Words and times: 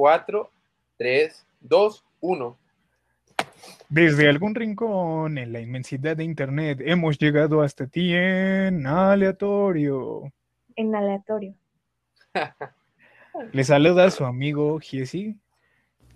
4, 0.00 0.50
3, 0.96 1.46
2, 1.60 2.04
1. 2.20 2.58
Desde 3.90 4.30
algún 4.30 4.54
rincón 4.54 5.36
en 5.36 5.52
la 5.52 5.60
inmensidad 5.60 6.16
de 6.16 6.24
Internet 6.24 6.80
hemos 6.82 7.18
llegado 7.18 7.60
hasta 7.60 7.86
ti 7.86 8.14
en 8.14 8.86
aleatorio. 8.86 10.32
En 10.74 10.94
aleatorio. 10.94 11.54
Le 13.52 13.62
saluda 13.62 14.10
su 14.10 14.24
amigo 14.24 14.80
Giesi. 14.80 15.36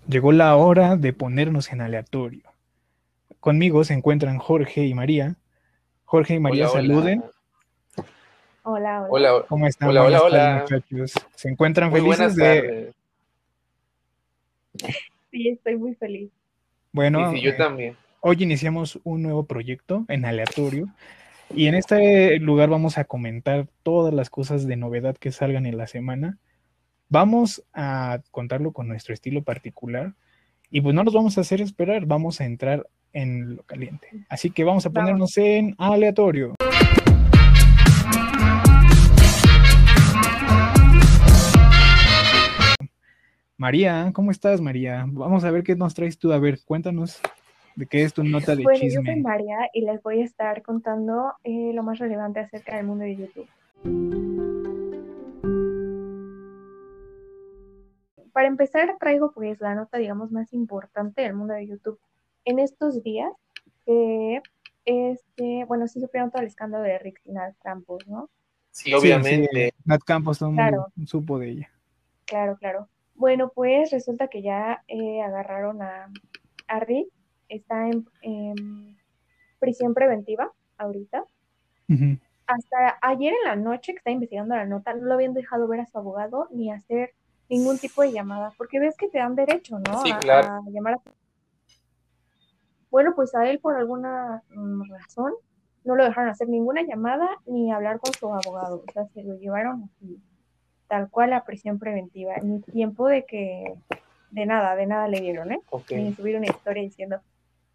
Llegó 0.08 0.32
la 0.32 0.56
hora 0.56 0.96
de 0.96 1.12
ponernos 1.12 1.70
en 1.70 1.82
aleatorio. 1.82 2.44
Conmigo 3.38 3.84
se 3.84 3.92
encuentran 3.92 4.38
Jorge 4.38 4.86
y 4.86 4.94
María. 4.94 5.36
Jorge 6.06 6.36
y 6.36 6.40
María, 6.40 6.70
Hola, 6.70 6.80
hola. 6.80 6.88
saluden. 6.88 7.24
Hola, 8.62 9.06
hola. 9.10 9.34
Hola, 9.34 9.46
¿Cómo 9.46 9.66
están? 9.66 9.90
Hola, 9.90 10.04
hola, 10.04 10.22
hola. 10.22 10.58
muchachos. 10.62 11.12
¿Se 11.34 11.50
encuentran 11.50 11.90
muy 11.90 12.00
felices 12.00 12.34
de... 12.34 12.44
tardes. 12.62 13.04
Sí, 15.30 15.48
estoy 15.48 15.76
muy 15.76 15.94
feliz. 15.94 16.30
Bueno, 16.93 17.30
Sí, 17.32 17.39
sí, 17.39 17.43
yo 17.44 17.50
eh, 17.50 17.54
también. 17.54 17.96
hoy 18.21 18.36
iniciamos 18.40 18.98
un 19.04 19.22
nuevo 19.22 19.46
proyecto 19.46 20.04
en 20.08 20.25
aleatorio 20.25 20.89
y 21.54 21.67
en 21.67 21.75
este 21.75 22.39
lugar 22.39 22.68
vamos 22.68 22.98
a 22.98 23.04
comentar 23.04 23.67
todas 23.82 24.14
las 24.14 24.31
cosas 24.31 24.67
de 24.67 24.76
novedad 24.76 25.17
que 25.17 25.32
salgan 25.32 25.67
en 25.67 25.76
la 25.76 25.86
semana. 25.86 26.39
Vamos 27.08 27.64
a 27.72 28.21
contarlo 28.31 28.72
con 28.72 28.89
nuestro 28.89 29.12
estilo 29.14 29.43
particular 29.43 30.14
y 30.71 30.81
pues 30.81 30.95
no 30.95 31.04
nos 31.04 31.14
vamos 31.14 31.36
a 31.36 31.43
hacer 31.43 31.61
esperar, 31.61 32.06
vamos 32.06 32.41
a 32.41 32.45
entrar 32.45 32.86
en 33.12 33.56
lo 33.56 33.62
caliente. 33.64 34.09
Así 34.28 34.50
que 34.50 34.64
vamos 34.64 34.86
a 34.86 34.89
Vamos. 34.89 35.06
ponernos 35.11 35.36
en 35.39 35.75
aleatorio. 35.78 36.55
María, 43.56 44.11
¿cómo 44.14 44.31
estás, 44.31 44.61
María? 44.61 45.05
Vamos 45.08 45.44
a 45.44 45.50
ver 45.50 45.62
qué 45.62 45.77
nos 45.77 45.95
traes 45.95 46.19
tú. 46.19 46.33
A 46.33 46.39
ver, 46.39 46.58
cuéntanos 46.64 47.20
de 47.77 47.87
qué 47.87 48.03
es 48.03 48.12
tu 48.12 48.25
nota 48.25 48.56
de 48.56 48.62
Bueno, 48.65 48.78
yo 48.81 48.84
chisme. 48.89 49.12
soy 49.12 49.20
María 49.23 49.59
y 49.73 49.83
les 49.83 50.03
voy 50.03 50.23
a 50.23 50.25
estar 50.25 50.62
contando 50.62 51.33
eh, 51.45 51.73
lo 51.75 51.83
más 51.83 51.98
relevante 51.98 52.41
acerca 52.41 52.77
del 52.77 52.87
mundo 52.87 53.05
de 53.05 53.17
YouTube. 53.17 53.48
Para 58.33 58.48
empezar, 58.48 58.97
traigo 58.98 59.31
pues 59.33 59.61
la 59.61 59.75
nota, 59.77 59.98
digamos, 59.98 60.33
más 60.33 60.53
importante 60.53 61.23
del 61.23 61.34
mundo 61.34 61.55
de 61.55 61.69
YouTube. 61.69 62.00
En 62.45 62.59
estos 62.59 63.03
días, 63.05 63.31
eh, 63.87 64.41
este, 64.84 65.65
bueno, 65.67 65.87
sí 65.87 66.00
supieron 66.00 66.31
todo 66.31 66.43
el 66.43 66.48
escándalo 66.48 66.83
de 66.83 66.98
Rick 66.98 67.21
Sinal 67.23 67.55
Campos, 67.62 68.06
¿no? 68.09 68.28
Sí, 68.73 68.93
obviamente. 68.93 69.71
Sí, 69.71 69.83
Nat 69.84 70.03
Campos 70.05 70.41
todo 70.41 70.48
el 70.48 70.56
mundo 70.56 70.69
Claro. 70.69 70.87
supo 71.06 71.39
de 71.39 71.50
ella. 71.50 71.71
Claro, 72.25 72.56
claro. 72.56 72.89
Bueno, 73.15 73.51
pues 73.55 73.91
resulta 73.91 74.29
que 74.29 74.43
ya 74.43 74.83
eh, 74.89 75.23
agarraron 75.23 75.83
a, 75.83 76.11
a 76.69 76.81
Rick, 76.81 77.09
está 77.48 77.89
en, 77.89 78.06
en 78.23 78.97
prisión 79.59 79.95
preventiva 79.95 80.53
ahorita. 80.79 81.25
Hasta 82.47 82.98
ayer 83.01 83.33
en 83.33 83.48
la 83.48 83.56
noche 83.56 83.93
que 83.93 83.98
estaba 83.98 84.12
investigando 84.12 84.55
la 84.55 84.67
nota, 84.67 84.93
no 84.95 85.05
lo 85.06 85.15
habían 85.15 85.33
dejado 85.33 85.67
ver 85.67 85.81
a 85.81 85.87
su 85.87 85.97
abogado 85.97 86.48
ni 86.51 86.71
hacer 86.71 87.15
ningún 87.48 87.79
tipo 87.79 88.03
de 88.03 88.12
llamada, 88.12 88.53
porque 88.59 88.81
ves 88.81 88.97
que 88.97 89.09
te 89.09 89.19
dan 89.19 89.34
derecho, 89.34 89.78
¿no? 89.78 89.97
Sí, 90.03 90.11
A- 90.11 90.19
claro. 90.19 90.49
a 90.49 90.61
llamar 90.71 90.95
a... 90.95 91.01
Bueno, 92.91 93.15
pues 93.15 93.34
a 93.34 93.49
él 93.49 93.61
por 93.61 93.77
alguna 93.77 94.43
mm, 94.51 94.91
razón 94.91 95.33
no 95.84 95.97
lo 95.97 96.05
dejaron 96.05 96.31
hacer 96.31 96.49
ninguna 96.49 96.83
llamada 96.83 97.28
ni 97.47 97.73
hablar 97.73 97.99
con 97.99 98.12
su 98.15 98.33
abogado, 98.33 98.83
o 98.87 98.93
sea, 98.93 99.06
se 99.06 99.23
lo 99.23 99.37
llevaron 99.37 99.84
así, 99.84 100.21
tal 100.89 101.09
cual 101.11 101.33
a 101.33 101.45
prisión 101.45 101.79
preventiva, 101.79 102.35
ni 102.43 102.61
tiempo 102.61 103.09
de 103.09 103.25
que, 103.25 103.75
de 104.31 104.47
nada, 104.47 104.77
de 104.77 104.87
nada 104.87 105.09
le 105.09 105.21
dieron, 105.21 105.53
¿eh? 105.53 105.61
Ni 105.91 106.15
subir 106.15 106.37
una 106.37 106.47
historia 106.47 106.83
diciendo, 106.83 107.21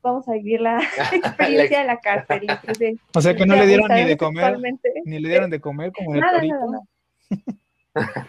vamos 0.01 0.27
a 0.29 0.33
vivir 0.33 0.61
la 0.61 0.79
experiencia 1.13 1.79
de 1.79 1.85
la 1.85 1.99
cárcel. 1.99 2.47
de- 2.77 2.97
O 3.15 3.21
sea 3.21 3.35
que 3.35 3.45
no 3.45 3.55
de 3.55 3.61
le 3.61 3.67
dieron 3.67 3.87
ni 3.93 4.03
de 4.05 4.17
comer, 4.17 4.57
ni 5.05 5.19
le 5.19 5.29
dieron 5.29 5.49
de 5.49 5.59
comer 5.59 5.91
como 5.91 6.13
el 6.15 6.19
Nada, 6.21 6.41
nada, 6.41 6.65
nada. 6.65 6.83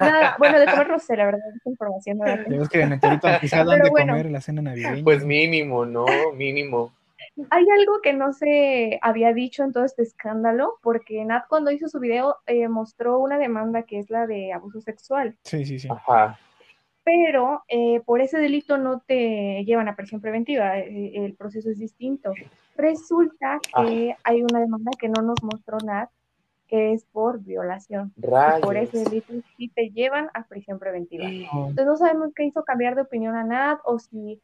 Nada, 0.01 0.35
bueno, 0.39 0.59
de 0.59 0.67
comer 0.67 0.89
no 0.89 0.99
sé, 0.99 1.17
la 1.17 1.27
verdad, 1.27 1.41
esa 1.55 1.69
información 1.71 2.19
no 2.19 2.25
la 2.25 2.43
tengo. 2.45 2.67
que 2.67 2.81
en 2.81 2.93
el 2.93 3.01
torito 3.01 3.29
quizá 3.41 3.63
dan 3.63 3.81
de 3.83 3.91
bueno. 3.91 4.15
comer 4.15 4.31
la 4.31 4.41
cena 4.41 4.63
navideña. 4.63 5.05
Pues 5.05 5.25
mínimo, 5.25 5.85
¿no? 5.85 6.07
Mínimo. 6.35 6.93
Hay 7.51 7.65
algo 7.79 8.01
que 8.03 8.13
no 8.13 8.33
se 8.33 8.99
había 9.03 9.33
dicho 9.33 9.65
en 9.65 9.73
todo 9.73 9.85
este 9.85 10.03
escándalo, 10.03 10.79
porque 10.83 11.25
Nat 11.25 11.47
cuando 11.49 11.71
hizo 11.71 11.89
su 11.89 11.99
video 12.01 12.37
eh, 12.47 12.69
mostró 12.69 13.19
una 13.19 13.39
demanda 13.39 13.83
que 13.85 13.99
es 13.99 14.11
la 14.11 14.27
de 14.27 14.53
abuso 14.53 14.81
sexual, 14.81 15.37
Sí, 15.45 15.65
sí, 15.65 15.79
sí. 15.79 15.89
Ajá. 15.91 16.39
pero 17.03 17.63
eh, 17.69 18.01
por 18.05 18.21
ese 18.21 18.39
delito 18.39 18.79
no 18.79 19.01
te 19.01 19.65
llevan 19.65 19.89
a 19.89 19.97
prisión 19.97 20.21
preventiva, 20.21 20.79
eh, 20.79 21.13
el 21.15 21.35
proceso 21.35 21.71
es 21.71 21.79
distinto. 21.79 22.33
Resulta 22.77 23.59
que 23.83 24.15
hay 24.23 24.43
una 24.43 24.61
demanda 24.61 24.91
que 24.99 25.09
no 25.09 25.23
nos 25.23 25.43
mostró 25.43 25.79
Nat, 25.85 26.11
que 26.69 26.93
es 26.93 27.05
por 27.07 27.41
violación. 27.41 28.13
Y 28.17 28.63
por 28.63 28.77
ese 28.77 29.03
delito 29.03 29.33
sí 29.57 29.69
te 29.75 29.91
llevan 29.91 30.31
a 30.35 30.45
prisión 30.45 30.79
preventiva. 30.79 31.25
No, 31.25 31.69
Entonces 31.69 31.87
no 31.87 31.97
sabemos 31.97 32.31
qué 32.35 32.45
hizo 32.45 32.63
cambiar 32.63 32.95
de 32.95 33.03
opinión 33.03 33.35
a 33.35 33.43
Nat 33.43 33.81
o 33.85 33.99
si 33.99 34.41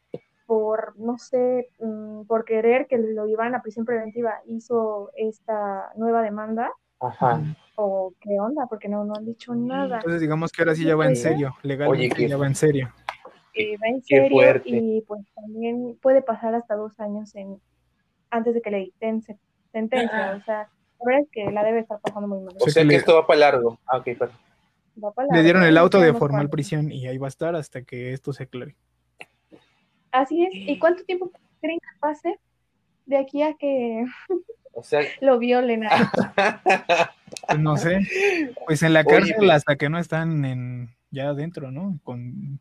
por, 0.47 0.99
no 0.99 1.19
sé, 1.19 1.69
mm, 1.81 2.23
por 2.27 2.45
querer 2.45 2.87
que 2.87 2.99
lo 2.99 3.27
llevaran 3.27 3.55
a 3.55 3.62
prisión 3.62 3.84
preventiva 3.84 4.34
hizo 4.47 5.11
esta 5.17 5.91
nueva 5.97 6.23
demanda 6.23 6.71
Ajá. 7.01 7.43
o 7.75 8.15
qué 8.21 8.39
onda, 8.41 8.67
porque 8.67 8.89
no, 8.89 9.05
no 9.05 9.15
han 9.17 9.27
dicho 9.27 9.55
nada. 9.55 9.97
Entonces 9.97 10.21
digamos 10.21 10.53
que 10.53 10.62
ahora 10.62 10.75
sí 10.75 10.84
ya 10.84 10.97
va 10.97 11.05
en 11.07 11.12
Oye. 11.12 11.21
serio, 11.21 11.57
legalmente 11.62 12.17
qué- 12.17 12.29
ya 12.29 12.37
va 12.37 12.47
en 12.47 12.55
serio. 12.55 12.93
Eh, 13.55 13.77
va 13.83 13.89
en 13.89 14.03
serio 14.03 14.62
y 14.65 15.01
pues 15.03 15.23
también 15.34 15.99
puede 16.03 16.23
pasar 16.23 16.55
hasta 16.55 16.75
dos 16.77 16.99
años 17.01 17.34
en, 17.34 17.61
antes 18.31 18.55
de 18.55 18.61
que 18.63 18.71
le 18.71 18.78
dicten 18.78 19.23
se- 19.23 19.39
sentencia. 19.73 20.37
O 20.37 20.41
sea, 20.45 20.69
la 21.01 21.05
verdad 21.07 21.23
es 21.23 21.28
que 21.33 21.51
la 21.51 21.65
debe 21.65 21.81
estar 21.81 21.99
pasando 22.01 22.28
muy 22.28 22.45
mal. 22.45 22.55
O 22.61 22.69
sea 22.69 22.83
que 22.83 22.89
le- 22.89 22.97
esto 22.97 23.15
va 23.15 23.27
para 23.27 23.41
largo. 23.41 23.78
Ah, 23.87 23.99
ok, 23.99 24.05
perdón. 24.19 24.37
Va 25.03 25.11
para 25.13 25.28
Le 25.34 25.43
dieron 25.43 25.63
el 25.65 25.77
auto 25.77 26.01
de 26.01 26.13
formal 26.15 26.49
prisión 26.51 26.91
y 26.93 27.07
ahí 27.07 27.19
va 27.19 27.27
a 27.27 27.28
estar 27.28 27.55
hasta 27.57 27.83
que 27.83 28.13
esto 28.13 28.33
se 28.33 28.45
aclare. 28.45 28.77
Así 30.16 30.44
es. 30.44 30.50
¿Y 30.53 30.78
cuánto 30.78 31.04
tiempo 31.04 31.31
creen 31.60 31.78
que 31.78 31.99
pase 32.00 32.38
de 33.06 33.16
aquí 33.19 33.43
a 33.43 33.54
que 33.54 34.04
O 34.72 34.82
sea, 34.82 35.00
lo 35.21 35.38
violen? 35.38 35.84
a- 35.84 36.12
Pues 37.49 37.59
no 37.59 37.77
sé, 37.77 38.00
pues 38.66 38.82
en 38.82 38.93
la 38.93 39.04
cárcel 39.04 39.34
pero- 39.38 39.53
hasta 39.53 39.77
que 39.77 39.88
no 39.88 39.99
están 39.99 40.44
en 40.44 40.88
ya 41.10 41.28
adentro, 41.28 41.71
¿no? 41.71 41.99
Con, 42.03 42.60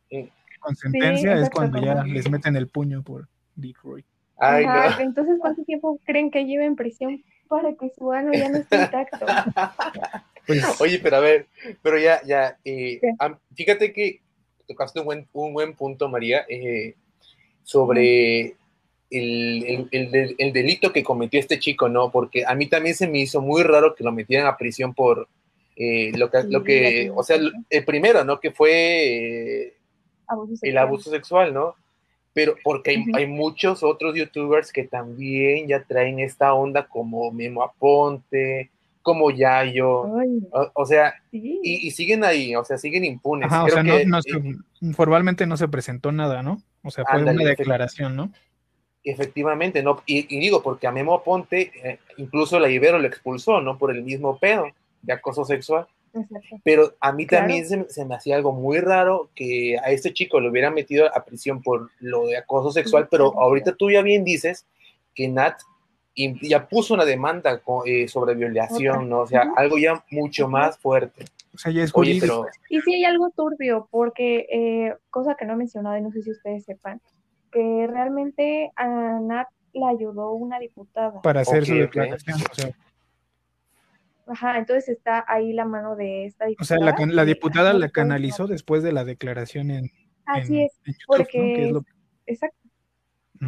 con 0.59 0.75
sentencia 0.75 1.33
es 1.39 1.49
cuando 1.49 1.79
ya 1.81 2.03
les 2.03 2.29
meten 2.29 2.55
el 2.55 2.67
puño 2.67 3.01
por 3.03 3.27
Detroit. 3.55 4.05
ay, 4.37 4.65
Ajá, 4.65 4.97
no. 4.97 4.99
Entonces, 5.01 5.37
¿cuánto 5.39 5.63
tiempo 5.63 5.99
creen 6.03 6.29
que 6.31 6.45
lleve 6.45 6.65
en 6.65 6.75
prisión 6.75 7.23
para 7.47 7.73
que 7.75 7.89
su 7.91 8.11
ano 8.11 8.33
ya 8.33 8.49
no 8.49 8.57
esté 8.57 8.81
intacto? 8.81 9.25
Pues 10.47 10.79
Oye, 10.79 10.99
pero 10.99 11.15
a 11.17 11.21
ver, 11.21 11.47
pero 11.81 11.97
ya, 11.97 12.21
ya, 12.23 12.59
eh, 12.63 13.01
fíjate 13.55 13.91
que 13.93 14.21
tocaste 14.67 14.99
un 14.99 15.05
buen, 15.05 15.27
un 15.33 15.53
buen 15.53 15.73
punto, 15.73 16.07
María, 16.07 16.45
eh, 16.47 16.93
sobre 17.65 18.55
el, 19.09 19.63
el- 19.65 19.87
el 19.91 20.11
del- 20.11 20.35
el 20.37 20.53
delito 20.53 20.93
que 20.93 21.03
cometió 21.03 21.39
este 21.39 21.59
chico, 21.59 21.89
¿no? 21.89 22.11
Porque 22.11 22.45
a 22.45 22.55
mí 22.55 22.67
también 22.67 22.95
se 22.95 23.07
me 23.07 23.19
hizo 23.19 23.41
muy 23.41 23.63
raro 23.63 23.93
que 23.95 24.03
lo 24.03 24.11
metieran 24.11 24.47
a 24.47 24.55
prisión 24.57 24.93
por 24.93 25.27
eh, 25.75 26.11
lo 26.17 26.31
que, 26.31 26.43
lo 26.43 26.63
que, 26.63 27.11
o 27.13 27.21
sea, 27.23 27.37
el 27.69 27.83
primero, 27.85 28.23
¿no? 28.23 28.39
Que 28.39 28.51
fue 28.51 28.71
eh, 29.65 29.73
Abuso 30.27 30.59
el 30.65 30.77
abuso 30.77 31.11
sexual, 31.11 31.53
¿no? 31.53 31.75
Pero 32.33 32.55
porque 32.63 33.03
hay, 33.13 33.27
muchos 33.27 33.83
otros 33.83 34.15
youtubers 34.15 34.71
que 34.71 34.83
también 34.85 35.67
ya 35.67 35.83
traen 35.83 36.19
esta 36.19 36.53
onda 36.53 36.87
como 36.87 37.31
Memo 37.31 37.63
Aponte, 37.63 38.69
como 39.01 39.31
Yayo, 39.31 40.17
Ay, 40.17 40.39
o, 40.51 40.71
o 40.73 40.85
sea, 40.85 41.13
sí. 41.31 41.59
y, 41.63 41.87
y 41.87 41.91
siguen 41.91 42.23
ahí, 42.23 42.55
o 42.55 42.65
sea, 42.65 42.77
siguen 42.77 43.05
impunes. 43.05 43.45
Ajá, 43.51 43.63
o 43.65 43.69
sea, 43.69 43.83
no, 43.83 43.97
que, 43.97 44.05
no 44.05 44.19
eh, 44.19 44.93
formalmente 44.93 45.45
no 45.45 45.57
se 45.57 45.67
presentó 45.67 46.11
nada, 46.11 46.41
¿no? 46.43 46.61
O 46.85 46.91
sea, 46.91 47.03
fue 47.05 47.19
Ándale, 47.19 47.41
una 47.41 47.49
declaración, 47.49 48.15
¿no? 48.15 48.31
efectivamente, 49.03 49.83
¿no? 49.83 50.01
Y, 50.07 50.35
y 50.35 50.39
digo, 50.39 50.63
porque 50.63 50.87
a 50.87 50.91
Memo 50.91 51.13
Aponte, 51.13 51.71
eh, 51.83 51.99
incluso 52.17 52.59
la 52.59 52.69
Ibero 52.69 52.97
lo 52.97 53.07
expulsó, 53.07 53.61
¿no? 53.61 53.77
Por 53.77 53.91
el 53.91 54.01
mismo 54.01 54.37
pedo 54.39 54.65
de 55.03 55.13
acoso 55.13 55.45
sexual. 55.45 55.85
Exacto. 56.13 56.57
Pero 56.63 56.95
a 56.99 57.11
mí 57.11 57.27
Claro. 57.27 57.43
también 57.43 57.67
se, 57.67 57.77
me- 57.77 57.89
se 57.89 58.03
me 58.05 58.15
hacía 58.15 58.35
algo 58.35 58.51
muy 58.51 58.79
raro 58.79 59.29
que 59.35 59.77
a 59.77 59.91
este 59.91 60.11
chico 60.13 60.39
lo 60.39 60.49
hubieran 60.49 60.73
metido 60.73 61.05
a 61.15 61.23
prisión 61.23 61.61
por 61.61 61.91
lo 61.99 62.25
de 62.25 62.37
acoso 62.37 62.71
sexual, 62.71 63.07
pero 63.11 63.37
ahorita 63.39 63.75
tú 63.75 63.91
ya 63.91 64.01
bien 64.01 64.23
dices 64.23 64.65
que 65.13 65.27
Nat 65.27 65.59
ya 66.15 66.67
puso 66.67 66.93
una 66.95 67.05
demanda 67.05 67.61
eh, 67.85 68.07
sobre 68.07 68.33
violación. 68.33 69.07
¿no? 69.09 69.19
O 69.19 69.27
sea, 69.27 69.51
algo 69.55 69.77
ya 69.77 70.03
mucho 70.09 70.47
más 70.47 70.77
fuerte. 70.79 71.25
O 71.55 71.57
sea, 71.57 71.71
ya 71.71 71.83
es 71.83 71.91
Oye, 71.95 72.17
pero 72.21 72.45
Y 72.69 72.79
sí 72.81 72.93
hay 72.95 73.05
algo 73.05 73.29
turbio, 73.31 73.87
porque, 73.89 74.45
eh, 74.51 74.95
cosa 75.09 75.35
que 75.35 75.45
no 75.45 75.53
he 75.53 75.55
mencionado 75.55 75.97
y 75.97 76.01
no 76.01 76.11
sé 76.11 76.21
si 76.21 76.31
ustedes 76.31 76.65
sepan, 76.65 77.01
que 77.51 77.87
realmente 77.89 78.71
a 78.75 78.85
Nat 79.21 79.47
la 79.73 79.89
ayudó 79.89 80.33
una 80.33 80.59
diputada. 80.59 81.21
para 81.21 81.41
hacer 81.41 81.65
su 81.65 81.73
declaración. 81.75 82.37
O 82.49 82.53
sea, 82.53 82.69
Ajá, 84.27 84.57
entonces 84.57 84.89
está 84.89 85.23
ahí 85.27 85.53
la 85.53 85.65
mano 85.65 85.95
de 85.95 86.25
esta 86.25 86.45
o 86.45 86.47
diputada. 86.47 86.67
sea, 86.97 87.05
la, 87.05 87.13
la 87.13 87.25
diputada 87.25 87.73
la 87.73 87.89
canalizó 87.89 88.47
después 88.47 88.81
de 88.81 88.91
la 88.91 89.03
declaración 89.05 89.69
en, 89.69 89.91
Así 90.25 90.59
en- 90.61 90.65
es, 90.65 90.79
en 90.85 90.93
YouTube, 90.93 90.99
¿no? 90.99 91.05
porque 91.17 91.25
Que 91.37 91.65
es 91.65 91.71
lo- 91.71 91.85
exacto. 92.25 92.57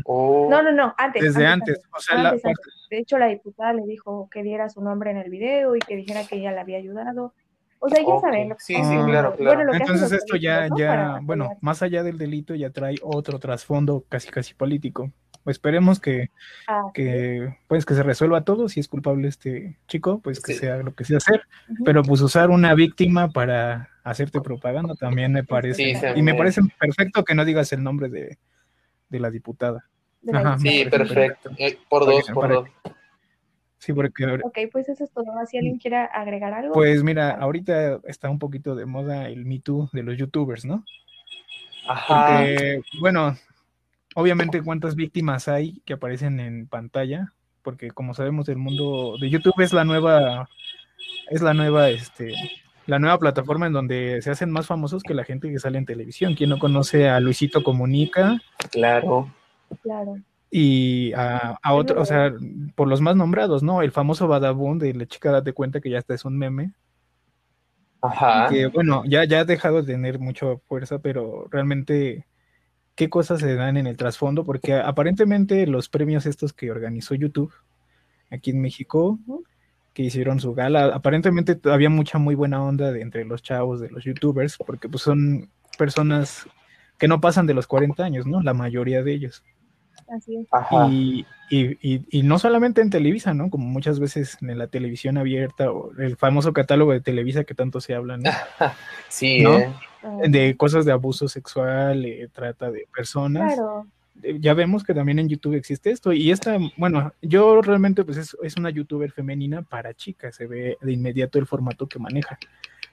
Oh, 0.06 0.48
No, 0.52 0.62
no, 0.62 0.72
no, 0.72 0.94
antes. 0.98 1.24
desde 1.24 1.48
antes, 1.48 1.82
o 1.96 2.00
sea, 2.00 2.22
la 2.22 2.30
antes. 2.30 2.44
De 2.92 3.00
hecho, 3.00 3.18
la 3.18 3.28
diputada 3.28 3.74
le 3.74 3.84
dijo 3.88 4.30
que 4.30 4.44
diera 4.44 4.70
su 4.70 4.82
nombre 4.82 5.10
en 5.12 5.18
el 5.18 5.30
video 5.32 5.76
y 5.76 5.80
que 5.80 5.96
dijera 5.96 6.26
que 6.28 6.36
ella 6.36 6.52
le 6.52 6.60
había 6.60 6.78
ayudado. 6.78 7.34
O 7.80 7.90
sea, 7.90 8.00
ya 8.02 8.08
Ok, 8.08 8.22
saben. 8.22 8.50
lo 8.50 8.56
que 8.56 8.64
sí, 8.64 8.76
sí, 8.76 8.82
claro, 8.82 9.36
claro. 9.36 9.58
Bueno, 9.58 9.74
Entonces 9.74 10.12
esto 10.12 10.36
ya, 10.36 10.68
ya, 10.78 10.88
Para 10.88 11.20
bueno, 11.22 11.46
apoyar. 11.46 11.64
más 11.64 11.82
allá 11.84 12.04
del 12.04 12.18
delito 12.18 12.56
ya 12.56 12.70
trae 12.72 12.96
otro 13.04 13.40
trasfondo 13.40 14.04
casi 14.10 14.30
casi 14.30 14.54
político. 14.54 15.12
Esperemos 15.46 16.00
que, 16.02 16.30
Ah, 16.68 16.84
que, 16.94 17.56
pues 17.68 17.86
que 17.86 17.94
se 17.94 18.04
resuelva 18.04 18.44
todo. 18.44 18.68
Si 18.68 18.80
es 18.82 18.88
culpable 18.90 19.28
este 19.30 19.78
chico, 19.88 20.20
pues 20.22 20.42
que 20.42 20.54
Sí. 20.54 20.60
sea 20.60 20.78
lo 20.78 20.94
que 20.94 21.06
sea 21.06 21.18
hacer. 21.18 21.44
Pero 21.86 22.04
pues 22.04 22.20
usar 22.22 22.50
una 22.50 22.74
víctima 22.74 23.30
para 23.30 23.90
hacerte 24.04 24.42
propaganda 24.42 24.96
también 24.96 25.32
me 25.32 25.44
parece. 25.46 25.96
Sí, 25.96 26.08
y 26.16 26.22
me 26.22 26.34
parece 26.34 26.62
perfecto 26.80 27.24
que 27.24 27.34
no 27.36 27.46
digas 27.46 27.72
el 27.72 27.82
nombre 27.84 28.10
de, 28.10 28.38
de 29.10 29.20
la 29.20 29.30
diputada. 29.30 29.86
De 30.22 30.34
la 30.34 30.40
Ajá. 30.40 30.58
diputada. 30.58 30.72
sí, 30.74 30.86
perfecto. 30.90 31.52
Eh, 31.58 31.78
por 31.88 32.06
dos, 32.06 32.26
por 32.34 32.42
para 32.42 32.54
dos. 32.56 32.70
Sí, 33.80 33.94
porque 33.94 34.26
Ok, 34.44 34.58
pues 34.72 34.90
eso 34.90 35.04
es 35.04 35.12
todo. 35.12 35.26
Si 35.50 35.58
alguien 35.58 35.78
quiere 35.78 35.98
agregar 35.98 36.54
algo. 36.54 36.74
pues 36.74 37.04
mira, 37.04 37.32
ahorita 37.32 38.00
está 38.06 38.30
un 38.30 38.40
poquito 38.40 38.76
de 38.76 38.86
moda 38.86 39.30
el 39.30 39.46
Me 39.46 39.60
Too 39.60 39.90
de 39.94 40.04
los 40.04 40.18
youtubers, 40.18 40.66
¿no? 40.66 40.84
Ajá. 41.88 42.40
Porque, 42.40 42.82
bueno, 43.00 43.38
obviamente 44.16 44.64
cuántas 44.64 44.96
víctimas 44.96 45.48
hay 45.48 45.82
que 45.86 45.94
aparecen 45.94 46.40
en 46.40 46.68
pantalla, 46.68 47.34
porque 47.62 47.92
como 47.92 48.14
sabemos 48.14 48.50
el 48.50 48.58
mundo 48.58 49.16
de 49.22 49.30
YouTube 49.30 49.62
es 49.62 49.74
la 49.74 49.86
nueva, 49.86 50.50
es 51.30 51.42
la 51.42 51.54
nueva, 51.54 51.90
este, 51.90 52.34
la 52.88 52.98
nueva 52.98 53.20
plataforma 53.20 53.68
en 53.68 53.74
donde 53.74 54.22
se 54.22 54.32
hacen 54.32 54.52
más 54.52 54.66
famosos 54.66 55.04
que 55.04 55.14
la 55.14 55.24
gente 55.24 55.52
que 55.52 55.60
sale 55.60 55.78
en 55.78 55.86
televisión. 55.86 56.34
¿Quién 56.34 56.50
no 56.50 56.58
conoce 56.58 57.10
a 57.10 57.20
Luisito 57.20 57.64
Comunica 57.64 58.42
Claro. 58.72 59.32
Claro. 59.84 60.18
Y 60.50 61.14
a, 61.14 61.58
a 61.62 61.74
otro, 61.74 62.02
o 62.02 62.06
sea, 62.06 62.34
por 62.76 62.88
los 62.88 63.02
más 63.02 63.16
nombrados, 63.16 63.64
¿no? 63.64 63.82
El 63.82 63.92
famoso 63.92 64.28
Badabun 64.28 64.80
de 64.80 64.94
la 64.94 65.06
chica 65.06 65.32
date 65.32 65.54
cuenta 65.54 65.82
que 65.82 65.90
ya 65.90 65.98
está 66.00 66.14
es 66.14 66.26
un 66.26 66.38
meme. 66.38 66.74
Ajá. 68.02 68.48
que 68.50 68.68
bueno, 68.68 69.04
ya, 69.06 69.26
ya 69.26 69.40
ha 69.40 69.46
dejado 69.46 69.82
de 69.82 69.94
tener 69.94 70.20
mucha 70.20 70.46
fuerza, 70.68 71.00
pero 71.00 71.48
realmente, 71.50 72.28
¿qué 72.96 73.10
cosas 73.10 73.40
se 73.40 73.56
dan 73.56 73.76
en 73.78 73.88
el 73.88 73.98
trasfondo? 73.98 74.46
Porque 74.46 74.76
aparentemente 74.76 75.66
los 75.68 75.90
premios 75.90 76.26
estos 76.26 76.54
que 76.54 76.72
organizó 76.72 77.16
YouTube 77.16 77.54
aquí 78.30 78.52
en 78.52 78.62
México, 78.62 79.20
que 79.94 80.04
hicieron 80.04 80.40
su 80.40 80.54
gala, 80.54 80.86
aparentemente 80.94 81.60
había 81.70 81.90
mucha 81.90 82.20
muy 82.20 82.36
buena 82.36 82.64
onda 82.64 82.92
de 82.92 83.02
entre 83.02 83.26
los 83.26 83.42
chavos, 83.42 83.80
de 83.80 83.90
los 83.90 84.04
youtubers, 84.04 84.58
porque 84.58 84.88
pues 84.88 85.02
son 85.02 85.50
personas 85.78 86.48
que 86.98 87.08
no 87.08 87.20
pasan 87.20 87.48
de 87.48 87.54
los 87.54 87.68
40 87.68 88.04
años, 88.04 88.26
¿no? 88.26 88.42
La 88.42 88.54
mayoría 88.54 89.04
de 89.04 89.14
ellos. 89.14 89.44
Así 90.10 90.38
es. 90.38 90.48
Y, 90.90 91.26
y- 91.50 91.78
y- 91.82 92.06
y 92.10 92.24
no 92.24 92.40
solamente 92.40 92.82
en 92.82 92.90
Televisa, 92.90 93.34
¿no? 93.34 93.50
Como 93.50 93.66
muchas 93.68 94.00
veces 94.00 94.38
en 94.42 94.58
la 94.58 94.68
televisión 94.68 95.18
abierta 95.18 95.72
o 95.72 95.92
el 95.98 96.16
famoso 96.18 96.54
catálogo 96.54 96.92
de 96.94 97.02
Televisa 97.02 97.44
que 97.44 97.54
tanto 97.56 97.82
se 97.82 97.94
habla, 97.96 98.18
¿no? 98.18 98.24
Sí, 99.10 99.42
¿no? 99.42 99.58
¿eh? 99.58 99.74
De 100.30 100.56
cosas 100.56 100.86
de 100.86 100.92
abuso 100.92 101.28
sexual, 101.28 102.06
eh, 102.06 102.30
trata 102.32 102.72
de 102.72 102.88
personas. 102.96 103.56
Claro. 103.56 103.88
Eh, 104.24 104.38
Ya 104.40 104.54
vemos 104.54 104.84
que 104.84 104.94
también 104.94 105.20
en 105.20 105.28
YouTube 105.30 105.56
existe 105.56 105.92
esto. 105.92 106.14
Y 106.14 106.32
esta, 106.32 106.58
bueno, 106.78 107.12
yo 107.22 107.62
realmente 107.62 108.04
pues 108.06 108.18
es, 108.18 108.36
es 108.44 108.56
una 108.58 108.70
youtuber 108.70 109.12
femenina 109.12 109.62
para 109.64 109.94
chicas, 109.94 110.36
se 110.36 110.48
ve 110.48 110.78
de 110.82 110.92
inmediato 110.94 111.40
el 111.40 111.46
formato 111.48 111.88
que 111.88 112.00
maneja. 112.00 112.38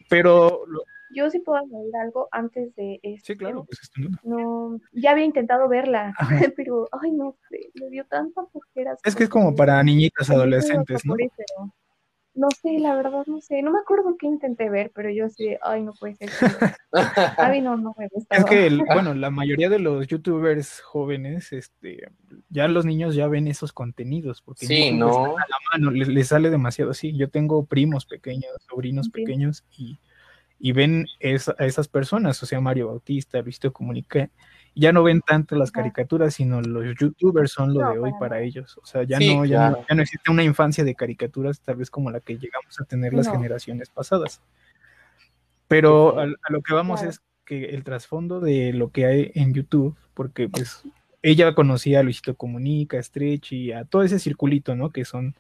Pero 0.09 0.65
lo- 0.67 0.83
Yo 1.15 1.31
sí 1.31 1.39
puedo 1.41 1.59
añadir 1.59 1.95
algo 1.97 2.29
antes 2.33 2.75
de 2.77 3.01
esto. 3.03 3.33
sí, 3.33 3.37
claro, 3.37 3.65
pues 3.65 3.81
esto 3.83 4.01
no- 4.01 4.19
No, 4.23 4.81
ya 4.93 5.13
había 5.13 5.25
intentado 5.25 5.69
verla, 5.69 6.13
Ajá. 6.19 6.29
pero, 6.57 6.89
ay, 6.93 7.11
no 7.13 7.37
sé, 7.49 7.71
me 7.75 7.89
dio 7.91 8.05
tanta 8.07 8.45
flojera. 8.47 8.97
Es 9.05 9.15
que 9.15 9.25
es 9.25 9.29
como 9.29 9.55
para 9.55 9.83
niñitas 9.83 10.29
adolescentes, 10.31 11.05
¿no? 11.05 11.15
No 12.37 12.49
sé, 12.51 12.81
la 12.81 12.97
verdad, 12.97 13.23
no 13.27 13.41
sé. 13.41 13.63
No 13.63 13.71
me 13.71 13.79
acuerdo 13.79 14.17
qué 14.19 14.27
intenté 14.27 14.69
ver, 14.69 14.91
pero 14.93 15.09
yo 15.09 15.29
sí, 15.29 15.51
ay, 15.63 15.85
no 15.85 15.93
puede 15.93 16.17
ser. 16.17 16.31
A 17.39 17.49
mí 17.49 17.61
no, 17.61 17.77
no 17.77 17.95
me 17.97 18.09
gusta. 18.09 18.37
Es 18.37 18.45
que, 18.45 18.67
el- 18.67 18.83
bueno, 18.93 19.15
la 19.15 19.31
mayoría 19.31 19.69
de 19.69 19.79
los 19.79 20.09
youtubers 20.09 20.81
jóvenes, 20.81 21.53
este, 21.53 22.09
ya 22.49 22.67
los 22.67 22.85
niños 22.87 23.15
ya 23.15 23.29
ven 23.29 23.47
esos 23.47 23.73
contenidos, 23.73 24.43
porque 24.43 24.67
Sí, 24.67 24.91
¿no? 24.93 25.07
a 25.37 25.41
la 25.49 25.57
mano, 25.73 25.93
les, 25.93 26.09
les 26.09 26.27
sale 26.27 26.51
demasiado 26.51 26.91
así. 26.91 27.17
Yo 27.17 27.31
tengo 27.31 27.67
primos 27.67 28.05
pequeños, 28.05 28.51
sobrinos 28.69 29.07
Sí. 29.07 29.13
pequeños, 29.13 29.65
y, 29.79 30.01
y 30.65 30.73
ven 30.73 31.07
esa- 31.21 31.55
a 31.59 31.67
esas 31.67 31.89
personas, 31.89 32.43
o 32.43 32.47
sea, 32.47 32.59
Mario 32.59 32.87
Bautista, 32.87 33.43
Luisito 33.43 33.71
Comunica, 33.71 34.31
ya 34.75 34.93
no 34.93 35.03
ven 35.03 35.21
tanto 35.21 35.57
las 35.57 35.71
caricaturas, 35.71 36.33
sino 36.37 36.63
los 36.63 36.97
youtubers 36.99 37.53
son 37.53 37.75
lo 37.75 37.81
No, 37.83 37.93
de 37.93 37.99
hoy 37.99 38.13
para 38.19 38.41
ellos. 38.41 38.79
O 38.83 38.87
sea, 38.87 39.03
ya, 39.03 39.19
Sí, 39.19 39.37
no, 39.37 39.45
ya, 39.45 39.69
no, 39.71 39.85
ya 39.87 39.95
no 39.95 40.01
existe 40.01 40.31
una 40.31 40.43
infancia 40.43 40.83
de 40.83 40.95
caricaturas, 40.95 41.61
tal 41.61 41.77
vez 41.77 41.91
como 41.91 42.11
la 42.11 42.21
que 42.21 42.39
llegamos 42.39 42.81
a 42.81 42.85
tener 42.87 43.13
las 43.13 43.27
No. 43.27 43.35
generaciones 43.35 43.91
pasadas. 43.91 44.41
Pero 45.69 46.19
a, 46.19 46.23
a 46.25 46.53
lo 46.53 46.63
que 46.63 46.73
vamos 46.75 47.01
Claro. 47.01 47.11
es 47.11 47.21
que 47.45 47.67
el 47.67 47.85
trasfondo 47.85 48.41
de 48.41 48.73
lo 48.73 48.89
que 48.91 49.05
hay 49.05 49.33
en 49.35 49.53
YouTube, 49.53 49.95
porque 50.15 50.49
pues 50.49 50.83
ella 51.23 51.55
conocía 51.55 52.01
a 52.01 52.03
Luisito 52.03 52.35
Comunica, 52.37 52.99
a 52.99 53.03
Stretch 53.03 53.53
y 53.53 53.73
a 53.73 53.85
todo 53.85 54.03
ese 54.03 54.19
circulito, 54.19 54.75
¿no? 54.75 54.91
Que 54.91 55.05
son 55.05 55.35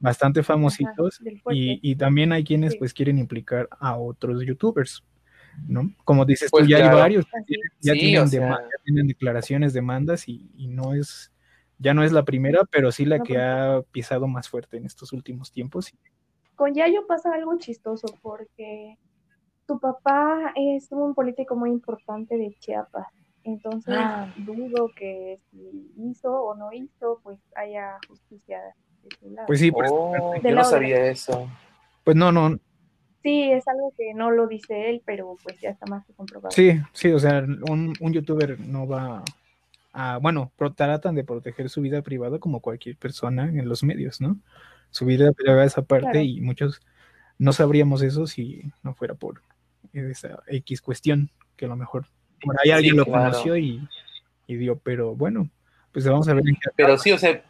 bastante 0.00 0.42
famositos 0.42 1.20
y, 1.50 1.78
y 1.82 1.96
también 1.96 2.32
hay 2.32 2.44
quienes 2.44 2.72
Sí. 2.72 2.78
pues 2.78 2.92
quieren 2.94 3.18
implicar 3.18 3.68
a 3.80 3.96
otros 3.96 4.44
youtubers, 4.44 5.02
¿no? 5.66 5.90
Como 6.04 6.24
dices 6.24 6.50
Pues 6.50 6.64
tú, 6.64 6.70
ya 6.70 6.78
claro. 6.78 6.96
hay 6.96 7.02
varios, 7.02 7.26
ya, 7.80 7.92
Sí, 7.94 7.98
tienen, 8.00 8.22
o 8.22 8.26
sea. 8.26 8.58
tienen 8.84 9.06
declaraciones, 9.06 9.72
demandas 9.72 10.28
y, 10.28 10.50
y 10.56 10.68
no 10.68 10.94
es, 10.94 11.32
ya 11.78 11.94
no 11.94 12.02
es 12.04 12.12
la 12.12 12.24
primera, 12.24 12.64
pero 12.70 12.92
sí 12.92 13.04
la 13.04 13.18
No, 13.18 13.24
que 13.24 13.34
porque- 13.34 13.42
ha 13.42 13.82
pisado 13.92 14.26
más 14.28 14.48
fuerte 14.48 14.76
en 14.76 14.86
estos 14.86 15.12
últimos 15.12 15.50
tiempos. 15.52 15.92
Con 16.56 16.74
Yayo 16.74 17.06
pasa 17.06 17.32
algo 17.34 17.56
chistoso 17.58 18.06
porque 18.22 18.96
tu 19.66 19.80
papá 19.80 20.52
es 20.54 20.88
un 20.92 21.14
político 21.14 21.56
muy 21.56 21.70
importante 21.70 22.36
de 22.36 22.54
Chiapas. 22.60 23.06
Entonces, 23.42 23.94
Ah. 23.98 24.32
dudo 24.38 24.90
que 24.96 25.38
si 25.50 25.90
hizo 25.98 26.32
o 26.32 26.54
no 26.54 26.72
hizo, 26.72 27.20
pues 27.22 27.38
haya 27.56 27.98
justicia. 28.08 28.58
Pues 29.46 29.60
sí, 29.60 29.70
pues, 29.70 29.90
Oh, 29.92 30.34
yo 30.42 30.50
no 30.54 30.64
sabía 30.64 31.06
eso. 31.06 31.48
pues 32.04 32.16
no, 32.16 32.32
no, 32.32 32.58
Sí, 33.22 33.50
es 33.50 33.66
algo 33.68 33.90
que 33.96 34.12
no 34.12 34.30
lo 34.30 34.46
dice 34.46 34.90
él, 34.90 35.00
pero 35.06 35.38
pues 35.42 35.58
ya 35.58 35.70
está 35.70 35.86
más 35.86 36.04
que 36.04 36.12
comprobado. 36.12 36.50
Sí, 36.50 36.72
sí, 36.92 37.10
o 37.10 37.18
sea, 37.18 37.38
un, 37.70 37.94
un 37.98 38.12
youtuber 38.12 38.60
no 38.60 38.86
va 38.86 39.24
a, 39.94 40.18
bueno, 40.18 40.52
tratan 40.76 41.14
de 41.14 41.24
proteger 41.24 41.70
su 41.70 41.80
vida 41.80 42.02
privada 42.02 42.38
como 42.38 42.60
cualquier 42.60 42.98
persona 42.98 43.44
en 43.44 43.66
los 43.66 43.82
medios, 43.82 44.20
¿no? 44.20 44.36
Su 44.90 45.06
vida 45.06 45.32
privada 45.32 45.64
es 45.64 45.78
aparte 45.78 46.10
Claro. 46.10 46.20
y 46.20 46.42
muchos 46.42 46.82
no 47.38 47.54
sabríamos 47.54 48.02
eso 48.02 48.26
si 48.26 48.70
no 48.82 48.92
fuera 48.94 49.14
por 49.14 49.40
esa 49.94 50.42
X 50.48 50.82
cuestión, 50.82 51.30
que 51.56 51.64
a 51.64 51.68
lo 51.68 51.76
mejor 51.76 52.06
por 52.42 52.56
ahí 52.62 52.72
alguien 52.72 52.96
lo 52.96 53.06
claro. 53.06 53.30
conoció 53.30 53.56
y, 53.56 53.88
y 54.46 54.56
dio, 54.56 54.76
pero 54.78 55.14
bueno, 55.16 55.48
pues 55.92 56.06
vamos 56.06 56.28
a 56.28 56.34
ver 56.34 56.46
en 56.46 56.56
qué 56.56 56.68
Pero 56.76 56.98
sí, 56.98 57.10
o 57.10 57.16
sea, 57.18 57.42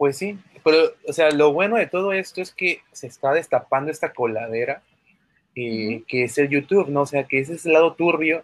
pues 0.00 0.16
sí, 0.16 0.38
pero, 0.64 0.78
o 1.06 1.12
sea, 1.12 1.30
lo 1.30 1.52
bueno 1.52 1.76
de 1.76 1.86
todo 1.86 2.14
esto 2.14 2.40
es 2.40 2.52
que 2.54 2.80
se 2.90 3.06
está 3.06 3.34
destapando 3.34 3.90
esta 3.90 4.14
coladera 4.14 4.82
eh, 5.54 6.04
que 6.08 6.24
es 6.24 6.38
el 6.38 6.48
YouTube, 6.48 6.88
¿no? 6.88 7.02
O 7.02 7.06
sea, 7.06 7.24
que 7.24 7.38
ese 7.40 7.52
es 7.52 7.66
el 7.66 7.74
lado 7.74 7.92
turbio 7.92 8.42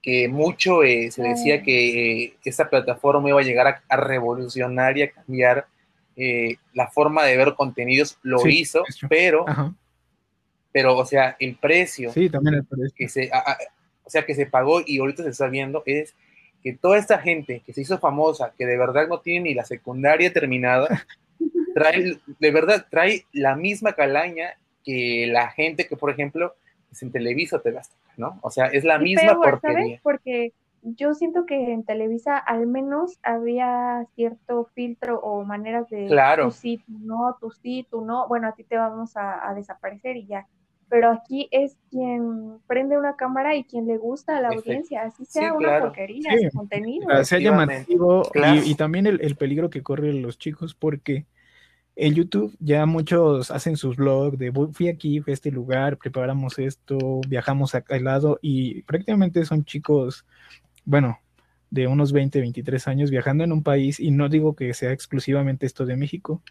que 0.00 0.28
mucho 0.28 0.84
eh, 0.84 1.10
se 1.10 1.24
decía 1.24 1.60
que 1.64 2.22
eh, 2.26 2.34
esta 2.44 2.70
plataforma 2.70 3.28
iba 3.28 3.40
a 3.40 3.44
llegar 3.44 3.66
a, 3.66 3.82
a 3.88 3.96
revolucionar 3.96 4.96
y 4.96 5.02
a 5.02 5.10
cambiar 5.10 5.66
eh, 6.14 6.54
la 6.72 6.86
forma 6.86 7.24
de 7.24 7.36
ver 7.36 7.54
contenidos, 7.56 8.16
lo 8.22 8.38
Sí, 8.38 8.60
hizo, 8.60 8.84
pero, 9.08 9.44
Ajá, 9.48 9.74
pero, 10.70 10.96
o 10.96 11.04
sea, 11.04 11.36
el 11.40 11.56
precio 11.56 12.12
sí, 12.12 12.30
también 12.30 12.54
el 12.54 12.64
precio. 12.64 12.94
que 12.96 13.08
se, 13.08 13.28
a- 13.32 13.38
a- 13.38 13.58
o 14.04 14.08
sea, 14.10 14.24
que 14.24 14.36
se 14.36 14.46
pagó 14.46 14.80
y 14.86 14.98
ahorita 15.00 15.24
se 15.24 15.30
está 15.30 15.48
viendo 15.48 15.82
es 15.84 16.14
que 16.66 16.72
toda 16.72 16.98
esta 16.98 17.18
gente 17.20 17.62
que 17.64 17.72
se 17.72 17.82
hizo 17.82 17.96
famosa, 17.96 18.52
que 18.58 18.66
de 18.66 18.76
verdad 18.76 19.06
no 19.06 19.20
tiene 19.20 19.50
ni 19.50 19.54
la 19.54 19.64
secundaria 19.64 20.32
terminada, 20.32 20.88
trae, 21.76 22.18
de 22.40 22.50
verdad, 22.50 22.86
trae 22.90 23.24
la 23.32 23.54
misma 23.54 23.92
calaña 23.92 24.54
que 24.84 25.28
la 25.30 25.48
gente 25.52 25.86
que, 25.86 25.96
por 25.96 26.10
ejemplo, 26.10 26.56
es 26.90 27.00
en 27.04 27.12
Televisa 27.12 27.58
o 27.58 27.60
TV 27.60 27.78
Azteca, 27.78 28.12
¿no? 28.16 28.40
O 28.42 28.50
sea, 28.50 28.66
es 28.66 28.82
la 28.82 28.96
Y 28.96 29.02
misma 29.04 29.38
peor, 29.40 29.60
¿sabes? 29.60 29.60
porquería. 29.60 30.00
Porque 30.02 30.52
yo 30.82 31.14
siento 31.14 31.46
que 31.46 31.72
en 31.72 31.84
Televisa 31.84 32.36
al 32.36 32.66
menos 32.66 33.20
había 33.22 34.04
cierto 34.16 34.64
filtro 34.74 35.20
o 35.20 35.44
maneras 35.44 35.88
de 35.88 36.06
Claro. 36.06 36.46
tú 36.46 36.50
sí, 36.50 36.78
tú 36.84 36.98
no, 36.98 37.36
tú 37.40 37.52
sí, 37.52 37.86
tú 37.88 38.00
no. 38.00 38.26
Bueno, 38.26 38.48
a 38.48 38.56
ti 38.56 38.64
te 38.64 38.76
vamos 38.76 39.16
a, 39.16 39.48
a 39.48 39.54
desaparecer 39.54 40.16
y 40.16 40.26
ya. 40.26 40.48
Pero 40.88 41.10
aquí 41.10 41.48
es 41.50 41.76
quien 41.90 42.58
prende 42.68 42.96
una 42.96 43.16
cámara 43.16 43.56
y 43.56 43.64
quien 43.64 43.86
le 43.86 43.96
gusta 43.98 44.36
a 44.36 44.40
la 44.40 44.48
audiencia, 44.50 45.02
así 45.02 45.24
sí, 45.24 45.32
sea 45.40 45.52
una 45.52 45.68
claro. 45.68 45.84
porquería, 45.86 46.30
Sí. 46.38 46.48
su 46.50 46.56
contenido. 46.58 47.24
Sea 47.24 47.38
llamativo 47.40 48.22
y- 48.26 48.30
Claro. 48.30 48.60
y, 48.64 48.74
también 48.76 49.06
el, 49.06 49.20
el 49.20 49.34
peligro 49.36 49.68
que 49.68 49.82
corren 49.82 50.22
los 50.22 50.38
chicos 50.38 50.74
porque 50.74 51.26
el 51.96 52.14
YouTube 52.14 52.54
ya 52.60 52.86
muchos 52.86 53.50
hacen 53.50 53.76
sus 53.76 53.96
blogs 53.96 54.38
de 54.38 54.52
fui 54.72 54.88
aquí, 54.88 55.20
fui 55.20 55.32
a 55.32 55.34
este 55.34 55.50
lugar, 55.50 55.96
preparamos 55.96 56.58
esto, 56.58 57.20
viajamos 57.26 57.74
a 57.74 57.82
al 57.88 58.04
lado 58.04 58.38
y 58.42 58.82
prácticamente 58.82 59.44
son 59.44 59.64
chicos, 59.64 60.24
bueno, 60.84 61.18
de 61.70 61.88
unos 61.88 62.12
20, 62.12 62.38
23 62.40 62.86
años 62.86 63.10
viajando 63.10 63.42
en 63.42 63.50
un 63.52 63.62
país 63.64 63.98
y 63.98 64.10
no 64.12 64.28
digo 64.28 64.54
que 64.54 64.72
sea 64.74 64.92
exclusivamente 64.92 65.66
esto 65.66 65.84
de 65.84 65.96
México, 65.96 66.42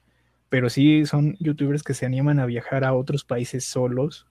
pero 0.55 0.69
sí 0.69 1.05
son 1.05 1.35
youtubers 1.41 1.83
que 1.83 1.93
se 1.93 2.05
animan 2.05 2.39
a 2.39 2.45
viajar 2.45 2.85
a 2.85 2.93
otros 2.93 3.25
países 3.25 3.65
solos. 3.65 4.25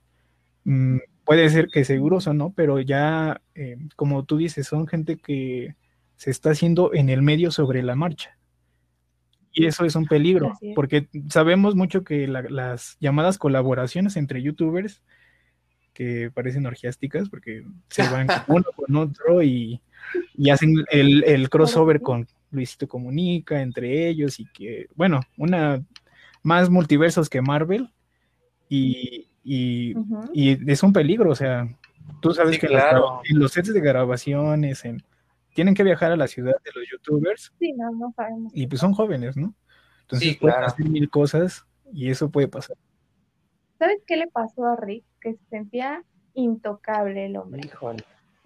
Mm, 0.65 0.97
puede 1.23 1.51
ser 1.51 1.69
que 1.69 1.85
seguros 1.85 2.27
o 2.27 2.33
no, 2.33 2.55
pero 2.57 2.81
ya, 2.81 3.43
eh, 3.55 3.77
como 3.95 4.25
tú 4.25 4.39
dices, 4.39 4.67
son 4.67 4.87
gente 4.87 5.19
que 5.19 5.75
se 6.17 6.31
está 6.31 6.53
haciendo 6.53 6.95
en 6.95 7.11
el 7.11 7.21
medio 7.21 7.51
sobre 7.51 7.83
la 7.83 7.95
marcha. 7.95 8.39
Y 9.53 9.67
eso 9.67 9.85
es 9.85 9.97
un 9.97 10.07
peligro, 10.07 10.55
porque 10.75 11.09
sabemos 11.29 11.75
mucho 11.75 12.05
que 12.05 12.27
las 12.27 12.97
llamadas 13.01 13.37
colaboraciones 13.37 14.17
entre 14.17 14.41
youtubers, 14.41 15.03
que 15.93 16.31
parecen 16.33 16.65
orgiásticas, 16.65 17.29
porque 17.29 17.65
se 17.91 18.03
van 18.11 18.29
uno 18.47 18.65
con 18.75 18.97
otro 18.97 19.43
y, 19.43 19.83
hacen 20.51 20.87
el, 20.91 21.51
crossover 21.51 22.01
con 22.01 22.27
Luisito 22.51 22.89
Comunica 22.89 23.61
entre 23.61 24.09
ellos 24.09 24.41
y 24.41 24.47
que, 24.47 24.87
bueno, 24.95 25.21
una 25.37 25.85
más 26.45 26.71
multiversos 26.71 27.29
que 27.29 27.43
Marvel 27.43 27.91
y, 28.69 29.27
es 29.45 30.83
un 30.83 30.93
peligro, 30.93 31.31
o 31.31 31.35
sea, 31.35 31.69
tú 32.21 32.33
sabes 32.33 32.59
que 32.59 32.67
en 32.67 33.39
los 33.39 33.53
sets 33.53 33.75
de 33.75 33.81
grabaciones, 33.81 34.85
en, 34.85 35.03
tienen 35.55 35.75
que 35.75 35.83
viajar 35.83 36.13
a 36.13 36.17
la 36.17 36.29
ciudad 36.29 36.55
de 36.65 36.71
los 36.75 36.85
youtubers. 36.91 37.53
Sí, 37.59 37.73
no, 37.73 37.91
no 37.91 38.13
sabemos. 38.15 38.53
Y 38.55 38.67
pues 38.67 38.81
son 38.81 38.93
jóvenes, 38.93 39.37
¿no? 39.37 39.55
Entonces 40.03 40.37
pueden 40.37 40.63
hacer 40.63 40.89
mil 40.89 41.11
cosas 41.11 41.67
y 41.93 42.11
eso 42.11 42.31
puede 42.31 42.49
pasar. 42.49 42.77
¿Sabes 43.79 44.03
qué 44.07 44.17
le 44.17 44.29
pasó 44.29 44.67
a 44.67 44.77
Rick? 44.77 45.05
Que 45.21 45.35
se 45.35 45.45
sentía 45.47 46.05
intocable 46.35 47.27
el 47.27 47.37
hombre. 47.37 47.71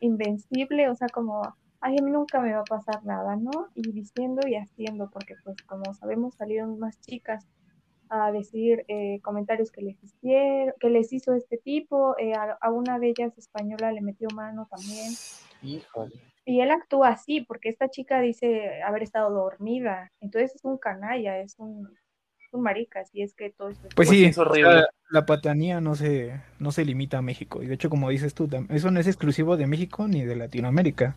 Invencible, 0.01 0.89
o 0.89 0.95
sea, 0.95 1.09
como, 1.09 1.43
ay, 1.81 1.97
a 1.99 2.03
mí 2.03 2.11
nunca 2.11 2.41
me 2.41 2.53
va 2.53 2.61
a 2.61 2.65
pasar 2.65 3.05
nada, 3.05 3.37
¿no? 3.37 3.69
Y 3.75 3.91
diciendo 3.91 4.47
y 4.47 4.55
haciendo, 4.55 5.11
porque 5.11 5.35
pues 5.43 5.57
como 5.63 5.93
sabemos 5.95 6.35
salieron 6.35 6.79
más 6.79 7.01
chicas 7.01 7.47
a 8.11 8.33
decir 8.33 8.85
eh, 8.89 9.21
comentarios 9.23 9.71
que 9.71 9.83
les 9.83 10.03
hicieron, 10.03 10.75
que 10.81 10.91
les 10.91 11.13
hizo 11.13 11.35
este 11.35 11.59
tipo, 11.59 12.17
eh, 12.19 12.35
a, 12.35 12.59
a, 12.61 12.71
una 12.71 12.99
de 12.99 13.09
ellas 13.09 13.37
española 13.39 13.93
le 13.93 14.01
metió 14.01 14.29
mano 14.35 14.69
también. 14.71 15.13
Híjole 15.63 16.15
y 16.49 16.63
él 16.63 16.71
actúa 16.71 17.11
así, 17.11 17.43
porque 17.43 17.69
esta 17.69 17.91
chica 17.91 18.23
dice 18.23 18.83
haber 18.83 19.03
estado 19.03 19.31
dormida, 19.31 20.11
entonces 20.19 20.55
es 20.55 20.65
un 20.65 20.79
canalla, 20.79 21.39
es 21.39 21.57
un, 21.59 21.87
un 22.53 22.63
marica, 22.63 23.01
así 23.01 23.21
es 23.21 23.35
que 23.35 23.51
todo 23.51 23.69
eso 23.69 23.83
Pues, 23.95 24.09
sí, 24.09 24.25
es 24.25 24.39
horrible. 24.39 24.85
La, 25.11 25.27
patanía 25.27 25.83
no 25.83 25.95
se, 25.95 26.41
no 26.59 26.73
se 26.73 26.87
limita 26.87 27.19
a 27.19 27.23
México, 27.23 27.63
y 27.63 27.67
de 27.67 27.75
hecho, 27.75 27.91
como 27.91 28.09
dices 28.09 28.33
tú, 28.33 28.49
eso 28.71 28.91
no 28.91 28.99
es 28.99 29.07
exclusivo 29.07 29.59
de 29.59 29.67
México 29.67 30.09
ni 30.09 30.25
de 30.25 30.37
Latinoamérica. 30.37 31.15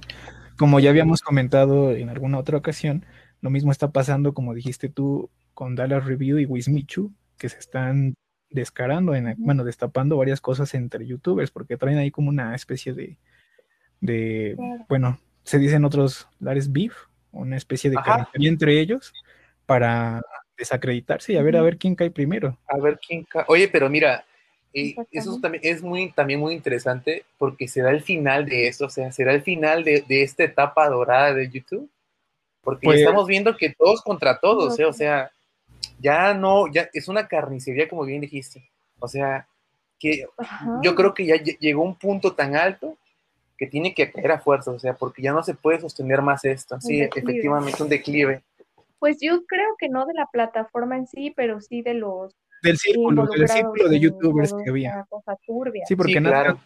Como 0.58 0.82
ya 0.82 0.90
habíamos 0.90 1.22
comentado 1.22 1.94
en 1.94 2.10
alguna 2.10 2.38
otra 2.38 2.58
ocasión, 2.58 3.06
lo 3.40 3.50
mismo 3.50 3.72
está 3.72 3.92
pasando, 3.92 4.34
como 4.34 4.54
dijiste 4.54 4.90
tú, 4.90 5.30
con 5.54 5.76
Dallas 5.76 6.06
Review 6.06 6.40
y 6.40 6.46
Wismichu, 6.46 7.12
que 7.38 7.50
se 7.50 7.60
están 7.60 8.16
descarando, 8.50 9.16
en, 9.16 9.36
bueno, 9.38 9.64
destapando 9.64 10.18
varias 10.18 10.42
cosas 10.42 10.74
entre 10.74 11.06
youtubers, 11.06 11.52
porque 11.52 11.78
traen 11.78 11.98
ahí 11.98 12.12
como 12.12 12.30
una 12.30 12.54
especie 12.54 12.94
de, 12.94 13.18
de, 14.02 14.58
bueno, 14.90 15.20
se 15.44 15.58
dicen 15.58 15.86
otros 15.86 16.28
lares 16.40 16.72
beef, 16.72 16.94
una 17.32 17.58
especie 17.58 17.90
de 17.90 17.98
carnicería 17.98 18.50
entre 18.50 18.80
ellos 18.80 19.14
para 19.66 20.22
desacreditarse 20.58 21.34
y 21.34 21.38
a 21.38 21.42
ver 21.42 21.56
a 21.56 21.62
ver 21.62 21.78
quién 21.78 21.96
cae 21.96 22.12
primero. 22.12 22.58
A 22.68 22.78
ver 22.78 23.00
quién 23.06 23.24
cae. 23.24 23.46
Oye, 23.48 23.68
pero 23.68 23.90
mira, 23.90 24.26
eh, 24.74 24.96
eso 25.12 25.40
también 25.42 25.64
es 25.66 25.82
muy, 25.82 26.12
también 26.12 26.40
muy 26.40 26.54
interesante 26.54 27.26
porque 27.38 27.68
será 27.68 27.92
el 27.92 28.02
final 28.02 28.46
de 28.46 28.68
esto, 28.68 28.86
o 28.86 28.90
sea, 28.90 29.12
será 29.12 29.34
el 29.34 29.42
final 29.42 29.84
de, 29.84 30.04
esta 30.10 30.44
etapa 30.44 30.90
dorada 30.90 31.34
de 31.34 31.50
YouTube. 31.50 31.90
Porque 32.62 32.86
pues 32.86 33.00
estamos 33.00 33.26
viendo 33.26 33.58
que 33.58 33.74
todos 33.74 34.04
contra 34.04 34.40
todos, 34.40 34.80
¿eh? 34.80 34.86
o 34.86 34.94
sea, 34.94 35.32
ya 36.02 36.34
no, 36.34 36.68
ya 36.72 36.90
es 36.94 37.08
una 37.08 37.28
carnicería 37.28 37.88
como 37.88 38.04
bien 38.04 38.22
dijiste. 38.22 38.70
O 39.00 39.08
sea, 39.08 39.48
que 40.00 40.26
yo 40.82 40.96
creo 40.96 41.14
que 41.14 41.26
ya 41.26 41.36
llegó 41.36 41.84
un 41.84 41.96
punto 41.96 42.34
tan 42.34 42.56
alto 42.56 42.98
que 43.58 43.68
tiene 43.68 43.94
que 43.94 44.12
caer 44.12 44.32
a 44.32 44.40
fuerza, 44.40 44.72
o 44.72 44.80
sea, 44.80 44.96
porque 44.96 45.22
ya 45.22 45.32
no 45.32 45.44
se 45.44 45.54
puede 45.54 45.80
sostener 45.80 46.22
más 46.22 46.44
esto. 46.46 46.82
Sí, 46.82 47.02
efectivamente, 47.02 47.84
un 47.84 47.90
declive. 47.90 48.42
Pues 48.98 49.18
yo 49.22 49.46
creo 49.46 49.76
que 49.78 49.90
no 49.90 50.06
de 50.06 50.14
la 50.14 50.28
plataforma 50.32 50.98
en 50.98 51.08
sí, 51.08 51.32
pero 51.36 51.62
sí 51.62 51.82
de 51.82 51.94
los 51.94 52.36
del 52.62 52.78
círculo, 52.78 53.26
del 53.26 53.48
círculo 53.48 53.90
de 53.90 54.00
youtubers 54.00 54.54
que 54.54 54.70
había. 54.70 55.06
Sí, 55.88 55.96
porque 55.96 56.22
nada, 56.22 56.58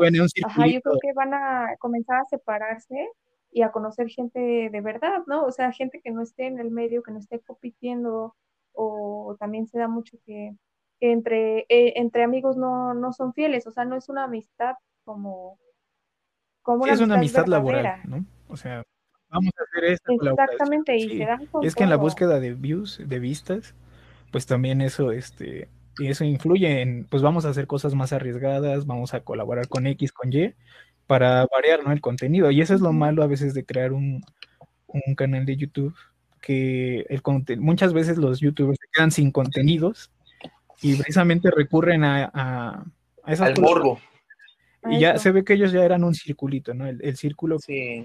en 0.00 0.20
un 0.20 0.28
Ajá, 0.44 0.66
yo 0.66 0.80
creo 0.80 0.98
que 1.00 1.12
van 1.14 1.34
a 1.34 1.76
comenzar 1.78 2.20
a 2.20 2.24
separarse 2.24 3.08
y 3.50 3.62
a 3.62 3.70
conocer 3.70 4.08
gente 4.08 4.70
de 4.70 4.80
verdad, 4.80 5.22
¿no? 5.26 5.44
O 5.44 5.52
sea, 5.52 5.72
gente 5.72 6.00
que 6.02 6.10
no 6.10 6.22
esté 6.22 6.46
en 6.46 6.58
el 6.58 6.70
medio, 6.70 7.02
que 7.02 7.12
no 7.12 7.18
esté 7.18 7.38
compitiendo, 7.40 8.34
o 8.74 9.36
también 9.38 9.66
se 9.66 9.78
da 9.78 9.88
mucho 9.88 10.18
que, 10.24 10.54
entre, 11.00 11.60
eh, 11.68 11.94
entre 11.96 12.22
amigos 12.22 12.56
no, 12.56 12.94
no 12.94 13.12
son 13.12 13.32
fieles, 13.34 13.66
o 13.66 13.70
sea, 13.70 13.84
no 13.84 13.96
es 13.96 14.08
una 14.08 14.24
amistad 14.24 14.74
como 15.04 15.58
es 16.86 17.00
una 17.00 17.16
amistad 17.16 17.46
laboral, 17.46 18.00
¿no? 18.04 18.24
O 18.48 18.56
sea, 18.56 18.84
vamos 19.28 19.52
a 19.58 19.62
hacer 19.64 19.84
esto. 19.92 20.12
Exactamente, 20.12 20.96
y 20.96 21.18
se 21.18 21.24
dan 21.24 21.48
Es 21.62 21.74
que 21.74 21.84
en 21.84 21.90
la 21.90 21.96
búsqueda 21.96 22.38
de 22.38 22.54
views, 22.54 23.00
de 23.04 23.18
vistas, 23.18 23.74
pues 24.30 24.46
también 24.46 24.80
eso, 24.80 25.10
este, 25.10 25.68
y 25.98 26.08
eso 26.08 26.24
influye 26.24 26.80
en, 26.80 27.06
pues 27.06 27.22
vamos 27.22 27.44
a 27.44 27.50
hacer 27.50 27.66
cosas 27.66 27.94
más 27.94 28.12
arriesgadas, 28.12 28.86
vamos 28.86 29.14
a 29.14 29.20
colaborar 29.20 29.68
con 29.68 29.86
X, 29.86 30.12
con 30.12 30.32
Y, 30.32 30.54
para 31.06 31.46
variar, 31.46 31.84
¿no? 31.84 31.92
El 31.92 32.00
contenido. 32.00 32.50
Y 32.50 32.60
eso 32.60 32.74
es 32.74 32.80
lo 32.80 32.92
malo 32.92 33.22
a 33.22 33.26
veces 33.26 33.54
de 33.54 33.64
crear 33.64 33.92
un, 33.92 34.22
canal 35.16 35.46
de 35.46 35.56
YouTube, 35.56 35.94
que 36.42 37.06
el 37.08 37.22
muchas 37.58 37.94
veces 37.94 38.18
los 38.18 38.40
youtubers 38.40 38.78
se 38.78 38.88
quedan 38.92 39.10
sin 39.10 39.30
contenidos 39.30 40.10
y 40.82 40.96
precisamente 40.96 41.50
recurren 41.50 42.04
a, 42.04 42.30
a, 42.34 42.84
a 43.22 43.32
esas 43.32 43.48
Al 43.48 43.60
morbo. 43.60 43.98
Y 44.90 44.98
ya 44.98 45.16
se 45.18 45.30
ve 45.30 45.44
que 45.44 45.54
ellos 45.54 45.72
ya 45.72 45.84
eran 45.84 46.04
un 46.04 46.14
circulito, 46.14 46.74
¿no? 46.74 46.86
El, 46.86 47.16
círculo. 47.16 47.58
Sí. 47.60 48.04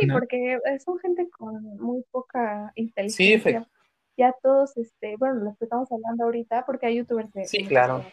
sí, 0.00 0.06
porque 0.10 0.58
son 0.84 0.98
gente 1.00 1.28
con 1.30 1.62
muy 1.78 2.04
poca 2.10 2.72
inteligencia. 2.76 3.62
Sí, 3.62 3.66
ya 4.16 4.34
todos, 4.42 4.76
este, 4.76 5.16
bueno, 5.16 5.40
los 5.40 5.58
que 5.58 5.64
estamos 5.64 5.90
hablando 5.90 6.24
ahorita, 6.24 6.64
porque 6.66 6.86
hay 6.86 6.96
youtubers 6.96 7.32
de... 7.32 7.46
Sí, 7.46 7.64
claro. 7.64 8.04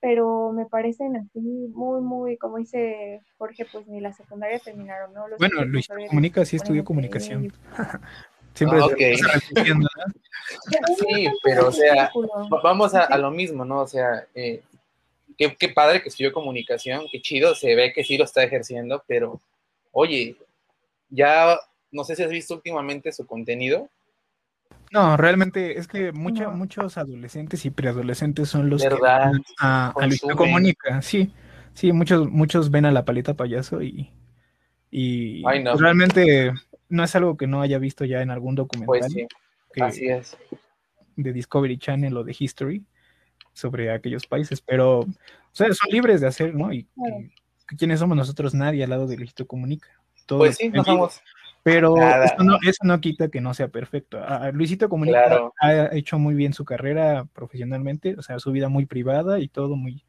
Pero 0.00 0.52
me 0.52 0.66
parecen 0.66 1.16
así 1.16 1.40
muy, 1.40 2.02
muy, 2.02 2.36
como 2.36 2.58
dice 2.58 3.22
Jorge, 3.38 3.66
pues 3.72 3.88
ni 3.88 4.00
la 4.00 4.12
secundaria 4.12 4.58
terminaron, 4.58 5.14
¿no? 5.14 5.24
bueno, 5.38 5.64
Luis 5.64 5.88
Comunica 5.88 6.44
sí 6.44 6.56
estudió 6.56 6.84
comunicación. 6.84 7.52
Siempre 8.54 8.78
ah, 8.80 8.86
okay. 8.86 9.16
Sí, 10.98 11.28
pero 11.42 11.68
o 11.68 11.72
sea, 11.72 12.10
vamos 12.62 12.94
a, 12.94 13.04
a, 13.04 13.18
lo 13.18 13.30
mismo, 13.30 13.64
¿no? 13.64 13.80
O 13.80 13.86
sea, 13.86 14.26
eh, 14.34 14.62
qué, 15.36 15.68
padre 15.68 16.02
que 16.02 16.08
estudió 16.08 16.32
comunicación, 16.32 17.04
qué 17.10 17.20
chido, 17.20 17.54
se 17.54 17.74
ve 17.74 17.92
que 17.92 18.04
sí 18.04 18.16
lo 18.16 18.24
está 18.24 18.42
ejerciendo, 18.42 19.02
pero 19.06 19.40
oye, 19.92 20.36
ya 21.08 21.58
no 21.90 22.04
sé 22.04 22.16
si 22.16 22.22
has 22.22 22.30
visto 22.30 22.54
últimamente 22.54 23.12
su 23.12 23.26
contenido. 23.26 23.88
No, 24.92 25.16
realmente 25.16 25.78
es 25.78 25.88
que 25.88 26.12
muchos 26.12 26.98
adolescentes 26.98 27.64
y 27.64 27.70
preadolescentes 27.70 28.48
son 28.48 28.70
los 28.70 28.82
que 28.82 28.96
a, 29.06 29.32
a 29.60 29.94
Comunica, 30.36 31.02
sí, 31.02 31.32
sí, 31.72 31.90
muchos, 31.92 32.28
muchos 32.28 32.70
ven 32.70 32.86
a 32.86 32.92
la 32.92 33.04
paleta 33.04 33.34
payaso 33.34 33.82
y, 33.82 34.10
y 34.90 35.42
realmente 35.78 36.52
no 36.94 37.04
es 37.04 37.14
algo 37.16 37.36
que 37.36 37.46
no 37.46 37.60
haya 37.60 37.78
visto 37.78 38.04
ya 38.04 38.22
en 38.22 38.30
algún 38.30 38.54
documental. 38.54 39.00
Pues 39.00 39.12
sí, 39.12 39.26
así 39.80 40.06
es. 40.06 40.36
De 41.16 41.32
Discovery 41.32 41.78
Channel 41.78 42.16
o 42.16 42.24
de 42.24 42.34
History 42.38 42.84
sobre 43.52 43.92
aquellos 43.92 44.26
países, 44.26 44.60
pero 44.60 45.00
o 45.00 45.06
sea, 45.52 45.72
son 45.72 45.90
libres 45.90 46.20
de 46.20 46.26
hacer, 46.26 46.54
¿no? 46.54 46.72
Y, 46.72 46.88
¿quiénes 47.78 48.00
somos 48.00 48.16
nosotros? 48.16 48.54
Nadie 48.54 48.84
al 48.84 48.90
lado 48.90 49.06
de 49.06 49.16
Luisito 49.16 49.46
Comunica. 49.46 49.88
pues 50.26 50.56
sí, 50.56 50.68
no 50.70 50.84
somos. 50.84 51.20
Pero 51.62 51.94
eso 52.62 52.84
no, 52.84 53.00
quita 53.00 53.28
que 53.28 53.40
no 53.40 53.54
sea 53.54 53.68
perfecto. 53.68 54.20
Luisito 54.52 54.88
Comunica 54.88 55.50
ha 55.60 55.96
hecho 55.96 56.18
muy 56.18 56.34
bien 56.34 56.52
su 56.52 56.64
carrera 56.64 57.26
profesionalmente, 57.32 58.16
o 58.18 58.22
sea, 58.22 58.38
su 58.38 58.52
vida 58.52 58.68
muy 58.68 58.84
privada 58.84 59.40
y 59.40 59.48
todo 59.48 59.74
muy 59.74 60.04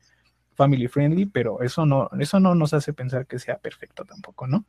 family 0.56 0.88
friendly, 0.88 1.26
pero 1.26 1.62
eso 1.62 1.86
no, 1.86 2.10
eso 2.20 2.40
no 2.40 2.56
nos 2.56 2.74
hace 2.74 2.92
pensar 2.94 3.26
que 3.26 3.40
sea 3.40 3.58
perfecto 3.58 4.04
tampoco, 4.04 4.48
¿no? 4.48 4.66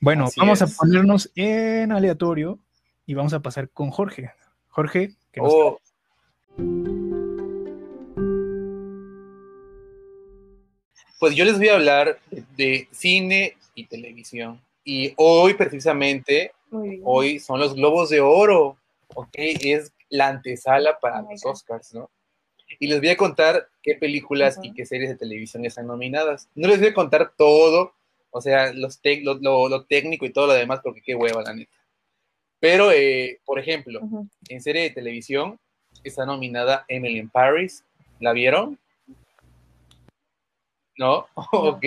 Bueno, 0.00 0.28
vamos 0.36 0.60
a 0.60 0.66
ponernos 0.66 1.30
en 1.34 1.90
aleatorio 1.90 2.58
y 3.06 3.14
vamos 3.14 3.32
a 3.32 3.40
pasar 3.40 3.70
con 3.70 3.90
Jorge. 3.90 4.30
Jorge, 4.68 5.14
que 5.32 5.40
nos 5.40 5.52
oh, 5.52 5.80
Pues 11.18 11.34
yo 11.34 11.46
les 11.46 11.56
voy 11.56 11.68
a 11.68 11.74
hablar 11.76 12.18
de, 12.56 12.88
cine 12.90 13.56
y 13.74 13.86
televisión. 13.86 14.60
Y 14.84 15.14
hoy 15.16 15.54
precisamente, 15.54 16.52
hoy 17.02 17.38
son 17.38 17.58
los 17.58 17.74
Globos 17.74 18.10
de 18.10 18.20
Oro. 18.20 18.76
ok, 19.14 19.34
es 19.34 19.92
la 20.10 20.28
antesala 20.28 20.98
para 21.00 21.20
Oh 21.20 21.28
los 21.30 21.40
God. 21.40 21.52
Oscars, 21.52 21.94
¿no? 21.94 22.10
Y 22.78 22.88
les 22.88 23.00
voy 23.00 23.08
a 23.08 23.16
contar 23.16 23.68
qué 23.82 23.94
películas 23.94 24.58
y 24.62 24.74
qué 24.74 24.84
series 24.84 25.08
de 25.08 25.16
televisión 25.16 25.64
están 25.64 25.86
nominadas. 25.86 26.50
No 26.54 26.68
les 26.68 26.80
voy 26.80 26.88
a 26.88 26.94
contar 26.94 27.32
todo, 27.36 27.94
o 28.36 28.40
sea, 28.40 28.72
los 28.72 29.02
tec- 29.02 29.22
lo, 29.24 29.34
lo- 29.34 29.68
lo 29.68 29.84
técnico 29.84 30.24
y 30.26 30.32
todo 30.32 30.46
lo 30.48 30.52
demás, 30.52 30.80
porque 30.82 31.00
qué 31.02 31.14
hueva, 31.14 31.42
la 31.42 31.54
neta. 31.54 31.72
Pero, 32.60 32.90
eh, 32.92 33.40
por 33.44 33.58
ejemplo, 33.58 34.00
Ujú. 34.02 34.28
en 34.48 34.60
serie 34.62 34.82
de 34.82 34.90
televisión 34.90 35.58
está 36.04 36.24
nominada 36.26 36.84
Emily 36.88 37.18
in 37.18 37.28
Paris. 37.28 37.84
¿La 38.20 38.32
vieron? 38.32 38.78
¿No? 40.98 41.26
Ok. 41.52 41.82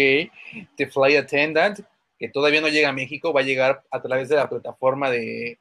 The 0.76 0.88
Fly 0.88 1.16
Attendant, 1.18 1.80
que 2.20 2.30
todavía 2.30 2.62
no 2.62 2.68
llega 2.70 2.90
a 2.90 2.94
México, 2.94 3.34
va 3.34 3.42
a 3.42 3.44
llegar 3.44 3.84
a 3.92 4.02
través 4.02 4.30
de 4.30 4.36
la 4.36 4.48
plataforma 4.50 5.10
de, 5.10 5.58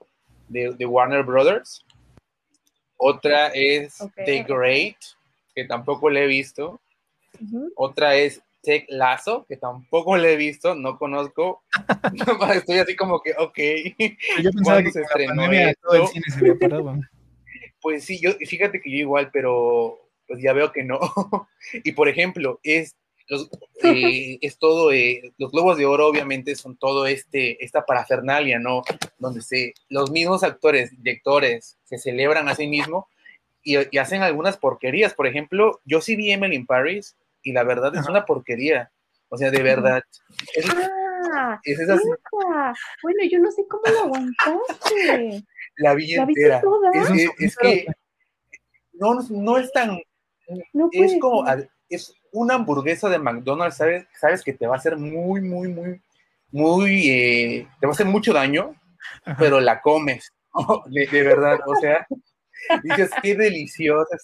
de- 0.48 0.74
de 0.74 0.86
Warner 0.86 1.22
Brothers. 1.22 1.84
Otra 2.96 3.48
es 3.54 4.00
Ok. 4.00 4.12
The 4.26 4.42
Great, 4.42 4.96
que 5.54 5.64
tampoco 5.64 6.10
la 6.10 6.20
he 6.20 6.26
visto. 6.26 6.80
Ujú. 7.40 7.72
Otra 7.76 8.16
es 8.16 8.42
Tech 8.62 8.86
Lazo, 8.88 9.46
que 9.48 9.56
tampoco 9.56 10.16
la 10.16 10.28
he 10.28 10.36
visto, 10.36 10.74
no 10.74 10.98
conozco. 10.98 11.62
Estoy 12.54 12.78
así 12.78 12.96
como 12.96 13.20
que, 13.20 13.32
ok. 13.38 13.58
Yo 14.42 14.50
pensaba 14.50 14.62
¿Cuándo 14.64 14.84
que 14.84 14.92
se 14.92 15.02
estrenó 15.02 15.42
todo 15.82 15.94
el 15.94 16.08
cine 16.08 16.24
se 16.30 16.38
había 16.38 16.58
parado. 16.58 16.94
Pues 17.80 18.04
sí, 18.04 18.18
yo, 18.20 18.32
fíjate 18.32 18.80
que 18.80 18.90
yo 18.90 18.96
igual, 18.96 19.30
pero 19.32 20.10
pues 20.26 20.42
ya 20.42 20.52
veo 20.52 20.72
que 20.72 20.82
no. 20.82 20.98
y 21.72 21.92
por 21.92 22.08
ejemplo, 22.08 22.58
es, 22.64 22.96
los, 23.28 23.48
eh, 23.84 24.36
es 24.40 24.58
todo, 24.58 24.90
eh, 24.90 25.32
los 25.38 25.52
globos 25.52 25.78
de 25.78 25.86
oro 25.86 26.08
obviamente 26.08 26.56
son 26.56 26.76
todo 26.76 27.06
este, 27.06 27.64
esta 27.64 27.86
parafernalia, 27.86 28.58
¿no? 28.58 28.82
Donde 29.18 29.42
se, 29.42 29.74
los 29.88 30.10
mismos 30.10 30.42
actores, 30.42 30.90
directores, 30.90 31.78
se 31.84 31.98
celebran 31.98 32.48
a 32.48 32.56
sí 32.56 32.66
mismos 32.66 33.04
y, 33.62 33.76
y 33.92 33.98
hacen 33.98 34.22
algunas 34.22 34.56
porquerías. 34.56 35.14
Por 35.14 35.28
ejemplo, 35.28 35.80
yo 35.84 36.00
sí 36.00 36.16
vi 36.16 36.32
Emily 36.32 36.56
in 36.56 36.66
Paris 36.66 37.16
y 37.42 37.52
la 37.52 37.64
verdad 37.64 37.94
es 37.96 38.08
una 38.08 38.24
porquería. 38.24 38.90
O 39.28 39.36
sea, 39.36 39.50
de 39.50 39.62
verdad. 39.62 40.02
Es, 40.54 40.66
Ah, 41.32 41.60
es 41.64 41.78
esa-. 41.78 41.98
Bueno, 43.02 43.18
yo 43.30 43.38
no 43.38 43.50
sé 43.50 43.64
cómo 43.68 43.82
lo 43.86 44.00
aguantaste. 44.00 45.44
la 45.76 45.94
vi 45.94 46.14
¿La 46.14 46.22
entera. 46.22 46.60
toda? 46.60 46.90
Es, 47.38 47.56
que 47.56 47.86
no, 48.94 49.14
no 49.30 49.58
es 49.58 49.70
tan, 49.72 49.98
No 50.72 50.88
es 50.92 51.16
como, 51.20 51.44
es 51.88 52.14
una 52.32 52.54
hamburguesa 52.54 53.08
de 53.08 53.18
McDonald's, 53.18 53.76
¿sabes? 53.76 54.06
Sabes 54.18 54.42
que 54.42 54.52
te 54.52 54.66
va 54.66 54.74
a 54.74 54.78
hacer 54.78 54.96
muy, 54.96 55.40
muy, 55.40 55.68
muy, 55.68 56.00
muy, 56.50 57.10
eh, 57.10 57.68
te 57.80 57.86
va 57.86 57.92
a 57.92 57.94
hacer 57.94 58.06
mucho 58.06 58.32
daño, 58.32 58.74
Ajá. 59.24 59.36
pero 59.38 59.60
la 59.60 59.80
comes, 59.80 60.32
de, 60.86 61.06
de 61.06 61.22
verdad, 61.22 61.58
o 61.66 61.74
sea, 61.76 62.06
dices, 62.82 63.10
qué 63.22 63.34
deliciosa. 63.34 64.16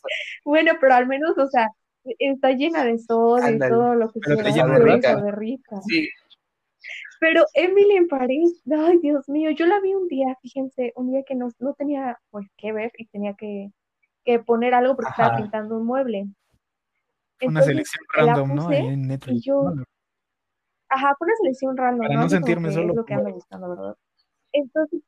Bueno, 0.45 0.73
pero 0.81 0.95
al 0.95 1.07
menos, 1.07 1.37
o 1.39 1.49
sea, 1.49 1.69
está 2.19 2.53
llena 2.53 2.85
de 2.85 2.99
soda 2.99 3.51
y 3.51 3.55
Ándale. 3.55 3.73
todo 3.75 3.95
lo 3.95 4.11
que 4.11 4.21
Pero 4.21 4.43
llena 4.43 4.75
pero 4.75 4.85
de 4.85 4.95
rica. 4.95 5.17
de 5.23 5.31
rica. 5.33 5.81
Sí, 5.89 6.09
Pero 7.21 7.45
Emily 7.55 7.97
en 7.97 8.09
París, 8.09 8.63
ay 8.71 8.99
Dios 8.99 9.29
mío, 9.29 9.51
yo 9.53 9.67
la 9.67 9.81
vi 9.81 9.95
un 9.95 10.09
día, 10.09 10.37
fíjense, 10.43 10.93
un 10.97 11.11
día 11.13 11.23
que 11.27 11.35
no, 11.35 11.49
no 11.59 11.75
tenía 11.75 12.19
pues 12.31 12.47
qué 12.57 12.73
ver 12.73 12.93
y 12.99 13.07
tenía 13.07 13.35
que, 13.35 13.71
que 14.25 14.39
poner 14.41 14.75
algo 14.75 14.95
porque 14.97 15.11
estaba 15.11 15.37
pintando 15.37 15.77
un 15.79 15.87
mueble. 15.87 16.21
Una 17.43 17.61
Entonces, 17.61 17.67
selección 17.67 18.05
la 18.17 18.35
random, 18.35 18.55
¿no? 18.55 18.73
en 18.73 19.09
Netflix. 19.09 19.37
y 19.39 19.41
yo-. 19.49 19.73
Ajá, 20.89 21.15
fue 21.19 21.27
una 21.27 21.37
selección 21.37 21.77
random, 21.77 22.07
Para 22.07 22.21
¿no? 22.21 22.29
sentirme 22.29 22.71
solo. 22.73 22.91
Es 22.91 22.97
lo 22.97 23.05
que 23.05 23.15
ando 23.15 23.33
buscando, 23.33 23.69
¿verdad? 23.71 23.97
Entonces, 24.53 25.01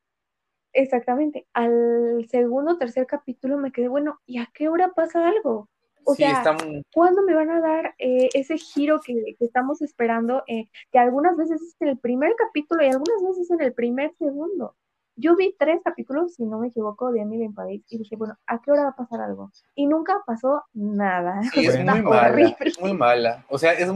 exactamente, 0.72 1.46
al 1.52 2.26
segundo 2.28 2.72
o 2.72 2.78
tercer 2.78 3.06
capítulo 3.06 3.56
me 3.58 3.70
quedé, 3.72 3.88
bueno, 3.88 4.18
¿y 4.26 4.38
a 4.38 4.50
qué 4.52 4.68
hora 4.68 4.92
pasa 4.92 5.28
algo? 5.28 5.68
O 6.08 6.14
sí, 6.14 6.22
sea, 6.22 6.32
está 6.32 6.52
muy- 6.52 6.82
¿cuándo 6.94 7.22
me 7.22 7.34
van 7.34 7.50
a 7.50 7.60
dar 7.60 7.94
eh, 7.98 8.28
ese 8.32 8.56
giro 8.58 9.00
que, 9.04 9.14
que 9.38 9.44
estamos 9.44 9.82
esperando? 9.82 10.44
eh, 10.46 10.66
que 10.92 10.98
algunas 11.00 11.36
veces 11.36 11.60
es 11.60 11.74
en 11.80 11.88
el 11.88 11.98
primer 11.98 12.32
capítulo 12.36 12.82
y 12.84 12.86
algunas 12.86 13.22
veces 13.28 13.50
en 13.50 13.60
el 13.60 13.72
primer 13.72 14.12
segundo. 14.16 14.76
Yo 15.16 15.34
vi 15.34 15.56
tres 15.58 15.80
capítulos, 15.82 16.34
si 16.34 16.44
no 16.44 16.58
me 16.58 16.68
equivoco, 16.68 17.10
de 17.10 17.22
Emily 17.22 17.44
en 17.44 17.54
París 17.54 17.82
y 17.88 17.98
dije, 17.98 18.16
bueno, 18.16 18.36
¿a 18.46 18.60
qué 18.60 18.70
hora 18.70 18.84
va 18.84 18.88
a 18.90 18.96
pasar 18.96 19.20
algo? 19.20 19.50
Y 19.74 19.86
nunca 19.86 20.22
pasó 20.26 20.62
nada. 20.74 21.40
sí, 21.52 21.66
es 21.66 21.74
Está 21.74 21.92
muy 21.94 22.02
mala, 22.02 22.28
horrible. 22.28 22.56
es 22.60 22.80
muy 22.80 22.92
mala, 22.94 23.44
o 23.48 23.58
sea, 23.58 23.72
es, 23.72 23.88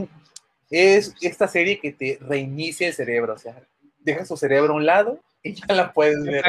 es 0.69 1.15
esta 1.21 1.47
serie 1.47 1.79
que 1.79 1.93
te 1.93 2.17
reinicia 2.21 2.87
el 2.87 2.93
cerebro, 2.93 3.35
o 3.35 3.37
sea, 3.37 3.55
deja 3.99 4.25
su 4.25 4.35
cerebro 4.35 4.73
a 4.73 4.75
un 4.77 4.85
lado 4.85 5.19
y 5.43 5.53
ya 5.53 5.73
la 5.73 5.93
puedes 5.93 6.23
ver. 6.23 6.43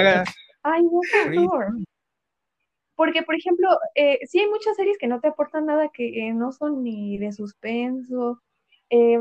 Ay, 0.64 0.82
no, 0.84 1.00
qué 1.02 1.28
Rico. 1.28 1.58
Porque, 3.02 3.22
por 3.22 3.34
ejemplo, 3.36 3.68
eh, 3.94 4.20
sí 4.26 4.40
hay 4.40 4.48
muchas 4.48 4.76
series 4.76 4.98
que 4.98 5.08
no 5.08 5.20
te 5.20 5.28
aportan 5.28 5.66
nada, 5.66 5.90
que 5.90 6.28
eh, 6.28 6.34
no 6.34 6.52
son 6.52 6.82
ni 6.84 7.18
de 7.18 7.32
suspenso. 7.32 8.40
eh, 8.90 9.18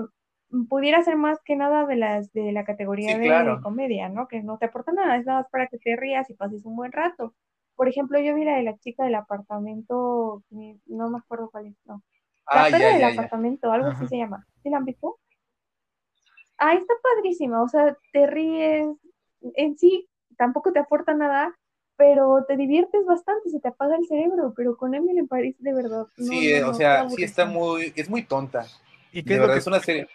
pudiera 0.70 1.02
ser 1.04 1.15
más 1.17 1.39
que 1.46 1.56
nada 1.56 1.86
de 1.88 1.96
las 1.96 2.32
de 2.34 2.52
la 2.52 2.65
categoría 2.65 3.15
Sí, 3.15 3.17
de 3.17 3.28
claro. 3.28 3.62
comedia, 3.62 4.10
¿no? 4.10 4.28
Que 4.28 4.44
no 4.44 4.58
te 4.58 4.65
aporta 4.67 4.91
nada, 4.94 5.17
es 5.17 5.26
nada 5.26 5.41
más 5.41 5.50
para 5.52 5.67
que 5.67 5.78
te 5.80 5.96
rías 5.96 6.30
y 6.30 6.36
pases 6.36 6.65
un 6.65 6.76
buen 6.76 6.91
rato. 6.91 7.36
Por 7.76 7.88
ejemplo, 7.89 8.20
yo 8.20 8.36
vi 8.36 8.44
la 8.46 8.58
de 8.58 8.63
la 8.63 8.78
chica 8.80 9.04
del 9.06 9.15
apartamento, 9.15 10.44
no 10.88 11.10
me 11.10 11.17
acuerdo 11.20 11.50
cuál 11.52 11.67
es, 11.67 11.76
no. 11.86 12.04
La 12.54 12.63
Ah, 12.63 12.70
perra 12.70 12.89
ya, 12.89 12.91
del 12.94 13.04
ya, 13.04 13.12
ya. 13.12 13.12
apartamento, 13.13 13.72
algo 13.72 13.89
así 13.89 14.08
se 14.08 14.17
llama. 14.17 14.46
¿Sí 14.63 14.70
la 14.70 14.78
han 14.78 14.86
visto? 14.86 15.20
Ah, 16.58 16.76
está 16.76 16.94
padrísima, 17.04 17.62
o 17.63 17.67
sea, 17.67 17.98
te 18.13 18.28
ríes, 18.28 18.88
en 19.56 19.78
sí 19.78 20.10
tampoco 20.38 20.72
te 20.72 20.80
aporta 20.80 21.13
nada, 21.13 21.54
pero 21.97 22.43
te 22.47 22.58
diviertes 22.58 23.06
bastante, 23.06 23.49
se 23.49 23.60
te 23.60 23.67
apaga 23.67 23.95
el 23.95 24.06
cerebro, 24.08 24.54
pero 24.56 24.75
con 24.75 24.95
Emily 24.95 25.19
en 25.19 25.27
París, 25.27 25.56
de 25.60 25.73
verdad, 25.73 26.08
no, 26.17 26.25
Sí, 26.25 26.49
no, 26.51 26.58
eh, 26.58 26.63
o 26.63 26.73
sea, 26.73 27.10
sí 27.10 27.23
está 27.23 27.45
muy, 27.45 27.93
es 27.95 28.10
muy 28.10 28.23
tonta. 28.23 28.65
¿Y 29.12 29.23
qué 29.23 29.34
De 29.34 29.36
es, 29.36 29.38
lo 29.38 29.41
verdad, 29.41 29.56
que, 29.56 29.60
es 29.60 29.67
una 29.67 29.80
serie. 29.80 30.08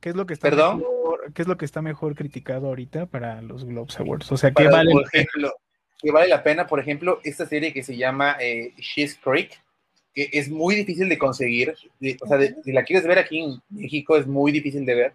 qué 0.00 0.08
es 0.10 0.16
lo 0.16 0.26
que 0.26 0.34
está 0.34 0.48
¿Perdón? 0.50 0.78
mejor, 0.78 1.32
qué 1.32 1.42
es 1.42 1.48
lo 1.48 1.56
que 1.56 1.64
está 1.64 1.82
mejor 1.82 2.14
criticado 2.14 2.68
ahorita 2.68 3.06
para 3.06 3.42
los 3.42 3.64
Globes 3.64 3.98
Awards? 4.00 4.32
O 4.32 4.36
sea, 4.36 4.50
¿qué 4.50 4.64
Para, 4.64 4.70
vale 4.70 4.92
por 4.92 5.02
la 5.02 5.08
pena? 5.10 5.24
ejemplo, 5.24 5.52
que 6.00 6.10
vale 6.12 6.28
la 6.28 6.42
pena, 6.42 6.66
por 6.66 6.80
ejemplo, 6.80 7.20
esta 7.24 7.46
serie 7.46 7.72
que 7.72 7.82
se 7.82 7.96
llama 7.96 8.36
eh, 8.40 8.72
She's 8.78 9.16
Creek, 9.16 9.60
que 10.14 10.30
es 10.32 10.48
muy 10.48 10.74
difícil 10.76 11.08
de 11.08 11.18
conseguir. 11.18 11.74
de- 12.00 12.16
o 12.20 12.26
sea, 12.26 12.38
de- 12.38 12.56
si 12.62 12.72
la 12.72 12.84
quieres 12.84 13.06
ver 13.06 13.18
aquí 13.18 13.40
en 13.40 13.60
México, 13.68 14.16
es 14.16 14.26
muy 14.26 14.52
difícil 14.52 14.86
de 14.86 14.94
ver. 14.94 15.12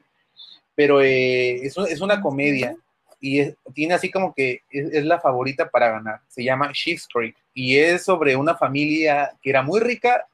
Pero 0.75 1.01
eh, 1.01 1.55
es, 1.65 1.77
un- 1.77 1.87
es 1.87 2.01
una 2.01 2.21
comedia 2.21 2.75
y 3.23 3.39
es- 3.39 3.55
tiene 3.73 3.93
así 3.93 4.11
como 4.11 4.33
que 4.33 4.63
es, 4.69 4.91
es 4.93 5.05
la 5.05 5.17
favorita 5.21 5.69
para 5.69 5.89
ganar. 5.91 6.19
Se 6.27 6.43
llama 6.43 6.71
She's 6.73 7.07
Creek 7.07 7.37
y 7.53 7.77
es 7.77 8.03
sobre 8.03 8.35
una 8.35 8.55
familia 8.55 9.31
que 9.41 9.49
era 9.49 9.61
muy 9.61 9.79
rica, 9.79 10.27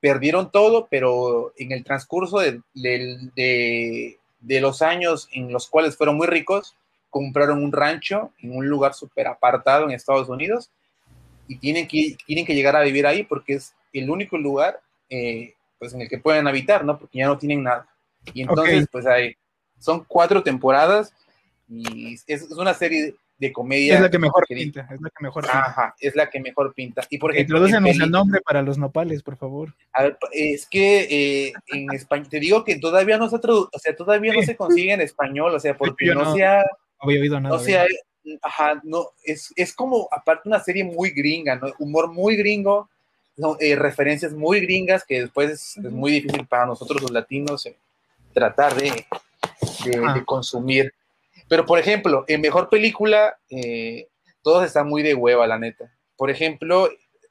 perdieron 0.00 0.50
todo, 0.50 0.88
pero 0.90 1.52
en 1.56 1.70
el 1.70 1.84
transcurso 1.84 2.40
de, 2.40 2.60
de- 2.74 4.18
de 4.40 4.60
los 4.60 4.82
años 4.82 5.28
en 5.32 5.52
los 5.52 5.68
cuales 5.68 5.96
fueron 5.96 6.16
muy 6.16 6.26
ricos, 6.26 6.74
compraron 7.10 7.62
un 7.62 7.70
rancho 7.70 8.32
en 8.40 8.56
un 8.56 8.66
lugar 8.68 8.94
súper 8.94 9.28
apartado 9.28 9.84
en 9.84 9.92
Estados 9.92 10.28
Unidos 10.28 10.68
y 11.46 11.58
tienen 11.58 11.86
que, 11.86 12.16
tienen 12.26 12.44
que 12.44 12.54
llegar 12.56 12.74
a 12.74 12.80
vivir 12.82 13.06
ahí 13.06 13.22
porque 13.22 13.54
es 13.54 13.72
el 13.92 14.10
único 14.10 14.36
lugar 14.36 14.80
eh, 15.10 15.54
pues 15.78 15.94
en 15.94 16.00
el 16.00 16.08
que 16.08 16.18
pueden 16.18 16.48
habitar, 16.48 16.84
¿no? 16.84 16.98
Porque 16.98 17.18
ya 17.18 17.26
no 17.26 17.38
tienen 17.38 17.62
nada. 17.62 17.86
Y 18.34 18.42
entonces, 18.42 18.88
pues 18.90 19.06
hay, 19.06 19.36
son 19.78 20.04
cuatro 20.08 20.42
temporadas 20.42 21.12
y 21.72 22.14
es, 22.14 22.24
es 22.26 22.50
una 22.52 22.74
serie 22.74 23.14
de 23.38 23.52
comedia. 23.52 23.94
Es 23.96 24.00
la 24.00 24.10
que 24.10 24.18
mejor 24.18 24.44
que- 24.46 24.54
pinta, 24.54 24.88
es 24.92 25.00
la 25.00 25.10
que 25.10 25.22
mejor 25.24 25.42
pinta. 25.42 25.58
Ajá, 25.64 25.94
es 25.98 26.14
la 26.14 26.30
que 26.30 26.38
mejor 26.40 26.72
pinta. 26.74 27.02
Y 27.10 27.18
por 27.18 27.32
ejemplo, 27.32 27.56
en 27.58 27.64
Introdúcenos 27.64 28.00
el 28.04 28.10
nombre 28.10 28.40
para 28.40 28.62
los 28.62 28.78
nopales, 28.78 29.22
por 29.22 29.36
favor. 29.36 29.74
a 29.92 30.02
ver, 30.04 30.18
es 30.32 30.66
que 30.66 31.48
eh, 31.48 31.52
en 31.68 31.90
español, 31.92 32.28
te 32.28 32.38
digo 32.40 32.64
que 32.64 32.78
todavía 32.78 33.18
no 33.18 33.28
se 33.28 33.36
o 33.44 33.68
sea, 33.78 33.96
todavía 33.96 34.32
no 34.32 34.42
se 34.42 34.56
consigue 34.56 34.92
en 34.92 35.00
español, 35.00 35.54
o 35.54 35.58
sea, 35.60 35.76
porque 35.76 36.06
yo 36.06 36.14
no, 36.14 36.24
no- 36.24 36.34
se 36.34 36.44
ha, 36.44 36.58
No 36.58 36.64
había 37.00 37.20
oído 37.20 37.40
nada. 37.40 37.56
no 37.56 37.60
de 37.60 37.64
se 37.64 37.78
ha- 37.78 37.84
eso. 37.84 38.38
ajá, 38.42 38.80
no, 38.84 39.08
es, 39.24 39.52
es 39.56 39.72
como, 39.74 40.08
aparte 40.12 40.48
una 40.48 40.60
serie 40.60 40.84
muy 40.84 41.10
gringa, 41.10 41.56
¿no? 41.56 41.66
Humor 41.80 42.12
muy 42.12 42.36
gringo, 42.36 42.88
no, 43.36 43.56
eh, 43.58 43.74
referencias 43.74 44.32
muy 44.34 44.60
gringas 44.60 45.04
que 45.04 45.22
después 45.22 45.50
es, 45.50 45.78
muy 45.90 46.12
difícil 46.12 46.46
para 46.46 46.66
nosotros 46.66 47.00
los 47.02 47.10
latinos 47.10 47.66
eh, 47.66 47.74
tratar 48.32 48.74
de, 48.76 49.04
de 49.84 50.24
consumir. 50.24 50.92
Pero, 51.52 51.66
por 51.66 51.78
ejemplo, 51.78 52.24
en 52.28 52.40
mejor 52.40 52.70
película, 52.70 53.38
eh, 53.50 54.08
todos 54.40 54.64
están 54.64 54.88
muy 54.88 55.02
de 55.02 55.12
hueva, 55.12 55.46
la 55.46 55.58
neta. 55.58 55.92
Por 56.16 56.30
ejemplo, 56.30 56.88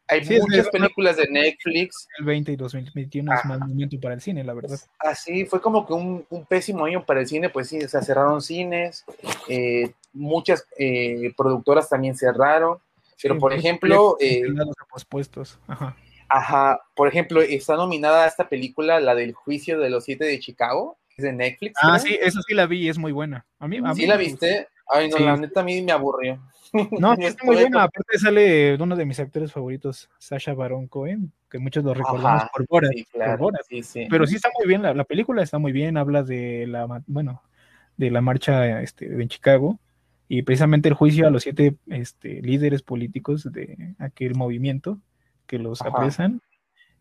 hay 0.08 0.24
Sí, 0.24 0.36
es 0.36 0.42
muchas 0.42 0.70
películas 0.70 1.18
de 1.18 1.28
Netflix 1.28 2.08
2020 2.20 2.52
y 2.52 2.56
2021 2.56 3.34
es 3.34 3.40
Ajá. 3.40 3.50
mal 3.50 3.60
momento 3.62 4.00
para 4.00 4.14
el 4.14 4.22
cine, 4.22 4.44
la 4.44 4.54
verdad. 4.54 4.78
así 5.00 5.48
fue 5.48 5.60
como 5.60 5.88
que 5.88 5.94
un, 5.94 6.24
un 6.30 6.46
pésimo 6.46 6.86
año 6.86 7.04
para 7.04 7.22
el 7.22 7.28
cine, 7.28 7.50
pues 7.50 7.70
sí, 7.70 7.84
o 7.84 7.90
sea, 7.90 8.04
cerraron 8.04 8.44
cines, 8.44 9.06
eh, 9.48 9.92
muchas 10.14 10.68
eh, 10.78 11.34
productoras 11.36 11.90
también 11.90 12.16
cerraron, 12.16 12.78
pero 13.20 13.34
Sí, 13.34 13.40
por 13.40 13.54
ejemplo, 13.54 14.18
proyectos 14.20 14.68
eh, 14.68 14.86
pospuestos. 14.88 15.60
Ajá. 15.66 15.98
ajá, 16.30 16.80
por 16.94 17.08
ejemplo, 17.08 17.42
está 17.42 17.76
nominada 17.76 18.28
esta 18.28 18.48
película, 18.48 19.00
la 19.00 19.16
del 19.16 19.34
juicio 19.34 19.80
de 19.80 19.90
los 19.90 20.04
siete 20.04 20.26
de 20.26 20.40
Chicago, 20.40 21.00
es 21.00 21.01
de 21.22 21.34
Netflix. 21.34 21.74
Ah, 21.82 21.98
creo. 22.02 22.14
sí, 22.14 22.20
esa 22.22 22.40
sí 22.48 22.54
la 22.54 22.66
vi, 22.68 22.90
es 22.90 22.98
muy 22.98 23.12
buena. 23.12 23.46
A 23.60 23.68
mí, 23.68 23.78
a 23.84 23.94
¿Sí 23.94 24.02
mí 24.02 24.08
la 24.08 24.18
viste? 24.18 24.68
Ay, 24.88 25.10
no, 25.10 25.18
Sí. 25.18 25.24
la 25.24 25.38
neta 25.38 25.62
a 25.62 25.64
mí 25.64 25.82
me 25.82 25.92
aburrió. 25.92 26.42
No, 27.02 27.14
está 27.14 27.44
muy 27.44 27.56
buena. 27.58 27.84
Aparte 27.84 28.18
sale 28.18 28.76
uno 28.80 28.96
de 28.96 29.06
mis 29.06 29.20
actores 29.20 29.52
favoritos, 29.52 30.10
Sasha 30.20 30.54
Baron 30.54 30.88
Cohen, 30.88 31.34
que 31.50 31.60
muchos 31.60 31.84
lo 31.84 31.94
recordamos 31.94 32.44
Ajá, 32.44 32.52
por 32.54 32.66
Borat. 32.68 32.92
Sí, 32.96 33.04
por 33.04 33.12
claro. 33.22 33.38
Borat. 33.40 33.62
Sí, 33.68 33.84
sí. 33.84 34.08
Pero 34.10 34.26
sí 34.26 34.36
está 34.36 34.50
muy 34.58 34.68
bien, 34.68 34.82
la, 34.82 34.94
la 34.94 35.04
película 35.04 35.44
está 35.44 35.58
muy 35.58 35.74
bien, 35.74 35.98
habla 35.98 36.24
de 36.24 36.66
la, 36.68 37.04
bueno, 37.08 37.44
de 37.98 38.10
la 38.10 38.22
marcha 38.22 38.82
este, 38.82 39.06
en 39.06 39.28
Chicago 39.28 39.80
y 40.30 40.44
precisamente 40.44 40.88
el 40.88 40.96
juicio 40.96 41.28
a 41.28 41.30
los 41.30 41.44
siete 41.44 41.76
este, 41.88 42.42
líderes 42.42 42.84
políticos 42.84 43.52
de 43.52 43.96
aquel 44.00 44.36
movimiento 44.36 44.98
que 45.48 45.60
los 45.60 45.82
Ajá. 45.82 45.90
apresan. 45.90 46.42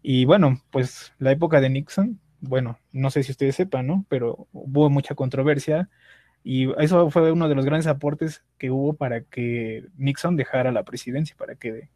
Y 0.03 0.25
bueno, 0.25 0.61
pues 0.73 1.13
la 1.19 1.31
época 1.31 1.61
de 1.61 1.71
Nixon, 1.71 2.19
bueno, 2.41 2.79
no 2.93 3.11
sé 3.11 3.23
si 3.23 3.33
ustedes 3.33 3.57
sepan, 3.57 3.87
¿no? 3.87 4.05
Pero 4.09 4.49
hubo 4.53 4.91
mucha 4.91 5.15
controversia 5.15 5.89
y 6.45 6.71
eso 6.83 7.11
fue 7.11 7.33
uno 7.33 7.49
de 7.49 7.55
los 7.55 7.65
grandes 7.67 7.87
aportes 7.87 8.45
que 8.59 8.71
hubo 8.71 8.95
para 8.95 9.23
que 9.23 9.87
Nixon 9.97 10.37
dejara 10.37 10.73
la 10.73 10.85
presidencia, 10.85 11.37
para 11.39 11.55
que 11.57 11.91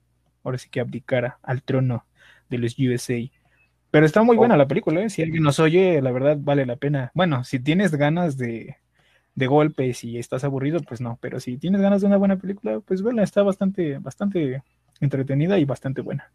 ahora 0.44 0.58
sí 0.58 0.68
que 0.70 0.80
abdicara 0.80 1.38
al 1.42 1.62
trono 1.62 2.06
de 2.50 2.58
los 2.58 2.78
USA. 2.78 3.14
Pero 3.90 4.06
está 4.06 4.22
muy 4.22 4.36
buena 4.36 4.56
Oh. 4.56 4.58
la 4.58 4.68
película, 4.68 5.02
¿eh? 5.02 5.10
Si 5.10 5.22
alguien 5.22 5.42
nos 5.42 5.60
oye, 5.60 6.02
la 6.02 6.12
verdad 6.12 6.36
vale 6.40 6.66
la 6.66 6.76
pena. 6.76 7.10
Bueno, 7.14 7.44
si 7.44 7.60
tienes 7.60 7.94
ganas 7.94 8.36
de, 8.36 8.76
de 9.34 9.46
golpes 9.46 10.04
y 10.04 10.18
estás 10.18 10.44
aburrido, 10.44 10.80
pues 10.82 11.00
no. 11.00 11.18
Pero 11.22 11.40
si 11.40 11.58
tienes 11.58 11.80
ganas 11.80 12.00
de 12.02 12.08
una 12.08 12.16
buena 12.18 12.36
película, 12.38 12.80
pues 12.80 13.02
vela, 13.02 13.22
está 13.22 13.42
bastante, 13.42 13.98
bastante 13.98 14.62
entretenida 15.00 15.58
y 15.58 15.64
bastante 15.64 16.00
buena. 16.02 16.32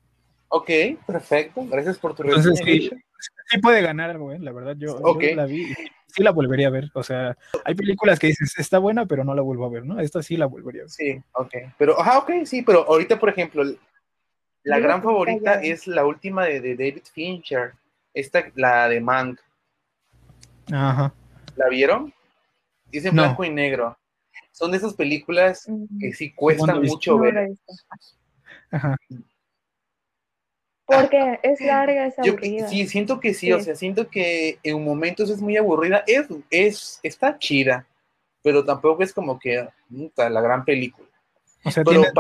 Ok, 0.50 0.70
perfecto. 1.06 1.66
Gracias 1.66 1.98
por 1.98 2.16
tu 2.16 2.24
Entonces, 2.24 2.60
sí, 2.64 3.58
puede 3.60 3.82
ganar 3.82 4.10
algo, 4.10 4.32
¿eh? 4.32 4.40
La 4.40 4.52
verdad, 4.52 4.76
yo, 4.78 5.00
yo 5.00 5.04
Ok. 5.04 5.24
la 5.36 5.46
vi 5.46 5.62
y 5.72 5.74
sí 6.08 6.24
la 6.24 6.32
volvería 6.32 6.68
a 6.68 6.72
ver. 6.72 6.90
O 6.94 7.04
sea, 7.04 7.38
hay 7.64 7.76
películas 7.76 8.20
que 8.20 8.28
dices, 8.28 8.58
está 8.58 8.80
buena, 8.80 9.06
pero 9.06 9.24
no 9.24 9.36
la 9.36 9.42
vuelvo 9.42 9.66
a 9.66 9.70
ver, 9.70 9.86
¿no? 9.86 10.00
Esta 10.00 10.24
sí 10.24 10.38
la 10.38 10.48
volvería 10.48 10.82
a 10.82 10.86
ver. 10.86 10.90
Sí, 10.92 11.22
ok. 11.34 11.54
Pero, 11.78 12.00
ajá, 12.00 12.20
ok, 12.20 12.32
sí, 12.46 12.64
pero 12.64 12.84
ahorita, 12.88 13.20
por 13.20 13.30
ejemplo, 13.30 13.64
la 14.64 14.80
gran 14.80 15.04
favorita 15.04 15.62
es 15.62 15.88
la 15.88 16.06
última 16.06 16.46
de, 16.46 16.62
de 16.62 16.76
David 16.76 17.04
Fincher. 17.14 17.74
Esta, 18.14 18.52
la 18.56 18.90
de 18.90 19.00
Mank. 19.00 19.40
Ajá. 20.72 21.14
¿La 21.56 21.70
vieron? 21.70 22.14
No. 22.92 23.12
blanco 23.12 23.44
y 23.44 23.52
negro. 23.52 23.98
Son 24.52 24.72
de 24.72 24.78
esas 24.78 24.94
películas 24.96 25.66
Mm, 25.68 26.00
que 26.00 26.14
sí 26.14 26.34
cuestan 26.34 26.82
mucho 26.82 27.20
ver. 27.20 27.52
Ajá. 28.72 28.98
Porque 30.90 31.40
es 31.44 31.62
larga, 31.62 32.08
es 32.08 32.16
Yo 32.24 32.32
aburrida. 32.34 32.68
sí, 32.68 32.88
siento 32.88 33.20
que 33.20 33.34
sí, 33.34 33.48
Sí. 33.48 33.52
o 33.54 33.60
sea, 33.62 33.76
siento 33.76 34.10
que 34.10 34.58
en 34.64 34.84
momentos 34.84 35.30
es 35.30 35.42
muy 35.42 35.56
aburrida. 35.58 36.04
Es, 36.08 36.28
es, 36.50 37.00
está 37.04 37.38
chida, 37.38 37.86
pero 38.42 38.66
tampoco 38.66 39.04
es 39.04 39.14
como 39.14 39.38
que 39.38 39.68
puta, 39.90 40.30
la 40.30 40.42
gran 40.42 40.66
película. 40.66 41.08
O 41.64 41.72
sea, 41.72 41.84
Pero 41.84 42.02
tiene, 42.02 42.14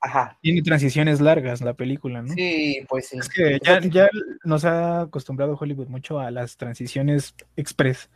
ajá, 0.00 0.38
tiene 0.40 0.62
transiciones 0.62 1.20
largas 1.20 1.60
la 1.62 1.74
película, 1.74 2.22
¿no? 2.22 2.32
sí, 2.34 2.84
pues 2.88 3.08
sí. 3.08 3.18
Es 3.18 3.28
que 3.28 3.58
ya, 3.64 3.80
ya 3.80 4.08
nos 4.44 4.64
ha 4.64 5.00
acostumbrado 5.02 5.56
Hollywood 5.60 5.88
mucho 5.88 6.20
a 6.20 6.30
las 6.30 6.56
transiciones 6.56 7.34
express. 7.56 8.08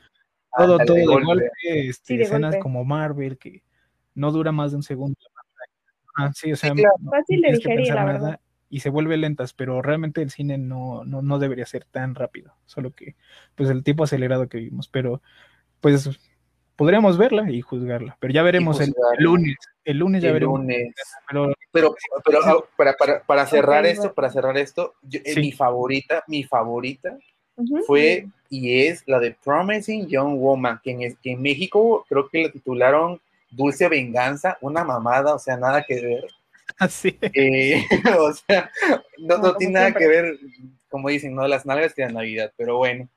Todo, 0.56 0.72
Ándale, 0.74 0.86
todo 0.86 0.96
de 0.96 1.04
golpe. 1.06 1.26
golpe, 1.26 1.50
este, 1.88 2.04
Sí, 2.06 2.16
de 2.16 2.24
escenas 2.24 2.50
golpe. 2.52 2.62
como 2.62 2.84
Marvel 2.84 3.38
que 3.38 3.62
no 4.14 4.30
dura 4.32 4.52
más 4.52 4.72
de 4.72 4.76
un 4.78 4.82
segundo. 4.82 5.16
Ah, 6.16 6.30
sí, 6.34 6.52
o 6.52 6.56
sea, 6.56 6.72
claro. 6.72 6.94
no- 7.00 7.10
Fácil 7.12 7.40
de 7.40 7.52
digerir, 7.52 7.88
la 7.88 7.94
nada 7.94 8.12
verdad. 8.12 8.40
Y 8.70 8.80
se 8.80 8.88
vuelve 8.88 9.16
lentas, 9.16 9.52
pero 9.52 9.82
realmente 9.82 10.22
el 10.22 10.30
cine 10.30 10.56
no, 10.56 11.04
no, 11.04 11.20
no 11.20 11.38
debería 11.38 11.66
ser 11.66 11.84
tan 11.84 12.14
rápido, 12.14 12.54
solo 12.66 12.92
que 12.94 13.16
pues 13.56 13.68
el 13.68 13.82
tipo 13.82 14.04
acelerado 14.04 14.48
que 14.48 14.58
vimos, 14.58 14.88
pero 14.88 15.20
pues 15.80 16.08
podríamos 16.76 17.18
verla 17.18 17.50
y 17.50 17.60
juzgarla, 17.60 18.16
pero 18.20 18.32
ya 18.32 18.42
veremos 18.42 18.80
el, 18.80 18.94
lunes, 19.18 19.56
el 19.84 19.98
lunes 19.98 20.22
ya 20.22 20.28
El 20.28 20.34
veremos, 20.34 20.60
lunes. 20.60 20.94
pero 21.28 21.52
Pero, 21.72 21.94
pero 22.24 22.38
ah, 22.44 22.64
para, 22.76 22.94
para, 22.94 23.22
para 23.24 23.46
cerrar 23.46 23.84
esto, 23.86 24.14
para 24.14 24.30
cerrar 24.30 24.56
esto, 24.56 24.94
yo- 25.02 25.20
eh, 25.24 25.36
mi 25.36 25.52
favorita, 25.52 26.24
mi 26.28 26.44
favorita 26.44 27.18
fue 27.86 28.26
y 28.48 28.86
es 28.86 29.02
la 29.06 29.18
de 29.20 29.32
Promising 29.44 30.08
Young 30.08 30.38
Woman, 30.38 30.80
que 30.82 30.90
en, 30.92 31.16
que 31.16 31.32
en 31.32 31.42
México 31.42 32.04
creo 32.08 32.28
que 32.28 32.44
la 32.44 32.50
titularon 32.50 33.20
Dulce 33.50 33.88
Venganza, 33.88 34.58
una 34.60 34.84
mamada, 34.84 35.34
o 35.34 35.38
sea, 35.38 35.56
nada 35.56 35.82
que 35.82 36.00
ver. 36.00 36.24
Así. 36.80 37.16
Eh, 37.20 37.84
o 38.18 38.32
sea, 38.32 38.70
no, 39.18 39.38
No, 39.38 39.56
tiene 39.56 39.74
nada 39.74 39.86
siempre. 39.86 40.02
que 40.04 40.08
ver, 40.08 40.38
como 40.88 41.08
dicen, 41.08 41.34
no 41.34 41.46
las 41.46 41.64
nalgas 41.66 41.94
de 41.94 42.04
la 42.06 42.12
Navidad, 42.12 42.52
pero 42.56 42.76
bueno. 42.78 43.08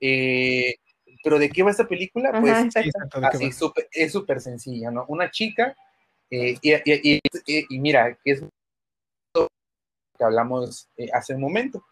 Eh, 0.00 0.76
pero 1.22 1.38
¿de 1.38 1.50
qué 1.50 1.62
va 1.62 1.70
esta 1.70 1.86
película? 1.88 2.30
Ajá, 2.30 2.40
Pues 2.40 2.56
Sí, 2.58 2.64
exacto. 2.66 2.88
exacto, 2.88 3.20
¿de 3.20 3.28
qué 3.30 3.36
así, 3.36 3.46
va? 3.46 3.52
súper- 3.52 3.88
es 3.92 4.12
súper 4.12 4.40
sencilla, 4.40 4.90
¿no? 4.90 5.04
Una 5.08 5.30
chica, 5.30 5.76
eh, 6.30 6.56
y, 6.62 6.72
y- 6.72 6.80
y- 7.14 7.20
y- 7.46 7.66
y 7.68 7.78
mira, 7.80 8.16
que 8.24 8.30
es 8.32 8.42
que 10.18 10.24
hablamos 10.24 10.88
eh, 10.96 11.08
hace 11.12 11.34
un 11.34 11.40
momento. 11.40 11.84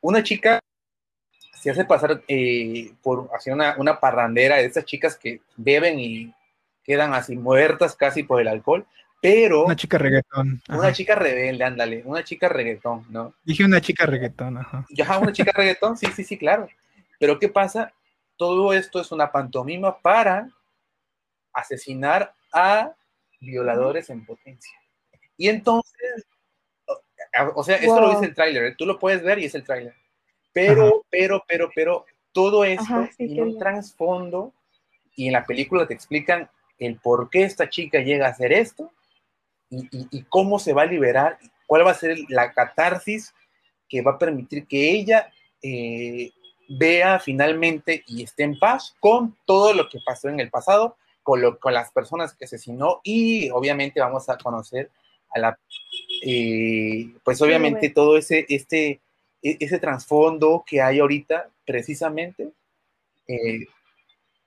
Una 0.00 0.22
chica 0.22 0.60
se 1.60 1.70
hace 1.70 1.84
pasar 1.84 2.22
eh, 2.28 2.92
por 3.02 3.28
hacia 3.34 3.54
una, 3.54 3.76
una 3.78 3.98
parrandera 3.98 4.56
de 4.56 4.66
esas 4.66 4.84
chicas 4.84 5.16
que 5.16 5.40
beben 5.56 5.98
y 5.98 6.32
quedan 6.84 7.12
así 7.14 7.34
muertas 7.36 7.96
casi 7.96 8.22
por 8.22 8.40
el 8.40 8.46
alcohol, 8.48 8.86
pero 9.26 9.64
Una 9.64 9.74
chica 9.74 9.98
reggaetón. 9.98 10.62
una 10.68 10.92
chica 10.92 11.16
rebelde, 11.16 11.64
ándale, 11.64 12.02
una 12.04 12.22
chica 12.22 12.48
reggaetón, 12.48 13.06
¿no? 13.10 13.34
Dije 13.42 13.64
una 13.64 13.80
chica 13.80 14.06
reggaetón, 14.06 14.56
ajá. 14.58 14.86
Ajá, 15.02 15.18
una 15.18 15.32
chica 15.32 15.50
reggaetón, 15.52 15.96
sí, 15.96 16.06
sí, 16.14 16.22
sí, 16.22 16.38
claro. 16.38 16.68
Pero 17.18 17.36
¿qué 17.40 17.48
pasa? 17.48 17.92
Todo 18.36 18.72
esto 18.72 19.00
es 19.00 19.10
una 19.10 19.32
pantomima 19.32 19.98
para 19.98 20.48
asesinar 21.52 22.34
a 22.52 22.94
violadores 23.40 24.10
en 24.10 24.24
potencia. 24.24 24.78
Y 25.36 25.48
entonces, 25.48 26.24
o- 27.56 27.64
sea, 27.64 27.78
esto 27.78 28.00
lo 28.00 28.10
dice 28.10 28.26
el 28.26 28.34
tráiler, 28.34 28.62
¿eh? 28.62 28.74
tú 28.78 28.86
lo 28.86 28.96
puedes 28.96 29.24
ver 29.24 29.40
y 29.40 29.46
es 29.46 29.56
el 29.56 29.64
tráiler. 29.64 29.94
Pero, 30.52 31.04
pero, 31.10 31.42
pero, 31.48 31.68
pero, 31.74 32.06
todo 32.30 32.64
esto 32.64 32.84
Ajá, 32.84 33.10
sí, 33.16 33.26
tiene 33.26 33.42
un 33.42 33.58
trasfondo 33.58 34.52
y 35.16 35.26
en 35.26 35.32
la 35.32 35.44
película 35.44 35.84
te 35.88 35.94
explican 35.94 36.48
el 36.78 37.00
por 37.00 37.28
qué 37.28 37.42
esta 37.42 37.68
chica 37.68 37.98
llega 37.98 38.28
a 38.28 38.30
hacer 38.30 38.52
esto 38.52 38.92
y, 39.70 39.84
y- 39.90 40.08
y 40.10 40.22
cómo 40.28 40.58
se 40.58 40.72
va 40.72 40.82
a 40.82 40.86
liberar, 40.86 41.38
cuál 41.66 41.86
va 41.86 41.90
a 41.90 41.94
ser 41.94 42.16
la 42.28 42.52
catarsis 42.52 43.34
que 43.88 44.02
va 44.02 44.12
a 44.12 44.18
permitir 44.18 44.66
que 44.66 44.90
ella 44.92 45.32
eh, 45.62 46.30
vea 46.68 47.18
finalmente 47.18 48.02
y 48.06 48.22
esté 48.22 48.42
en 48.44 48.58
paz 48.58 48.94
con 49.00 49.36
todo 49.44 49.72
lo 49.72 49.88
que 49.88 49.98
pasó 50.04 50.28
en 50.28 50.40
el 50.40 50.50
pasado, 50.50 50.96
con, 51.22 51.40
lo- 51.40 51.58
con 51.58 51.72
las 51.74 51.90
personas 51.92 52.34
que 52.34 52.44
asesinó 52.44 53.00
y 53.04 53.50
obviamente 53.50 54.00
vamos 54.00 54.28
a 54.28 54.36
conocer 54.38 54.90
a 55.30 55.38
la, 55.40 55.58
eh, 56.22 57.12
pues 57.24 57.40
obviamente 57.42 57.78
bueno. 57.88 57.94
todo 57.94 58.16
ese, 58.16 58.46
este, 58.48 59.00
e- 59.42 59.56
ese 59.60 59.78
trasfondo 59.78 60.64
que 60.66 60.80
hay 60.80 61.00
ahorita 61.00 61.50
precisamente 61.66 62.50
eh, 63.28 63.66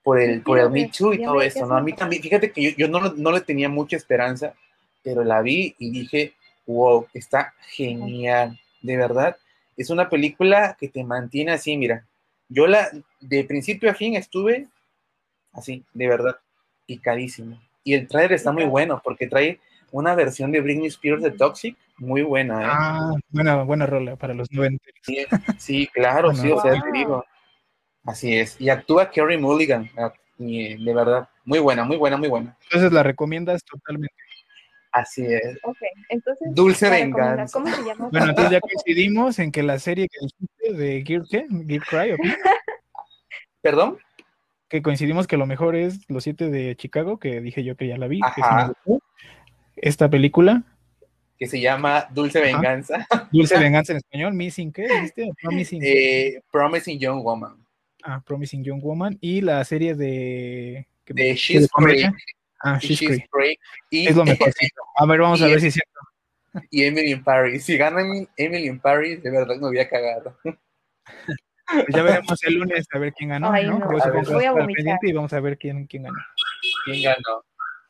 por 0.04 0.20
el, 0.20 0.42
por 0.42 0.58
el 0.60 0.70
Me 0.70 0.90
Too 0.90 1.14
y 1.14 1.24
todo 1.24 1.42
eso, 1.42 1.66
¿no? 1.66 1.76
A 1.76 1.82
mí 1.82 1.94
también, 1.94 2.22
fíjate 2.24 2.52
que 2.52 2.62
yo, 2.64 2.70
yo 2.78 2.88
no, 2.88 3.14
no 3.14 3.32
le 3.32 3.42
tenía 3.42 3.68
mucha 3.70 3.98
esperanza, 3.98 4.54
pero 5.04 5.24
la 5.24 5.42
vi 5.42 5.76
y 5.80 5.92
dije, 5.92 6.34
wow, 6.66 7.08
está 7.14 7.54
genial, 7.70 8.60
de 8.82 8.98
verdad. 8.98 9.38
Es 9.78 9.90
una 9.90 10.10
película 10.10 10.76
que 10.80 10.90
te 10.90 11.04
mantiene 11.04 11.52
así, 11.52 11.78
mira. 11.78 12.06
Yo 12.48 12.68
la, 12.68 12.90
de 13.20 13.44
principio 13.44 13.92
a 13.92 13.94
fin 13.94 14.16
estuve 14.16 14.68
así, 15.54 15.84
de 15.94 16.08
verdad, 16.08 16.38
picadísimo. 16.86 17.60
Y 17.84 17.94
el 17.94 18.08
trailer 18.08 18.34
está 18.34 18.52
muy 18.52 18.66
bueno 18.66 19.02
porque 19.04 19.28
trae 19.28 19.60
una 19.92 20.16
versión 20.16 20.52
de 20.52 20.62
Britney 20.62 20.88
Spears 20.88 21.24
de 21.24 21.32
Toxic 21.32 21.78
muy 21.98 22.22
buena, 22.22 22.62
¿eh? 22.62 22.68
Ah, 22.70 23.12
buena, 23.30 23.64
buena 23.64 23.86
rola 23.86 24.16
para 24.16 24.34
los 24.34 24.52
90. 24.52 24.84
Sí, 25.02 25.26
sí, 25.58 25.88
claro, 25.88 26.30
Bueno. 26.30 26.42
sí, 26.42 26.52
o 26.52 26.62
sea, 26.62 26.82
te 26.82 26.92
digo. 26.92 27.26
Así 28.04 28.38
es. 28.38 28.60
Y 28.60 28.70
actúa 28.70 29.12
Kerry 29.12 29.38
Mulligan, 29.38 29.90
ah, 29.98 30.14
de 30.38 30.94
verdad, 30.94 31.28
muy 31.44 31.60
buena, 31.60 31.84
muy 31.84 31.98
buena, 31.98 32.18
muy 32.18 32.30
buena. 32.30 32.58
Entonces 32.64 32.92
la 32.92 33.04
recomiendas 33.04 33.64
totalmente. 33.64 34.14
Así 34.92 35.24
es. 35.26 35.58
Ok, 35.64 35.78
entonces. 36.10 36.48
Dulce 36.56 36.90
venganza. 36.90 37.60
¿Cómo 37.60 37.74
se 37.76 37.84
llama? 37.84 38.10
Bueno, 38.12 38.30
entonces 38.30 38.52
ya 38.54 38.60
coincidimos 38.60 39.38
en 39.40 39.52
que 39.52 39.62
la 39.64 39.78
serie 39.80 40.08
que 40.10 40.18
dijiste 40.22 40.74
de 40.74 41.04
Gear, 41.06 41.22
¿qué? 41.30 41.46
Gear 41.68 41.82
Cry, 41.84 42.12
¿o 42.14 42.18
qué? 42.18 42.34
¿Perdón? 43.62 43.98
que 44.68 44.84
coincidimos 44.84 45.26
que 45.26 45.36
lo 45.36 45.48
mejor 45.48 45.76
es 45.76 46.00
Los 46.10 46.24
Siete 46.26 46.48
de 46.52 46.76
Chicago, 46.76 47.18
que 47.18 47.42
dije 47.42 47.64
yo 47.64 47.76
que 47.76 47.88
ya 47.88 47.98
la 47.98 48.08
vi. 48.08 48.20
que 48.20 48.42
Ajá. 48.42 48.68
gustó. 48.86 49.04
Esta 49.76 50.10
película, 50.12 50.62
Que 51.40 51.48
se 51.48 51.60
llama 51.60 52.06
Dulce 52.12 52.40
Venganza. 52.40 53.08
Dulce 53.32 53.58
Venganza 53.58 53.94
en 53.94 53.98
español, 53.98 54.34
Missing, 54.36 54.72
¿qué 54.72 54.84
dijiste? 54.88 55.28
Promising, 55.42 55.82
eh, 55.84 56.42
Promising 56.52 57.00
Young 57.00 57.24
Woman. 57.24 57.56
ah, 58.04 58.22
Promising 58.24 58.64
Young 58.64 58.80
Woman, 58.84 59.18
y 59.22 59.42
la 59.42 59.64
serie 59.66 59.96
de... 59.96 60.86
que- 61.04 61.14
De 61.16 61.34
She's 61.34 61.68
comedia. 61.70 62.14
Ah, 62.62 62.78
y 62.82 62.88
She's. 62.88 63.22
Creek, 63.32 63.60
Y, 63.90 64.08
Es 64.08 64.16
lo 64.16 64.26
mejor. 64.26 64.50
A 64.98 65.06
ver, 65.06 65.20
vamos 65.20 65.42
a 65.42 65.46
ver 65.48 65.56
es- 65.58 65.62
si 65.62 65.68
es 65.68 65.74
cierto. 65.76 66.00
y 66.72 66.84
Emily 66.84 67.12
in 67.12 67.24
Paris. 67.24 67.64
Si 67.66 67.78
gana 67.78 68.02
Emily 68.38 68.68
in 68.68 68.80
Paris, 68.80 69.22
de 69.24 69.32
verdad 69.32 69.56
me 69.56 69.68
voy 69.68 69.80
a 69.80 69.88
cagar. 69.88 70.24
Pues 70.44 71.86
ya 71.96 72.02
veremos 72.02 72.44
el 72.44 72.56
lunes 72.56 72.88
a 72.92 72.98
ver 72.98 73.14
quién 73.14 73.30
ganó, 73.30 73.52
Ay, 73.52 73.68
¿no? 73.68 73.78
no, 73.78 73.86
a 73.86 74.10
ver, 74.10 74.24
que 74.26 74.34
voy 74.34 74.46
a 74.46 74.52
vomitar. 74.54 74.98
y 75.04 75.14
vamos 75.14 75.32
a 75.34 75.40
ver 75.40 75.58
quién, 75.58 75.86
quién 75.86 76.04
ganó. 76.04 76.18
¿Quién 76.86 77.04
ganó? 77.04 77.44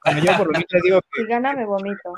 Bueno, 0.04 0.20
yo 0.22 0.38
por 0.38 0.48
lo 0.48 0.52
menos 0.54 0.68
digo 0.84 1.02
que 1.14 1.22
Si 1.24 1.28
gana, 1.28 1.54
me 1.54 1.66
vomito. 1.66 2.14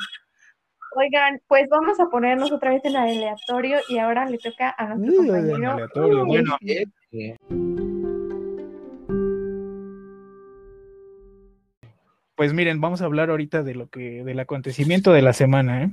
Oigan, 0.97 1.39
pues 1.47 1.69
vamos 1.69 1.99
a 1.99 2.07
ponernos 2.07 2.51
otra 2.51 2.71
vez 2.71 2.83
en 2.83 2.97
aleatorio 2.97 3.79
y 3.87 3.97
ahora 3.99 4.25
le 4.25 4.37
toca 4.39 4.75
a 4.77 4.95
nuestro 4.95 5.21
Uh, 5.21 5.25
en 5.25 5.31
compañero. 5.41 5.71
aleatorio, 5.73 6.23
Uy, 6.23 6.27
bueno. 6.27 6.57
Pues 12.41 12.53
miren, 12.53 12.81
vamos 12.81 13.03
a 13.03 13.05
hablar 13.05 13.29
ahorita 13.29 13.61
de 13.61 13.75
lo 13.75 13.87
que, 13.91 14.23
del 14.23 14.39
acontecimiento 14.39 15.13
de 15.13 15.21
la 15.21 15.31
semana, 15.31 15.83
¿eh? 15.83 15.91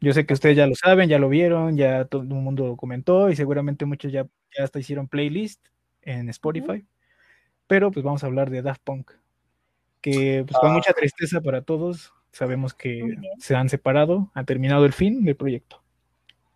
Yo 0.00 0.12
sé 0.12 0.26
que 0.26 0.34
ustedes 0.34 0.56
ya 0.56 0.68
lo 0.68 0.76
saben, 0.76 1.08
ya 1.08 1.18
lo 1.18 1.28
vieron, 1.28 1.76
ya 1.76 2.04
todo 2.04 2.22
el 2.22 2.28
mundo 2.28 2.68
lo 2.68 2.76
comentó 2.76 3.30
y 3.30 3.34
seguramente 3.34 3.84
muchos 3.84 4.12
ya, 4.12 4.28
ya 4.56 4.62
hasta 4.62 4.78
hicieron 4.78 5.08
playlist 5.08 5.60
en 6.02 6.28
Spotify. 6.28 6.86
Pero 7.66 7.90
pues 7.90 8.04
vamos 8.04 8.22
a 8.22 8.28
hablar 8.28 8.48
de 8.50 8.62
Daft 8.62 8.80
Punk, 8.84 9.10
que 10.00 10.44
pues 10.46 10.56
con 10.56 10.70
Ah. 10.70 10.74
mucha 10.74 10.92
tristeza 10.92 11.40
para 11.40 11.62
todos, 11.62 12.12
sabemos 12.30 12.74
que 12.74 13.16
se 13.38 13.56
han 13.56 13.68
separado, 13.68 14.30
ha 14.34 14.44
terminado 14.44 14.84
el 14.86 14.92
fin 14.92 15.24
del 15.24 15.34
proyecto. 15.34 15.82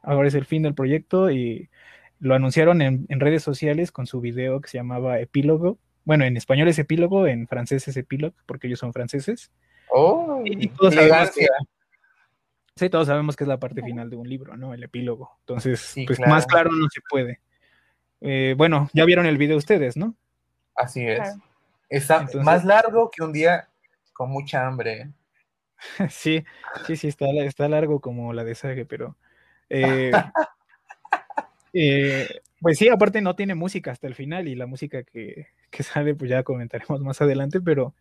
Ahora 0.03 0.29
es 0.29 0.37
el 0.37 0.45
fin 0.45 0.63
del 0.63 0.75
proyecto 0.75 1.33
y 1.33 1.69
lo 2.21 2.37
anunciaron 2.37 2.81
en, 2.81 3.07
en 3.09 3.19
redes 3.19 3.43
sociales 3.43 3.91
con 3.91 4.07
su 4.07 4.21
video 4.21 4.61
que 4.61 4.69
se 4.69 4.79
llamaba 4.79 5.19
Epílogo. 5.19 5.79
Bueno, 6.07 6.25
en 6.25 6.37
español 6.39 6.69
es 6.69 6.79
epílogo, 6.79 7.27
en 7.27 7.47
francés 7.47 7.87
es 7.89 7.97
epílogo, 7.99 8.35
porque 8.47 8.69
ellos 8.69 8.79
son 8.79 8.95
franceses. 8.95 9.51
Oh, 9.91 10.41
Y 10.45 10.69
todos 10.69 10.95
sabemos 10.95 11.15
elegancia. 11.15 11.49
Sí, 12.77 12.89
todos 12.89 13.07
sabemos 13.09 13.37
que 13.37 13.45
es 13.45 13.49
la 13.49 13.59
parte 13.59 13.83
final 13.83 14.09
de 14.09 14.17
un 14.17 14.29
libro, 14.29 14.57
¿no? 14.57 14.73
El 14.73 14.83
epílogo. 14.85 15.37
Entonces, 15.41 15.81
Sí, 15.81 16.07
pues 16.07 16.19
claro. 16.19 16.33
más 16.33 16.47
claro 16.47 16.71
no 16.71 16.89
se 16.91 17.01
puede. 17.11 17.41
Eh, 18.21 18.55
bueno, 18.57 18.89
ya 18.93 19.05
vieron 19.05 19.27
el 19.27 19.37
video 19.37 19.57
ustedes, 19.57 19.97
¿no? 19.97 20.15
Así 20.75 21.07
es. 21.07 21.19
Claro. 21.19 21.43
Está 21.89 22.15
Entonces- 22.17 22.43
más 22.45 22.65
largo 22.65 23.11
que 23.11 23.23
un 23.25 23.33
día 23.33 23.69
con 24.13 24.31
mucha 24.31 24.67
hambre. 24.67 25.11
sí, 26.11 26.45
sí, 26.87 26.97
sí, 26.97 27.09
está, 27.09 27.27
está 27.45 27.69
largo 27.69 28.01
como 28.01 28.33
la 28.33 28.45
de 28.45 28.55
Sage, 28.55 28.85
pero... 28.87 29.17
eh, 29.71 30.13
eh, 31.73 32.41
pues 32.61 32.79
sí, 32.79 32.89
aparte 32.89 33.21
no 33.21 33.37
tiene 33.37 33.55
música 33.55 33.91
hasta 33.91 34.07
el 34.07 34.15
final 34.15 34.49
y 34.49 34.55
la 34.55 34.67
música 34.67 35.03
que, 35.03 35.49
que 35.71 35.83
sale, 35.83 36.15
pues 36.15 36.31
ya 36.31 36.43
comentaremos 36.43 37.01
más 37.03 37.21
adelante, 37.21 37.61
pero 37.61 37.95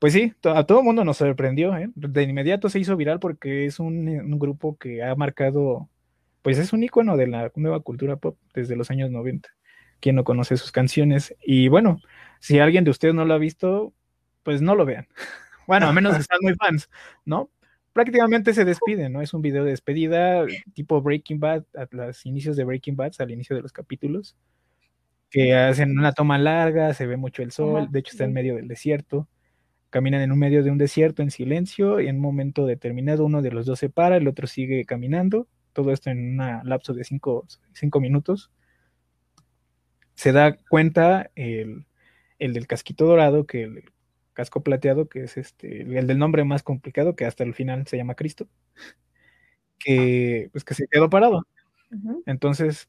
pues 0.00 0.14
sí, 0.14 0.32
a 0.44 0.64
todo 0.64 0.82
mundo 0.82 1.04
nos 1.04 1.18
sorprendió, 1.18 1.76
¿eh? 1.76 1.90
De 1.94 2.22
inmediato 2.22 2.70
se 2.70 2.78
hizo 2.78 2.96
viral 2.96 3.20
porque 3.20 3.66
es 3.66 3.78
un, 3.80 4.08
un 4.08 4.38
grupo 4.38 4.78
que 4.78 5.02
ha 5.02 5.14
marcado, 5.14 5.90
pues 6.42 6.58
es 6.58 6.72
un 6.72 6.82
icono 6.82 7.18
de 7.18 7.26
la 7.26 7.52
nueva 7.54 7.80
cultura 7.80 8.16
pop 8.16 8.38
desde 8.54 8.76
los 8.76 8.90
años 8.90 9.10
90. 9.10 9.50
Quien 10.00 10.16
no 10.16 10.24
conoce 10.24 10.56
sus 10.56 10.72
canciones. 10.72 11.34
Y 11.42 11.68
bueno, 11.68 12.00
si 12.40 12.58
alguien 12.58 12.84
de 12.84 12.90
ustedes 12.90 13.14
no 13.14 13.26
lo 13.26 13.34
ha 13.34 13.38
visto, 13.38 13.92
pues 14.42 14.62
no 14.62 14.74
lo 14.74 14.84
vean. 14.86 15.06
Bueno, 15.66 15.86
a 15.86 15.92
menos 15.92 16.16
que 16.16 16.24
sean 16.24 16.40
muy 16.42 16.54
fans, 16.56 16.90
¿no? 17.24 17.48
Prácticamente 17.92 18.54
se 18.54 18.64
despiden, 18.64 19.12
¿no? 19.12 19.22
Es 19.22 19.34
un 19.34 19.40
video 19.40 19.62
de 19.62 19.70
despedida 19.70 20.44
tipo 20.74 21.00
Breaking 21.00 21.38
Bad, 21.38 21.64
a 21.76 21.86
los 21.92 22.26
inicios 22.26 22.56
de 22.56 22.64
Breaking 22.64 22.96
Bad, 22.96 23.12
al 23.20 23.30
inicio 23.30 23.54
de 23.54 23.62
los 23.62 23.72
capítulos, 23.72 24.36
que 25.30 25.54
hacen 25.54 25.98
una 25.98 26.12
toma 26.12 26.38
larga, 26.38 26.92
se 26.92 27.06
ve 27.06 27.16
mucho 27.16 27.42
el 27.42 27.52
sol, 27.52 27.88
de 27.90 28.00
hecho 28.00 28.12
está 28.12 28.24
en 28.24 28.32
medio 28.32 28.56
del 28.56 28.68
desierto, 28.68 29.28
caminan 29.88 30.22
en 30.22 30.32
un 30.32 30.38
medio 30.38 30.62
de 30.62 30.70
un 30.70 30.78
desierto 30.78 31.22
en 31.22 31.30
silencio 31.30 32.00
y 32.00 32.08
en 32.08 32.16
un 32.16 32.22
momento 32.22 32.66
determinado 32.66 33.24
uno 33.24 33.40
de 33.40 33.50
los 33.52 33.66
dos 33.66 33.78
se 33.78 33.88
para, 33.90 34.16
el 34.16 34.28
otro 34.28 34.46
sigue 34.46 34.84
caminando, 34.84 35.46
todo 35.72 35.92
esto 35.92 36.10
en 36.10 36.40
un 36.40 36.68
lapso 36.68 36.94
de 36.94 37.04
cinco, 37.04 37.46
cinco 37.72 38.00
minutos. 38.00 38.50
Se 40.14 40.32
da 40.32 40.56
cuenta 40.68 41.30
el, 41.34 41.86
el 42.38 42.52
del 42.52 42.66
casquito 42.66 43.06
dorado 43.06 43.46
que 43.46 43.62
el 43.62 43.84
casco 44.32 44.62
plateado, 44.62 45.08
que 45.08 45.24
es 45.24 45.36
este, 45.36 45.82
el 45.82 46.06
del 46.06 46.18
nombre 46.18 46.44
más 46.44 46.62
complicado, 46.62 47.14
que 47.14 47.24
hasta 47.24 47.44
el 47.44 47.54
final 47.54 47.86
se 47.86 47.96
llama 47.96 48.14
Cristo, 48.14 48.48
que 49.78 50.48
pues 50.52 50.64
que 50.64 50.74
se 50.74 50.86
quedó 50.88 51.08
parado. 51.08 51.46
Entonces 52.26 52.88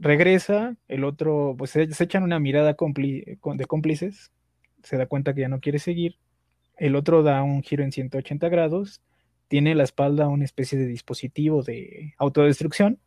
regresa, 0.00 0.76
el 0.88 1.04
otro, 1.04 1.54
pues 1.56 1.70
se, 1.70 1.82
echan 1.82 2.22
una 2.22 2.40
mirada 2.40 2.74
de 2.74 3.66
cómplices, 3.66 4.32
se 4.82 4.96
da 4.96 5.06
cuenta 5.06 5.34
que 5.34 5.42
ya 5.42 5.48
no 5.48 5.60
quiere 5.60 5.78
seguir, 5.78 6.16
el 6.76 6.96
otro 6.96 7.22
da 7.22 7.42
un 7.42 7.62
giro 7.62 7.84
en 7.84 7.92
180 7.92 8.48
grados, 8.48 9.02
tiene 9.48 9.72
en 9.72 9.78
la 9.78 9.84
espalda 9.84 10.28
una 10.28 10.44
especie 10.44 10.78
de 10.78 10.86
dispositivo 10.86 11.62
de 11.62 12.14
autodestrucción, 12.18 12.98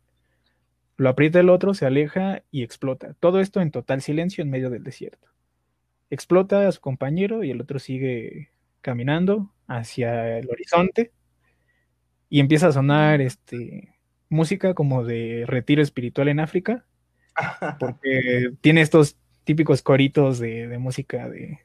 lo 0.96 1.08
aprieta 1.08 1.40
el 1.40 1.50
otro, 1.50 1.74
se 1.74 1.86
aleja 1.86 2.44
y 2.52 2.62
explota. 2.62 3.14
Todo 3.18 3.40
esto 3.40 3.60
en 3.60 3.72
total 3.72 4.00
silencio 4.00 4.42
en 4.42 4.50
medio 4.50 4.70
del 4.70 4.84
desierto. 4.84 5.28
Explota 6.08 6.68
a 6.68 6.72
su 6.72 6.80
compañero 6.80 7.42
y 7.42 7.50
el 7.50 7.60
otro 7.60 7.80
sigue 7.80 8.50
caminando 8.80 9.52
hacia 9.66 10.38
el 10.38 10.48
horizonte 10.48 11.10
y 12.28 12.38
empieza 12.38 12.68
a 12.68 12.72
sonar 12.72 13.20
este 13.20 13.93
música 14.28 14.74
como 14.74 15.04
de 15.04 15.44
retiro 15.46 15.82
espiritual 15.82 16.28
en 16.28 16.40
África, 16.40 16.84
porque 17.80 18.50
tiene 18.60 18.80
estos 18.80 19.16
típicos 19.44 19.82
coritos 19.82 20.38
de, 20.38 20.68
de 20.68 20.78
música 20.78 21.28
de, 21.28 21.58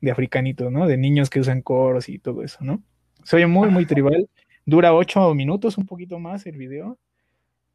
de 0.00 0.10
africanito, 0.10 0.70
¿no? 0.70 0.86
De 0.86 0.96
niños 0.96 1.30
que 1.30 1.40
usan 1.40 1.62
coros 1.62 2.08
y 2.08 2.18
todo 2.18 2.42
eso, 2.42 2.58
¿no? 2.62 2.82
Se 3.24 3.36
oye 3.36 3.46
muy, 3.46 3.68
muy 3.68 3.86
tribal. 3.86 4.28
Dura 4.64 4.94
ocho 4.94 5.34
minutos, 5.34 5.78
un 5.78 5.86
poquito 5.86 6.18
más 6.18 6.46
el 6.46 6.56
video. 6.56 6.98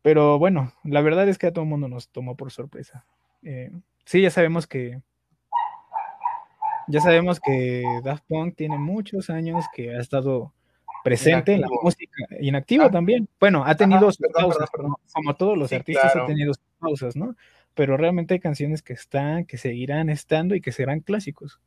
Pero 0.01 0.37
bueno, 0.37 0.73
la 0.83 1.01
verdad 1.01 1.27
es 1.29 1.37
que 1.37 1.47
a 1.47 1.53
todo 1.53 1.63
el 1.63 1.69
mundo 1.69 1.87
nos 1.87 2.09
tomó 2.09 2.35
por 2.35 2.51
sorpresa. 2.51 3.05
Eh, 3.41 3.71
sí, 4.05 4.21
ya 4.21 4.29
sabemos 4.29 4.67
que. 4.67 5.01
Ya 6.89 6.99
sabemos 6.99 7.39
que 7.39 7.83
Daft 8.03 8.25
Punk 8.27 8.55
tiene 8.57 8.77
muchos 8.77 9.29
años 9.29 9.63
que 9.73 9.95
ha 9.95 10.01
estado 10.01 10.53
presente 11.03 11.53
en 11.53 11.61
la 11.61 11.67
Inactivo. 11.67 11.81
música, 11.83 12.13
inactivo 12.39 12.83
Ah. 12.85 12.91
también. 12.91 13.27
Bueno, 13.39 13.63
ha 13.65 13.75
tenido 13.75 13.99
Ajá, 13.99 14.07
sus 14.07 14.17
perdón, 14.17 14.41
pausas, 14.41 14.69
perdón, 14.71 14.91
perdón. 14.93 15.07
como- 15.13 15.35
todos 15.35 15.57
los 15.57 15.69
Sí, 15.69 15.75
artistas 15.75 16.11
claro. 16.11 16.21
han 16.21 16.27
tenido 16.27 16.53
sus 16.53 16.63
pausas, 16.79 17.15
¿no? 17.15 17.35
Pero 17.73 17.97
realmente 17.97 18.33
hay 18.35 18.39
canciones 18.39 18.81
que 18.81 18.93
están, 18.93 19.45
que 19.45 19.57
seguirán 19.57 20.09
estando 20.09 20.55
y 20.55 20.61
que 20.61 20.71
serán 20.71 20.99
clásicos. 21.01 21.59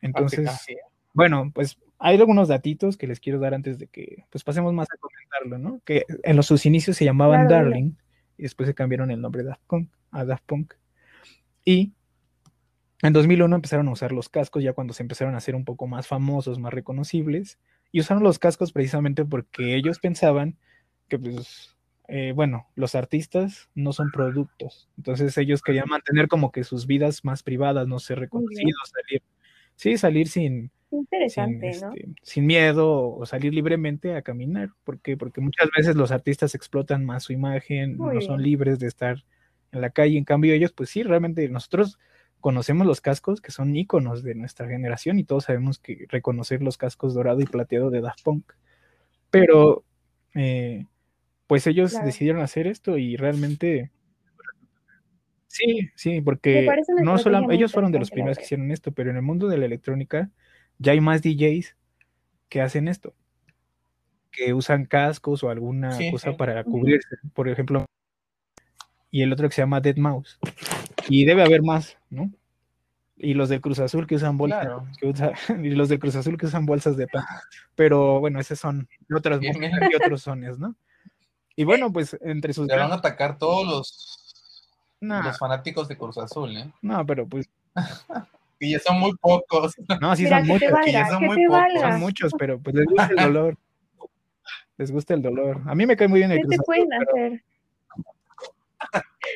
Entonces, 0.00 0.46
Así 0.48 0.72
es. 0.74 0.78
bueno, 1.14 1.50
pues 1.54 1.78
hay 1.98 2.16
algunos 2.18 2.48
datitos 2.48 2.96
que 2.96 3.06
les 3.06 3.20
quiero 3.20 3.38
dar 3.38 3.54
antes 3.54 3.78
de 3.78 3.86
que 3.86 4.24
pues 4.30 4.42
pasemos 4.44 4.72
más 4.74 4.88
a 4.92 4.96
comentarlo, 4.98 5.58
¿no? 5.58 5.80
Que 5.84 6.04
en 6.24 6.36
los 6.36 6.46
sus 6.46 6.66
inicios 6.66 6.96
se 6.96 7.04
llamaban 7.04 7.46
Claro. 7.46 7.66
Darling 7.70 7.92
y 8.36 8.42
después 8.42 8.66
se 8.68 8.74
cambiaron 8.74 9.10
el 9.10 9.20
nombre 9.20 9.42
Daft 9.44 9.62
Punk 9.66 9.90
a 10.10 10.24
Daft 10.24 10.44
Punk. 10.46 10.74
Y 11.64 11.92
en 13.02 13.12
2001 13.12 13.54
empezaron 13.56 13.88
a 13.88 13.92
usar 13.92 14.12
los 14.12 14.28
cascos 14.28 14.62
ya 14.62 14.72
cuando 14.72 14.92
se 14.94 15.02
empezaron 15.02 15.34
a 15.34 15.38
hacer 15.38 15.54
un 15.54 15.64
poco 15.64 15.86
más 15.86 16.06
famosos, 16.08 16.58
más 16.58 16.74
reconocibles 16.74 17.58
y 17.92 18.00
usaron 18.00 18.22
los 18.22 18.38
cascos 18.38 18.72
precisamente 18.72 19.24
porque 19.24 19.76
ellos 19.76 19.98
pensaban 20.00 20.56
que 21.08 21.18
pues 21.18 21.76
eh, 22.08 22.32
bueno, 22.34 22.66
los 22.74 22.94
artistas 22.94 23.70
no 23.74 23.92
son 23.92 24.10
productos, 24.10 24.88
entonces 24.98 25.38
ellos 25.38 25.62
querían 25.62 25.88
mantener 25.88 26.28
como 26.28 26.50
que 26.50 26.64
sus 26.64 26.86
vidas 26.86 27.24
más 27.24 27.42
privadas, 27.42 27.86
no 27.86 28.00
ser 28.00 28.18
reconocidos, 28.18 28.92
salir, 28.92 29.22
sí, 29.76 29.96
salir 29.96 30.28
sin, 30.28 30.70
sin, 31.28 31.60
¿no? 31.60 31.66
este, 31.66 32.08
sin 32.22 32.46
miedo 32.46 33.08
o 33.08 33.24
salir 33.24 33.54
libremente 33.54 34.14
a 34.14 34.22
caminar. 34.22 34.70
¿Por 34.84 35.00
qué? 35.00 35.16
Porque 35.16 35.40
muchas 35.40 35.68
veces 35.76 35.96
los 35.96 36.10
artistas 36.10 36.54
explotan 36.54 37.04
más 37.04 37.24
su 37.24 37.32
imagen, 37.32 37.96
Muy 37.96 38.16
no 38.16 38.20
son 38.20 38.42
libres 38.42 38.78
de 38.78 38.88
estar 38.88 39.24
en 39.70 39.80
la 39.80 39.90
calle. 39.90 40.18
En 40.18 40.24
cambio, 40.24 40.52
ellos, 40.52 40.72
pues 40.72 40.90
sí, 40.90 41.02
realmente 41.02 41.48
nosotros 41.48 41.98
conocemos 42.42 42.86
los 42.86 43.00
cascos 43.00 43.40
que 43.40 43.50
son 43.52 43.74
íconos 43.74 44.22
de 44.22 44.34
nuestra 44.34 44.68
generación 44.68 45.18
y 45.18 45.24
todos 45.24 45.44
sabemos 45.44 45.78
que 45.78 46.04
reconocer 46.10 46.60
los 46.62 46.76
cascos 46.76 47.14
dorado 47.14 47.40
y 47.40 47.46
plateado 47.46 47.88
de 47.88 48.02
Daft 48.02 48.22
Punk. 48.22 48.52
Pero, 49.30 49.84
eh, 50.34 50.84
pues 51.46 51.66
ellos 51.66 51.92
Claro. 51.92 52.06
decidieron 52.06 52.42
hacer 52.42 52.66
esto 52.66 52.98
y 52.98 53.16
realmente... 53.16 53.90
Sí, 55.46 55.90
sí, 55.94 56.20
porque 56.22 56.66
no 57.02 57.18
solo 57.18 57.50
ellos 57.50 57.72
fueron 57.72 57.92
de 57.92 57.98
los 57.98 58.10
primeros 58.10 58.38
que 58.38 58.44
hicieron 58.44 58.70
esto, 58.70 58.92
pero 58.92 59.10
en 59.10 59.16
el 59.16 59.22
mundo 59.22 59.48
de 59.48 59.58
la 59.58 59.66
electrónica 59.66 60.30
ya 60.78 60.92
hay 60.92 61.00
más 61.00 61.22
DJs 61.22 61.76
que 62.48 62.60
hacen 62.62 62.88
esto, 62.88 63.14
que 64.30 64.54
usan 64.54 64.86
cascos 64.86 65.44
o 65.44 65.50
alguna 65.50 65.92
Sí, 65.92 66.10
cosa 66.10 66.30
sí. 66.30 66.36
para 66.38 66.64
cubrirse, 66.64 67.16
por 67.34 67.48
ejemplo, 67.50 67.84
y 69.10 69.20
el 69.22 69.30
otro 69.32 69.46
que 69.50 69.54
se 69.54 69.60
llama 69.60 69.80
Dead 69.82 69.96
Mouse. 69.98 70.38
Y 71.08 71.24
debe 71.24 71.42
haber 71.42 71.62
más, 71.62 71.96
¿no? 72.10 72.30
Y 73.16 73.34
los 73.34 73.48
del 73.48 73.60
Cruz 73.60 73.78
Azul 73.78 74.06
que 74.06 74.16
usan 74.16 74.36
bolsas, 74.36 74.60
Claro. 74.64 74.86
que 74.98 75.06
usa- 75.08 75.32
y 75.62 75.70
los 75.70 75.88
del 75.88 75.98
Cruz 75.98 76.16
Azul 76.16 76.36
que 76.36 76.46
usan 76.46 76.66
bolsas 76.66 76.96
de 76.96 77.06
pan. 77.06 77.24
Pero 77.74 78.20
bueno, 78.20 78.40
esos 78.40 78.58
son 78.58 78.88
de 79.08 79.16
otras 79.16 79.38
Bien, 79.40 79.56
y 79.62 79.94
otros 79.94 80.22
sones, 80.22 80.58
¿no? 80.58 80.74
Y 81.54 81.64
bueno, 81.64 81.92
pues 81.92 82.16
entre 82.22 82.52
sus 82.52 82.66
Le 82.66 82.76
van 82.76 82.90
a 82.92 82.96
atacar 82.96 83.36
todos 83.38 83.66
los, 83.66 84.68
los 85.00 85.38
fanáticos 85.38 85.86
de 85.88 85.96
Cruz 85.98 86.16
Azul, 86.18 86.56
¿eh? 86.56 86.72
no, 86.80 87.04
pero 87.06 87.26
pues 87.26 87.48
Y 88.58 88.72
ya 88.72 88.78
son 88.78 89.00
muy 89.00 89.12
pocos. 89.16 89.74
no, 90.00 90.14
sí 90.16 90.22
Mira, 90.24 90.38
son 90.38 90.46
que 90.46 90.52
muchos, 90.52 90.68
que 90.84 90.92
ya 90.92 91.00
valga, 91.00 91.10
son 91.10 91.20
que 91.20 91.26
muy 91.26 91.46
pocos. 91.46 91.60
valga. 91.60 91.90
son 91.92 92.00
muchos, 92.00 92.32
pero 92.38 92.58
pues 92.60 92.76
les 92.76 92.86
gusta 92.86 93.06
el 93.10 93.16
dolor. 93.16 93.58
Les 94.78 94.90
gusta 94.92 95.14
el 95.14 95.22
dolor. 95.22 95.60
A 95.66 95.74
mí 95.74 95.84
me 95.84 95.96
cae 95.96 96.06
muy 96.08 96.20
bien 96.20 96.30
el 96.32 96.38
¿Qué 96.38 96.42
Cruz 96.44 96.50
te 96.50 96.54
Azul, 96.56 96.64
pueden 96.66 96.88
pero- 96.88 97.10
hacer? 97.26 97.42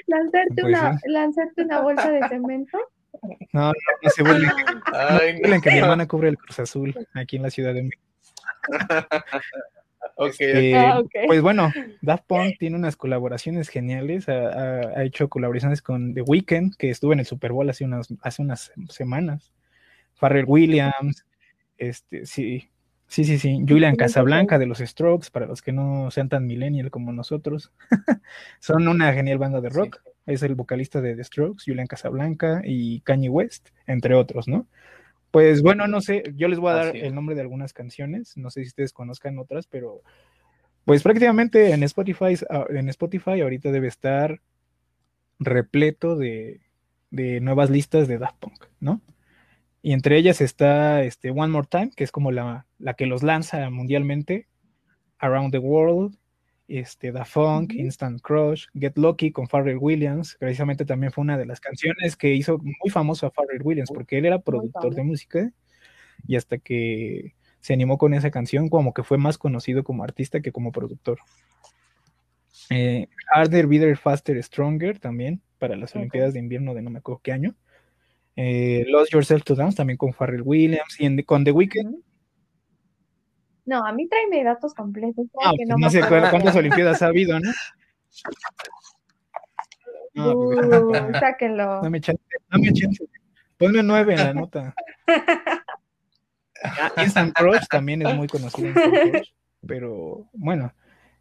¿Lanzarte, 0.07 0.55
Pues 0.63 0.67
una, 0.67 0.99
sí. 0.99 1.11
¿Lanzarte 1.11 1.63
una 1.63 1.81
bolsa 1.81 2.11
de 2.11 2.29
cemento? 2.29 2.79
No, 3.53 3.69
no, 3.69 3.73
no 4.03 4.11
se 4.11 4.23
burlen. 4.23 4.51
Ay, 4.93 5.35
No 5.35 5.41
burlen 5.41 5.61
que 5.61 5.71
mi 5.71 5.79
hermana 5.79 6.07
cubre 6.07 6.29
el 6.29 6.39
Cruz 6.39 6.59
Azul 6.61 6.95
aquí 7.15 7.37
en 7.37 7.43
la 7.43 7.51
Ciudad 7.51 7.73
de 7.75 7.83
México. 7.85 8.03
Ok, 10.19 10.29
Este, 10.39 10.77
Ah, 10.77 10.99
ok. 11.01 11.11
Pues 11.27 11.43
bueno, 11.43 11.73
Daft 12.01 12.25
Punk 12.27 12.55
tiene 12.59 12.77
unas 12.77 12.97
colaboraciones 12.97 13.69
geniales. 13.69 14.29
Ha, 14.29 14.33
ha- 14.49 14.89
ha 14.99 15.05
hecho 15.05 15.29
colaboraciones 15.29 15.83
con 15.83 16.15
The 16.15 16.23
Weeknd, 16.23 16.75
que 16.77 16.91
estuvo 16.91 17.13
en 17.13 17.21
el 17.21 17.27
Super 17.27 17.53
Bowl 17.53 17.69
hace 17.69 17.85
unas, 17.85 18.09
hace 18.23 18.43
unas 18.43 18.73
semanas. 18.89 19.53
Pharrell 20.15 20.47
Williams, 20.47 21.27
este, 21.77 22.25
sí, 22.25 22.71
sí, 23.07 23.25
sí, 23.25 23.39
sí. 23.39 23.65
Julian 23.69 23.97
Casablanca 23.97 24.59
de 24.59 24.67
los 24.67 24.79
Strokes, 24.79 25.31
para 25.31 25.47
los 25.47 25.63
que 25.63 25.73
no 25.73 26.11
sean 26.11 26.29
tan 26.29 26.47
millennial 26.47 26.91
como 26.91 27.13
nosotros. 27.13 27.73
Son 28.61 28.87
una 28.89 29.13
genial 29.13 29.39
banda 29.39 29.61
de 29.61 29.71
Sí. 29.71 29.77
rock. 29.77 30.01
Es 30.27 30.43
el 30.43 30.55
vocalista 30.57 31.01
de 31.01 31.15
The 31.15 31.25
Strokes, 31.25 31.65
Julian 31.67 31.87
Casablanca 31.87 32.61
y 32.65 33.01
Kanye 33.01 33.29
West, 33.29 33.69
entre 33.87 34.15
otros, 34.15 34.49
¿no? 34.49 34.67
Pues 35.31 35.63
bueno, 35.63 35.87
no 35.87 36.01
sé, 36.01 36.23
yo 36.35 36.49
les 36.49 36.59
voy 36.59 36.71
a 36.71 36.75
dar 36.75 36.89
Así 36.89 36.99
el 37.01 37.15
nombre 37.15 37.35
de 37.35 37.43
algunas 37.43 37.73
canciones, 37.73 38.37
no 38.37 38.51
sé 38.51 38.63
si 38.63 38.69
ustedes 38.69 38.93
conozcan 38.93 39.39
otras, 39.39 39.67
pero 39.67 40.03
pues 40.85 41.03
prácticamente 41.03 41.73
en 41.73 41.83
Spotify, 41.83 42.35
ah, 42.49 42.65
en 42.71 42.89
Spotify 42.89 43.41
ahorita 43.41 43.71
debe 43.71 43.89
estar 43.89 44.41
repleto 45.39 46.17
de, 46.17 46.61
de 47.11 47.41
nuevas 47.41 47.71
listas 47.71 48.09
de 48.09 48.19
Daft 48.19 48.39
Punk, 48.39 48.65
¿no? 48.81 49.01
Y 49.87 49.93
entre 49.93 50.19
ellas 50.19 50.41
está 50.41 51.05
este 51.05 51.31
One 51.31 51.47
More 51.47 51.69
Time, 51.71 51.93
que 51.95 52.03
es 52.03 52.11
como 52.11 52.33
la, 52.33 52.67
la 52.81 52.95
que 52.95 53.07
los 53.07 53.23
lanza 53.23 53.71
mundialmente, 53.71 54.49
Around 55.19 55.53
the 55.53 55.59
World, 55.59 56.19
este, 56.67 57.13
Da 57.13 57.25
Funk. 57.25 57.73
Instant 57.73 58.21
Crush, 58.21 58.67
Get 58.75 58.99
Lucky 58.99 59.31
con 59.31 59.47
Pharrell 59.47 59.79
Williams, 59.79 60.39
precisamente 60.41 60.85
también 60.85 61.13
fue 61.13 61.23
una 61.23 61.39
de 61.39 61.47
las 61.47 61.61
canciones 61.61 62.17
que 62.17 62.35
hizo 62.35 62.59
muy 62.59 62.91
famoso 62.91 63.29
a 63.29 63.31
Pharrell 63.31 63.63
Williams, 63.63 63.93
porque 63.95 64.19
él 64.19 64.25
era 64.25 64.41
productor 64.41 64.93
de 64.93 65.05
música 65.05 65.53
y 66.27 66.35
hasta 66.35 66.59
que 66.59 67.37
se 67.61 67.73
animó 67.73 67.97
con 67.97 68.13
esa 68.13 68.33
canción, 68.33 68.69
como 68.69 68.93
que 68.93 69.05
fue 69.05 69.19
más 69.19 69.39
conocido 69.39 69.85
como 69.85 70.03
artista 70.03 70.41
que 70.41 70.51
como 70.51 70.73
productor. 70.73 71.21
Eh, 72.71 73.07
Harder, 73.33 73.69
Better, 73.69 73.97
Faster, 73.97 74.43
Stronger 74.43 74.99
también 74.99 75.43
para 75.61 75.77
las. 75.77 75.95
Olimpiadas 75.95 76.35
de 76.35 76.41
Invierno 76.41 76.75
de 76.75 76.83
no 76.83 76.91
me 76.91 76.99
acuerdo 76.99 77.21
qué 77.23 77.31
año. 77.31 77.55
Eh, 78.37 78.85
Lost 78.89 79.13
Yourself 79.13 79.43
to 79.45 79.55
Dance 79.55 79.77
también 79.77 79.97
con 79.97 80.13
Pharrell 80.13 80.43
Williams 80.43 81.01
y 81.01 81.07
en- 81.07 81.23
con 81.23 81.43
The 81.45 81.53
Weeknd. 81.53 81.97
No, 83.65 83.85
a 83.85 83.93
mí 83.93 84.07
tráeme 84.09 84.45
datos 84.45 84.75
completos. 84.75 85.27
Ah, 85.43 85.53
pues 85.57 85.69
no 85.69 85.77
no 85.77 85.87
me 85.87 85.91
sé 85.91 86.01
cuántas 86.31 86.55
Olimpiadas 86.55 87.03
ha 87.03 87.07
habido, 87.07 87.41
¿no? 87.41 87.51
No, 90.15 90.33
pues, 90.33 90.83
Uh, 90.83 91.13
sáquenlo. 91.19 91.83
dame 91.83 92.01
chance, 92.01 92.23
dame 92.51 92.73
chance. 92.73 93.05
Ponme 93.59 93.83
nueve 93.83 94.15
en 94.15 94.19
la 94.21 94.35
nota. 94.35 94.75
Ah, 96.65 96.91
Instant 97.03 97.35
Crush 97.37 97.67
también 97.69 98.01
es 98.01 98.15
muy 98.17 98.27
conocido, 98.29 98.73
Crush, 98.73 99.29
pero 99.67 100.27
bueno, 100.33 100.73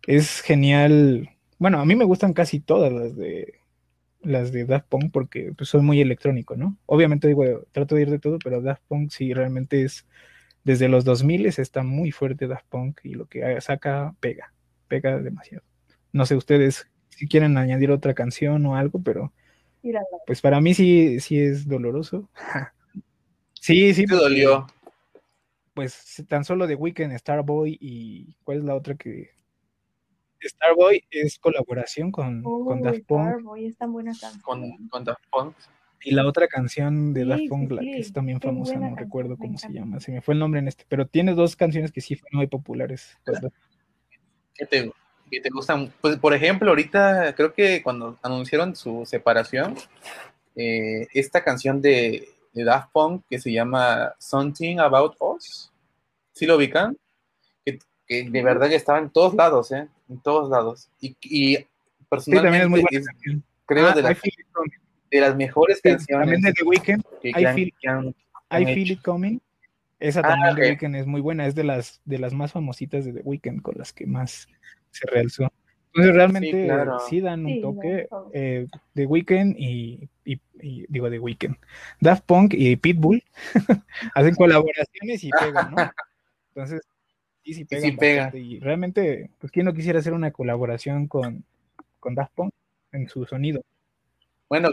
es 0.07 0.39
genial. 0.39 1.29
Bueno, 1.59 1.79
a 1.81 1.85
mí 1.85 1.93
me 1.93 2.05
gustan 2.05 2.31
casi 2.33 2.61
todas 2.61 2.91
las 2.91 3.17
de 3.17 3.59
las 4.25 4.51
de 4.51 4.65
Daft 4.65 4.87
Punk 4.87 5.11
porque 5.11 5.53
pues, 5.55 5.69
soy 5.69 5.81
muy 5.81 6.01
electrónico, 6.01 6.55
¿no? 6.55 6.77
Obviamente 6.85 7.27
digo, 7.27 7.43
trato 7.71 7.95
de 7.95 8.01
ir 8.01 8.09
de 8.09 8.19
todo, 8.19 8.39
pero 8.43 8.61
Daft 8.61 8.83
Punk 8.87 9.11
sí 9.11 9.33
realmente 9.33 9.83
es 9.83 10.05
desde 10.63 10.89
los 10.89 11.05
2000 11.05 11.45
está 11.45 11.83
muy 11.83 12.11
fuerte 12.11 12.47
Daft 12.47 12.65
Punk 12.69 12.99
y 13.03 13.13
lo 13.13 13.27
que 13.27 13.61
saca 13.61 14.15
pega, 14.19 14.51
pega 14.87 15.19
demasiado. 15.19 15.63
No 16.11 16.25
sé 16.25 16.35
ustedes 16.35 16.87
si 17.09 17.27
quieren 17.27 17.57
añadir 17.57 17.91
otra 17.91 18.13
canción 18.13 18.65
o 18.65 18.75
algo, 18.75 19.01
pero 19.01 19.31
Míralo. 19.83 20.07
pues 20.25 20.41
para 20.41 20.59
mí 20.61 20.73
sí, 20.73 21.19
sí 21.19 21.39
es 21.39 21.67
doloroso. 21.67 22.29
Sí, 23.61 23.95
sí, 23.95 24.05
te 24.05 24.13
dolió. 24.13 24.67
pues 25.73 26.23
tan 26.27 26.45
solo 26.45 26.67
de 26.67 26.75
Weekend, 26.75 27.17
Starboy 27.17 27.79
y 27.81 28.35
¿cuál 28.43 28.59
es 28.59 28.63
la 28.63 28.75
otra 28.75 28.93
que? 28.93 29.31
Starboy 30.45 31.03
es 31.09 31.39
colaboración 31.39 32.11
con, 32.11 32.43
con 32.43 32.81
Daft 32.81 33.01
Punk 33.05 33.29
Starboy, 33.29 33.65
es 33.65 33.77
tan 33.77 33.93
buena 33.93 34.11
canción. 34.19 34.41
Con, 34.41 34.87
con 34.89 35.03
Daft 35.03 35.23
Punk. 35.31 35.55
y 36.03 36.11
la 36.11 36.25
otra 36.27 36.47
canción 36.47 37.13
de 37.13 37.23
Sí, 37.23 37.29
Daft 37.29 37.41
sí, 37.41 37.47
Punk, 37.47 37.71
la 37.71 37.81
que 37.81 37.97
es 37.99 38.13
también 38.13 38.39
qué 38.39 38.47
famosa, 38.47 38.75
no 38.75 38.81
canción, 38.81 38.97
recuerdo 38.97 39.37
cómo 39.37 39.57
se 39.57 39.71
llama, 39.71 39.99
se 39.99 40.11
me 40.11 40.21
fue 40.21 40.33
el 40.33 40.39
nombre 40.39 40.59
en 40.59 40.67
este, 40.67 40.85
pero 40.87 41.07
tiene 41.07 41.33
dos 41.33 41.55
canciones 41.55 41.91
que 41.91 42.01
sí 42.01 42.15
fueron 42.15 42.37
muy 42.37 42.47
populares. 42.47 43.17
pues, 43.25 43.39
que 44.55 44.65
te, 44.65 44.91
que 45.29 45.41
te 45.41 45.49
gustan. 45.49 45.91
Pues, 46.01 46.17
por 46.17 46.33
ejemplo, 46.33 46.69
ahorita 46.69 47.35
creo 47.35 47.53
que 47.53 47.81
cuando 47.83 48.17
anunciaron 48.21 48.75
su 48.75 49.05
separación, 49.05 49.75
eh, 50.55 51.07
esta 51.13 51.43
canción 51.43 51.81
de, 51.81 52.29
de 52.53 52.63
Daft 52.63 52.91
Punk 52.91 53.23
que 53.29 53.39
se 53.39 53.51
llama 53.51 54.13
Something 54.19 54.77
About 54.77 55.15
Us, 55.19 55.71
¿sí 56.31 56.45
lo 56.45 56.55
ubican? 56.55 56.97
Que, 57.65 57.79
que 58.07 58.29
de 58.29 58.43
verdad 58.43 58.69
que 58.69 58.75
estaba 58.75 58.99
en 58.99 59.09
todos 59.09 59.33
lados, 59.33 59.71
¿eh? 59.71 59.87
En 60.09 60.19
todos 60.21 60.49
lados. 60.49 60.89
Y, 61.01 61.15
y 61.21 61.55
Sí, 61.57 61.65
personalmente 62.09 62.45
también 62.45 62.63
es 62.63 62.69
muy 62.69 62.81
buena 62.81 62.99
es, 62.99 63.41
creo 63.65 63.87
Ah, 63.87 63.93
de, 63.93 63.99
I 63.99 64.03
las- 64.03 64.19
Feel 64.19 64.33
It 64.39 64.47
Coming. 64.53 64.71
de 65.11 65.21
las 65.21 65.35
mejores 65.35 65.77
Sí, 65.77 65.81
canciones 65.89 66.23
también 66.25 66.41
de 66.41 66.53
The 66.53 66.63
Weeknd, 66.63 67.03
que, 67.21 67.29
I 67.29 67.45
han- 67.45 67.55
Feel- 67.55 67.73
que 67.81 67.87
han- 67.87 68.07
I 68.07 68.13
han 68.49 68.65
Feel 68.65 68.79
hecho. 68.79 68.93
It 68.93 69.01
Coming. 69.01 69.41
Esa 69.99 70.19
Ah, 70.19 70.23
también 70.29 70.55
de 70.55 70.61
Weeknd 70.69 70.95
es 70.97 71.07
muy 71.07 71.21
buena, 71.21 71.47
es 71.47 71.55
de 71.55 71.63
las 71.63 72.01
de 72.05 72.19
las 72.19 72.33
más 72.33 72.51
famositas 72.51 73.05
de 73.05 73.13
The 73.13 73.21
Weeknd 73.21 73.61
con 73.61 73.75
las 73.77 73.91
que 73.93 74.05
más 74.05 74.47
se 74.91 75.07
realzó. 75.07 75.51
Entonces 75.87 76.13
realmente 76.13 76.65
claro. 76.65 76.99
sí 76.99 77.21
dan 77.21 77.45
un 77.45 77.53
Sí, 77.53 77.61
toque 77.61 78.07
no, 78.11 78.29
eh, 78.33 78.67
The 78.93 79.05
Weeknd 79.05 79.55
y, 79.57 80.09
y- 80.25 80.41
y- 80.61 80.85
digo 80.89 81.09
The 81.09 81.19
Weeknd, 81.19 81.55
Daft 82.01 82.25
Punk 82.25 82.53
y 82.53 82.75
Pitbull 82.75 83.23
hacen 84.13 84.35
colaboraciones 84.35 85.23
y 85.23 85.29
pegan, 85.31 85.71
¿no? 85.71 85.77
Entonces 86.55 86.81
sí, 87.53 87.65
sí 87.69 87.91
bastante. 87.91 88.39
Y 88.39 88.59
realmente, 88.59 89.29
pues 89.39 89.51
quién 89.51 89.65
no 89.65 89.73
quisiera 89.73 89.99
hacer 89.99 90.13
una 90.13 90.31
colaboración 90.31 91.07
con, 91.07 91.43
con 91.99 92.15
Daft 92.15 92.33
Punk 92.33 92.53
en 92.91 93.07
su 93.07 93.25
sonido. 93.25 93.61
Bueno, 94.49 94.69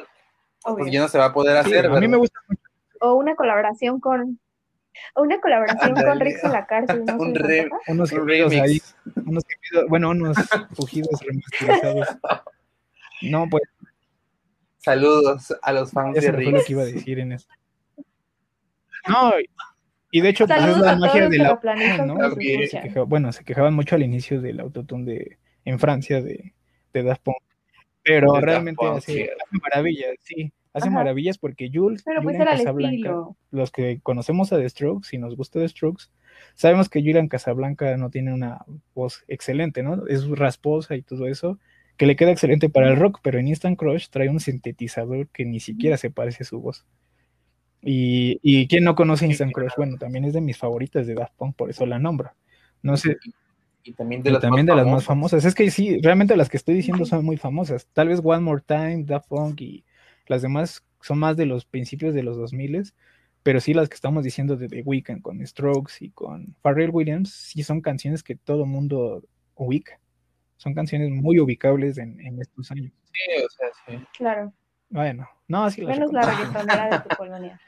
pues 0.63 0.93
ya 0.93 1.01
no 1.01 1.09
se 1.09 1.19
va 1.19 1.27
a 1.27 1.33
poder 1.33 1.63
Sí, 1.65 1.71
hacer, 1.71 1.87
a 1.87 2.01
mí 2.01 2.09
me 2.09 2.17
gusta 2.17 2.41
mucho. 2.49 2.63
O 3.01 3.15
una 3.15 3.35
colaboración 3.35 4.01
con. 4.01 4.39
O 5.15 5.23
una 5.23 5.41
colaboración 5.41 5.95
con. 5.95 6.21
Rex 6.21 6.45
en 6.45 6.53
la 6.53 6.67
cárcel. 6.67 7.05
unos 7.89 8.13
Un 8.13 8.53
ahí, 8.61 8.81
unos 9.27 9.45
bueno, 9.89 10.11
unos 10.11 10.37
fugidos 10.75 11.21
remasterizados. 11.21 12.09
No, 13.23 13.49
pues 13.49 13.63
Saludos 14.79 15.57
a 15.63 15.73
los 15.73 15.93
fans 15.93 16.15
de 16.17 16.23
fue 16.23 16.33
lo 16.33 16.39
Rick. 16.39 16.67
que 16.67 16.73
iba 16.73 16.83
a 16.83 16.87
decir 16.87 17.21
en 17.21 17.33
eso. 17.33 17.47
No, 19.09 19.33
y 20.13 20.21
de 20.21 20.29
hecho, 20.29 20.47
pues 20.47 20.59
es 20.65 20.77
la 20.77 20.95
magia 20.97 21.29
de 21.29 21.39
la 21.39 21.61
¿no? 22.07 22.15
se 22.69 22.81
quejaba- 22.81 23.07
bueno, 23.07 23.33
se 23.33 23.43
quejaban 23.45 23.75
mucho 23.75 23.97
al 23.97 24.03
inicio 24.05 24.41
del 24.41 24.61
autotune 24.61 25.05
de 25.13 25.39
en 25.65 25.79
Francia 25.81 26.23
de, 26.23 26.53
de 26.93 27.03
Daft 27.03 27.23
Punk, 27.23 27.37
pero 28.05 28.27
De 28.29 28.33
Daft 28.35 28.45
realmente 28.45 28.85
Punk, 28.85 28.99
hace, 28.99 29.13
sí. 29.13 29.23
hace 29.23 29.59
maravillas, 29.63 30.11
sí, 30.21 30.53
hace 30.75 30.89
Ajá. 30.89 30.95
maravillas 30.95 31.39
porque 31.39 31.71
Jules, 31.73 32.03
Pero 32.05 32.21
pues 32.23 32.35
Julian 32.35 32.43
era 32.43 32.53
el 32.53 32.59
Casablanca, 32.59 32.95
estilo. 32.97 33.37
los 33.51 33.71
que 33.73 34.01
conocemos 34.03 34.53
a 34.53 34.59
The 34.59 34.69
Strokes 34.69 35.09
y 35.13 35.19
nos 35.19 35.37
gusta 35.37 35.59
The 35.61 35.69
Strokes, 35.69 36.05
sabemos 36.55 36.89
que 36.89 37.01
Julian 37.01 37.29
Casablanca 37.29 37.97
no 37.97 38.11
tiene 38.11 38.33
una 38.35 38.65
voz 38.95 39.25
excelente, 39.29 39.83
¿no? 39.83 40.07
Es 40.07 40.29
rasposa 40.29 40.95
y 40.97 41.03
todo 41.03 41.27
eso, 41.27 41.59
que 41.97 42.07
le 42.07 42.17
queda 42.17 42.33
excelente 42.33 42.69
para 42.69 42.89
el 42.89 42.97
rock, 42.97 43.21
pero 43.23 43.39
en 43.39 43.49
Instant 43.49 43.79
Crush 43.79 44.09
trae 44.09 44.29
un 44.29 44.41
sintetizador 44.41 45.29
que 45.29 45.45
ni 45.45 45.61
siquiera 45.61 45.97
se 45.97 46.11
parece 46.11 46.43
a 46.43 46.47
su 46.47 46.61
voz. 46.61 46.85
Y, 47.83 48.39
y 48.43 48.69
¿quién 48.69 48.85
no 48.85 48.95
conoce 48.95 49.27
Instant 49.27 49.53
Crush? 49.53 49.73
Bueno, 49.77 49.97
también 49.99 50.25
es 50.25 50.33
de 50.33 50.41
mis 50.41 50.57
favoritas 50.57 51.07
de 51.07 51.15
Daft 51.15 51.35
Punk, 51.37 51.57
por 51.57 51.69
eso 51.71 51.85
la 51.85 51.99
nombro. 51.99 52.31
No 52.83 52.97
sé, 52.97 53.17
Y 53.83 53.93
también 53.93 54.23
de 54.23 54.31
y 54.31 54.33
las, 54.33 54.43
también 54.43 54.67
más, 54.67 54.77
de 54.77 54.83
las 54.83 54.87
más 54.93 55.05
famosas. 55.05 55.41
famosas. 55.43 55.45
Es 55.45 55.55
que 55.55 55.71
sí, 55.71 56.01
realmente 56.01 56.37
las 56.37 56.49
que 56.49 56.57
estoy 56.57 56.75
diciendo 56.75 57.05
son 57.05 57.25
muy 57.25 57.37
famosas. 57.37 57.87
Tal 57.93 58.09
vez 58.09 58.21
One 58.23 58.41
More 58.41 58.63
Time, 58.67 59.05
Daft 59.05 59.29
Punk 59.29 59.61
y 59.61 59.85
las 60.27 60.43
demás 60.43 60.85
son 61.01 61.19
más 61.19 61.37
de 61.37 61.47
los 61.47 61.65
principios 61.65 62.15
de 62.15 62.23
los 62.23 62.37
2000 62.37 62.93
pero 63.43 63.61
sí 63.61 63.75
las 63.75 63.89
que 63.89 63.97
estamos 63.97 64.23
diciendo 64.23 64.57
de 64.57 64.69
The 64.69 64.83
Weeknd 64.83 65.21
con 65.21 65.45
Strokes 65.45 65.95
y 66.01 66.11
con 66.11 66.55
Pharrell 66.63 66.91
Williams, 66.91 67.33
sí 67.33 67.65
son 67.65 67.81
canciones 67.81 68.23
que 68.23 68.37
todo 68.37 68.67
mundo 68.67 69.25
ubica. 69.57 69.99
Son 70.59 70.75
canciones 70.75 71.11
muy 71.11 71.41
ubicables 71.41 71.99
en, 71.99 72.21
en 72.21 72.41
estos 72.41 72.71
años. 72.71 72.93
Sí, 73.13 73.45
o 73.45 73.51
sea, 73.51 73.67
sí. 73.85 74.05
Claro. 74.17 74.53
Bueno, 74.93 75.29
no, 75.49 75.71
sí 75.71 75.83
Menos 75.85 76.13
la 76.13 76.23
reggaetonera 76.23 76.89
de 76.91 77.09
tu 77.09 77.09
colonia. 77.17 77.61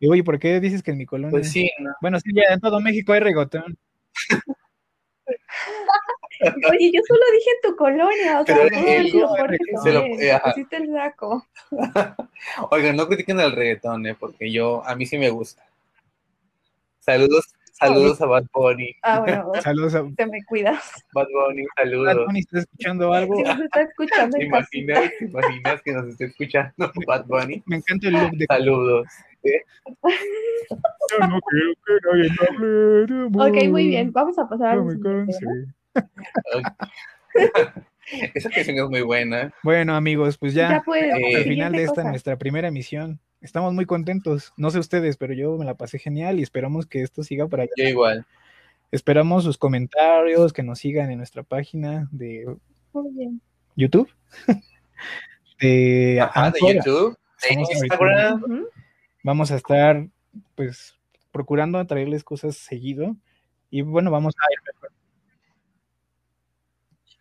Y 0.00 0.08
oye, 0.08 0.24
¿por 0.24 0.38
qué 0.38 0.58
dices 0.58 0.82
que 0.82 0.90
en 0.90 0.98
mi 0.98 1.06
colonia? 1.06 1.30
Pues 1.30 1.52
sí, 1.52 1.70
¿no? 1.78 1.92
Bueno, 2.00 2.18
sí, 2.18 2.30
ya 2.34 2.52
en 2.54 2.60
todo 2.60 2.80
México 2.80 3.12
hay 3.12 3.20
reggaetón. 3.20 3.76
Oye, 6.70 6.90
yo 6.92 7.00
solo 7.06 7.20
dije 7.32 7.50
tu 7.62 7.76
colonia, 7.76 8.40
o 8.40 8.44
sea, 8.44 8.56
Pero 8.56 8.80
no 8.80 8.88
él- 8.88 9.10
lo 9.12 9.28
fuerte 9.28 9.58
se 9.82 9.92
lo- 9.92 10.02
pusiste 10.42 10.76
el 10.76 10.92
saco. 10.92 11.46
Oigan, 12.70 12.96
no 12.96 13.06
critiquen 13.06 13.38
el 13.38 13.52
reggaetón, 13.52 14.06
¿eh? 14.06 14.16
porque 14.18 14.50
yo, 14.50 14.84
a 14.84 14.96
mí 14.96 15.06
sí 15.06 15.18
me 15.18 15.30
gusta. 15.30 15.62
Saludos, 16.98 17.54
Saludos 17.86 18.20
a 18.22 18.26
Bad 18.26 18.44
Bunny. 18.54 18.96
Ah, 19.02 19.20
bueno, 19.20 19.52
Saludos 19.62 19.94
a 19.94 20.04
te 20.16 20.26
me 20.26 20.42
cuidas. 20.44 21.04
Bad 21.12 21.26
Bunny, 21.32 21.62
Bad 21.62 21.68
saludos. 21.84 22.26
Bunny, 22.26 22.40
¿estás 22.40 22.60
escuchando 22.62 23.12
algo? 23.12 23.36
Si 23.36 23.42
nos 23.42 23.60
está 23.60 23.82
escuchando 23.82 24.36
¿Te 24.38 24.44
imaginas, 24.44 25.10
¿Te 25.18 25.24
imaginas 25.24 25.82
que 25.82 25.92
nos 25.92 26.06
esté 26.08 26.24
escuchando 26.26 26.72
Bad 27.06 27.26
Bunny? 27.26 27.62
Me 27.66 27.76
encanta 27.76 28.08
el 28.08 28.14
look 28.14 28.30
de 28.32 28.46
Saludos. 28.46 29.06
Yo 29.44 31.18
no 31.26 31.40
quiero 31.50 31.72
que 31.84 31.92
nadie 32.04 32.30
me 32.30 32.36
hable 32.48 32.68
de 33.06 33.14
amor. 33.26 33.48
Ok, 33.48 33.56
muy 33.68 33.86
bien. 33.88 34.12
Vamos 34.12 34.38
a 34.38 34.48
pasar 34.48 34.76
No 34.76 34.88
al 34.90 34.98
me. 34.98 35.26
Esa 38.34 38.50
canción 38.50 38.76
es 38.78 38.88
muy 38.90 39.02
buena. 39.02 39.52
Bueno, 39.62 39.94
amigos, 39.94 40.36
pues 40.38 40.54
ya, 40.54 40.70
Ya 40.70 40.82
puedes. 40.82 41.14
Eh, 41.16 41.36
al 41.36 41.44
final 41.44 41.72
de 41.72 41.82
esta 41.84 41.94
cosa. 41.96 42.08
nuestra 42.10 42.36
primera 42.36 42.68
emisión. 42.68 43.20
Estamos 43.42 43.74
muy 43.74 43.86
contentos. 43.86 44.52
No 44.56 44.70
sé 44.70 44.78
ustedes, 44.78 45.16
pero 45.16 45.34
yo 45.34 45.56
me 45.58 45.64
la 45.64 45.74
pasé 45.74 45.98
genial 45.98 46.38
y 46.38 46.42
esperamos 46.42 46.86
que 46.86 47.02
esto 47.02 47.22
siga 47.22 47.48
para 47.48 47.64
allá. 47.64 47.72
Yo 47.76 47.84
igual. 47.88 48.24
Esperamos 48.92 49.44
sus 49.44 49.58
comentarios, 49.58 50.52
que 50.52 50.62
nos 50.62 50.78
sigan 50.78 51.10
en 51.10 51.18
nuestra 51.18 51.42
página 51.42 52.08
de. 52.12 52.56
YouTube, 53.74 54.08
de 55.60 56.20
Ajá, 56.20 56.50
de. 56.50 56.76
YouTube, 56.76 57.16
de 57.48 57.54
ahorita- 57.56 57.72
Instagram. 57.72 58.66
Vamos 59.24 59.50
a 59.50 59.56
estar, 59.56 60.06
pues, 60.54 60.98
procurando 61.30 61.84
traerles 61.86 62.22
cosas 62.22 62.56
seguido. 62.56 63.16
Y 63.70 63.80
bueno, 63.82 64.10
vamos 64.10 64.34
a 64.38 64.52
ir 64.52 64.58
mejor. 64.74 64.92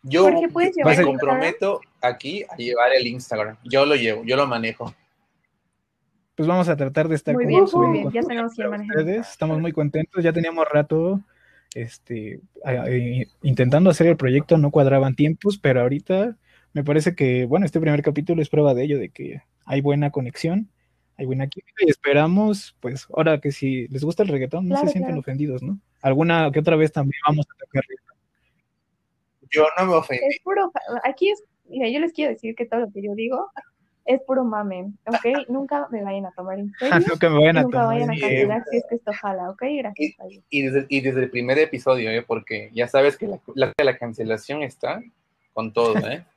Yo 0.03 0.23
Jorge, 0.23 0.49
¿puedes 0.49 0.75
me 0.77 1.03
comprometo 1.03 1.79
aquí 2.01 2.43
a 2.49 2.55
llevar 2.57 2.91
el 2.93 3.07
Instagram. 3.07 3.57
Yo 3.63 3.85
lo 3.85 3.95
llevo, 3.95 4.23
yo 4.25 4.35
lo 4.35 4.47
manejo. 4.47 4.93
Pues 6.41 6.47
vamos 6.47 6.69
a 6.69 6.75
tratar 6.75 7.07
de 7.07 7.13
estar 7.13 7.35
Muy 7.35 7.45
bien, 7.45 7.65
muy 7.71 7.99
bien. 7.99 8.11
Ya 8.11 8.21
tenemos 8.23 8.57
maneja. 8.57 8.97
ustedes. 8.97 9.29
Estamos 9.29 9.59
muy 9.59 9.71
contentos. 9.71 10.23
Ya 10.23 10.33
teníamos 10.33 10.65
rato 10.67 11.21
este, 11.75 12.41
intentando 13.43 13.91
hacer 13.91 14.07
el 14.07 14.17
proyecto, 14.17 14.57
no 14.57 14.71
cuadraban 14.71 15.13
tiempos, 15.13 15.59
pero 15.59 15.81
ahorita 15.81 16.35
me 16.73 16.83
parece 16.83 17.13
que, 17.13 17.45
bueno, 17.45 17.67
este 17.67 17.79
primer 17.79 18.01
capítulo 18.01 18.41
es 18.41 18.49
prueba 18.49 18.73
de 18.73 18.85
ello, 18.85 18.97
de 18.97 19.09
que 19.09 19.43
hay 19.65 19.81
buena 19.81 20.09
conexión, 20.09 20.67
hay 21.15 21.27
buena 21.27 21.45
química 21.45 21.85
y 21.85 21.91
esperamos, 21.91 22.75
pues, 22.79 23.05
ahora 23.15 23.39
que 23.39 23.51
si 23.51 23.87
les 23.89 24.03
gusta 24.03 24.23
el 24.23 24.29
reggaetón, 24.29 24.67
no 24.67 24.73
Claro, 24.73 24.87
se 24.87 24.93
sienten 24.93 25.09
claro. 25.11 25.19
ofendidos, 25.19 25.61
¿no? 25.61 25.77
Alguna 26.01 26.49
que 26.51 26.59
otra 26.59 26.75
vez 26.75 26.91
también 26.91 27.21
vamos 27.27 27.45
a 27.51 27.55
tocar 27.63 27.83
reggaetón. 27.87 28.15
Yo 29.51 29.65
no 29.77 29.85
me 29.85 29.93
ofendí. 29.93 30.25
Es 30.27 30.39
puro. 30.43 30.71
Aquí 31.03 31.29
es. 31.29 31.43
Mira, 31.69 31.87
yo 31.87 31.99
les 31.99 32.13
quiero 32.13 32.31
decir 32.31 32.55
que 32.55 32.65
todo 32.65 32.79
lo 32.79 32.91
que 32.91 33.03
yo 33.03 33.13
digo 33.13 33.51
es 34.05 34.21
puro 34.21 34.43
mame, 34.43 34.91
¿ok? 35.05 35.47
Nunca 35.49 35.87
me 35.91 36.03
vayan 36.03 36.25
a 36.25 36.31
tomar 36.31 36.59
en 36.59 36.71
serio. 36.73 36.91
que 37.19 37.29
me 37.29 37.39
vayan 37.39 37.57
a 37.57 37.61
Nunca 37.63 37.81
tomar 37.81 37.95
vayan 37.95 38.11
a 38.11 38.19
cancelar 38.19 38.63
si 38.69 38.77
es 38.77 38.85
que 38.89 38.95
esto 38.95 39.11
jala, 39.13 39.49
¿ok? 39.49 39.63
Gracias 39.77 40.19
a 40.19 40.25
Dios. 40.25 40.43
Y 40.49 40.61
desde, 40.63 40.85
y 40.89 41.01
desde 41.01 41.23
el 41.23 41.29
primer 41.29 41.59
episodio, 41.59 42.09
¿eh? 42.09 42.23
porque 42.23 42.69
ya 42.73 42.87
sabes 42.87 43.17
que 43.17 43.27
la, 43.27 43.39
la, 43.55 43.73
la 43.77 43.97
cancelación 43.97 44.63
está 44.63 45.01
con 45.53 45.73
todo. 45.73 45.97
¿eh? 45.97 46.25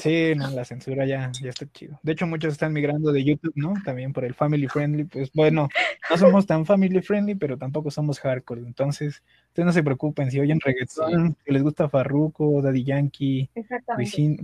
Sí, 0.00 0.32
no, 0.34 0.48
la 0.48 0.64
censura 0.64 1.04
ya, 1.04 1.30
ya 1.42 1.50
está 1.50 1.66
chido. 1.70 2.00
De 2.02 2.12
hecho, 2.12 2.26
muchos 2.26 2.54
están 2.54 2.72
migrando 2.72 3.12
de 3.12 3.22
YouTube, 3.22 3.52
¿no? 3.54 3.74
También 3.84 4.14
por 4.14 4.24
el 4.24 4.32
family 4.32 4.66
friendly. 4.66 5.04
Pues 5.04 5.30
bueno, 5.34 5.68
no 6.08 6.16
somos 6.16 6.46
tan 6.46 6.64
family 6.64 7.02
friendly, 7.02 7.34
pero 7.34 7.58
tampoco 7.58 7.90
somos 7.90 8.18
hardcore. 8.18 8.62
Entonces, 8.62 9.22
ustedes 9.48 9.66
no 9.66 9.72
se 9.72 9.82
preocupen 9.82 10.30
si 10.30 10.40
oyen 10.40 10.58
reggaetón, 10.58 11.36
si 11.44 11.52
les 11.52 11.62
gusta 11.62 11.90
Farruko, 11.90 12.62
Daddy 12.62 12.82
Yankee, 12.82 13.50
Exactamente. 13.54 14.38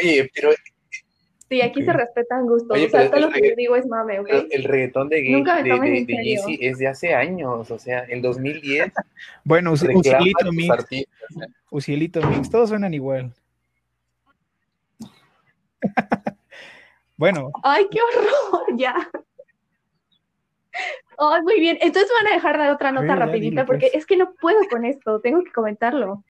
Oye, 0.00 0.30
pero 0.34 0.50
Sí, 1.48 1.60
aquí 1.60 1.84
se 1.84 1.92
respetan 1.92 2.46
gustos. 2.46 2.70
Oye, 2.70 2.86
o 2.86 2.90
sea, 2.90 3.06
todo 3.06 3.16
el 3.16 3.22
lo 3.26 3.30
que 3.30 3.48
yo 3.48 3.54
digo 3.54 3.76
es 3.76 3.86
mame, 3.86 4.18
¿ok? 4.18 4.28
el, 4.30 4.48
el 4.50 4.64
reggaetón 4.64 5.08
de, 5.08 5.20
gay, 5.20 6.04
de. 6.04 6.22
Yeezy 6.22 6.58
es 6.60 6.78
de 6.78 6.88
hace 6.88 7.14
años. 7.14 7.70
O 7.70 7.78
sea, 7.78 8.04
en 8.08 8.22
2010 8.22 8.92
Bueno, 9.44 9.72
Ucielito 9.72 10.52
Mix. 10.52 10.86
¿eh? 10.90 11.04
Ucielito 11.70 12.26
Mix, 12.26 12.50
todos 12.50 12.70
suenan 12.70 12.94
igual. 12.94 13.32
bueno, 17.16 17.52
Ay, 17.62 17.86
qué 17.90 17.98
horror, 18.00 18.78
ya. 18.78 18.94
Ay, 21.18 21.42
muy 21.42 21.60
bien. 21.60 21.78
Entonces 21.82 22.10
van 22.22 22.32
a 22.32 22.36
dejar 22.36 22.56
dar 22.56 22.70
otra 22.72 22.90
nota 22.90 23.14
rapidita 23.16 23.66
porque 23.66 23.88
pues. 23.92 24.02
es 24.02 24.06
que 24.06 24.16
no 24.16 24.34
puedo 24.40 24.58
con 24.70 24.86
esto, 24.86 25.20
tengo 25.20 25.44
que 25.44 25.52
comentarlo. 25.52 26.24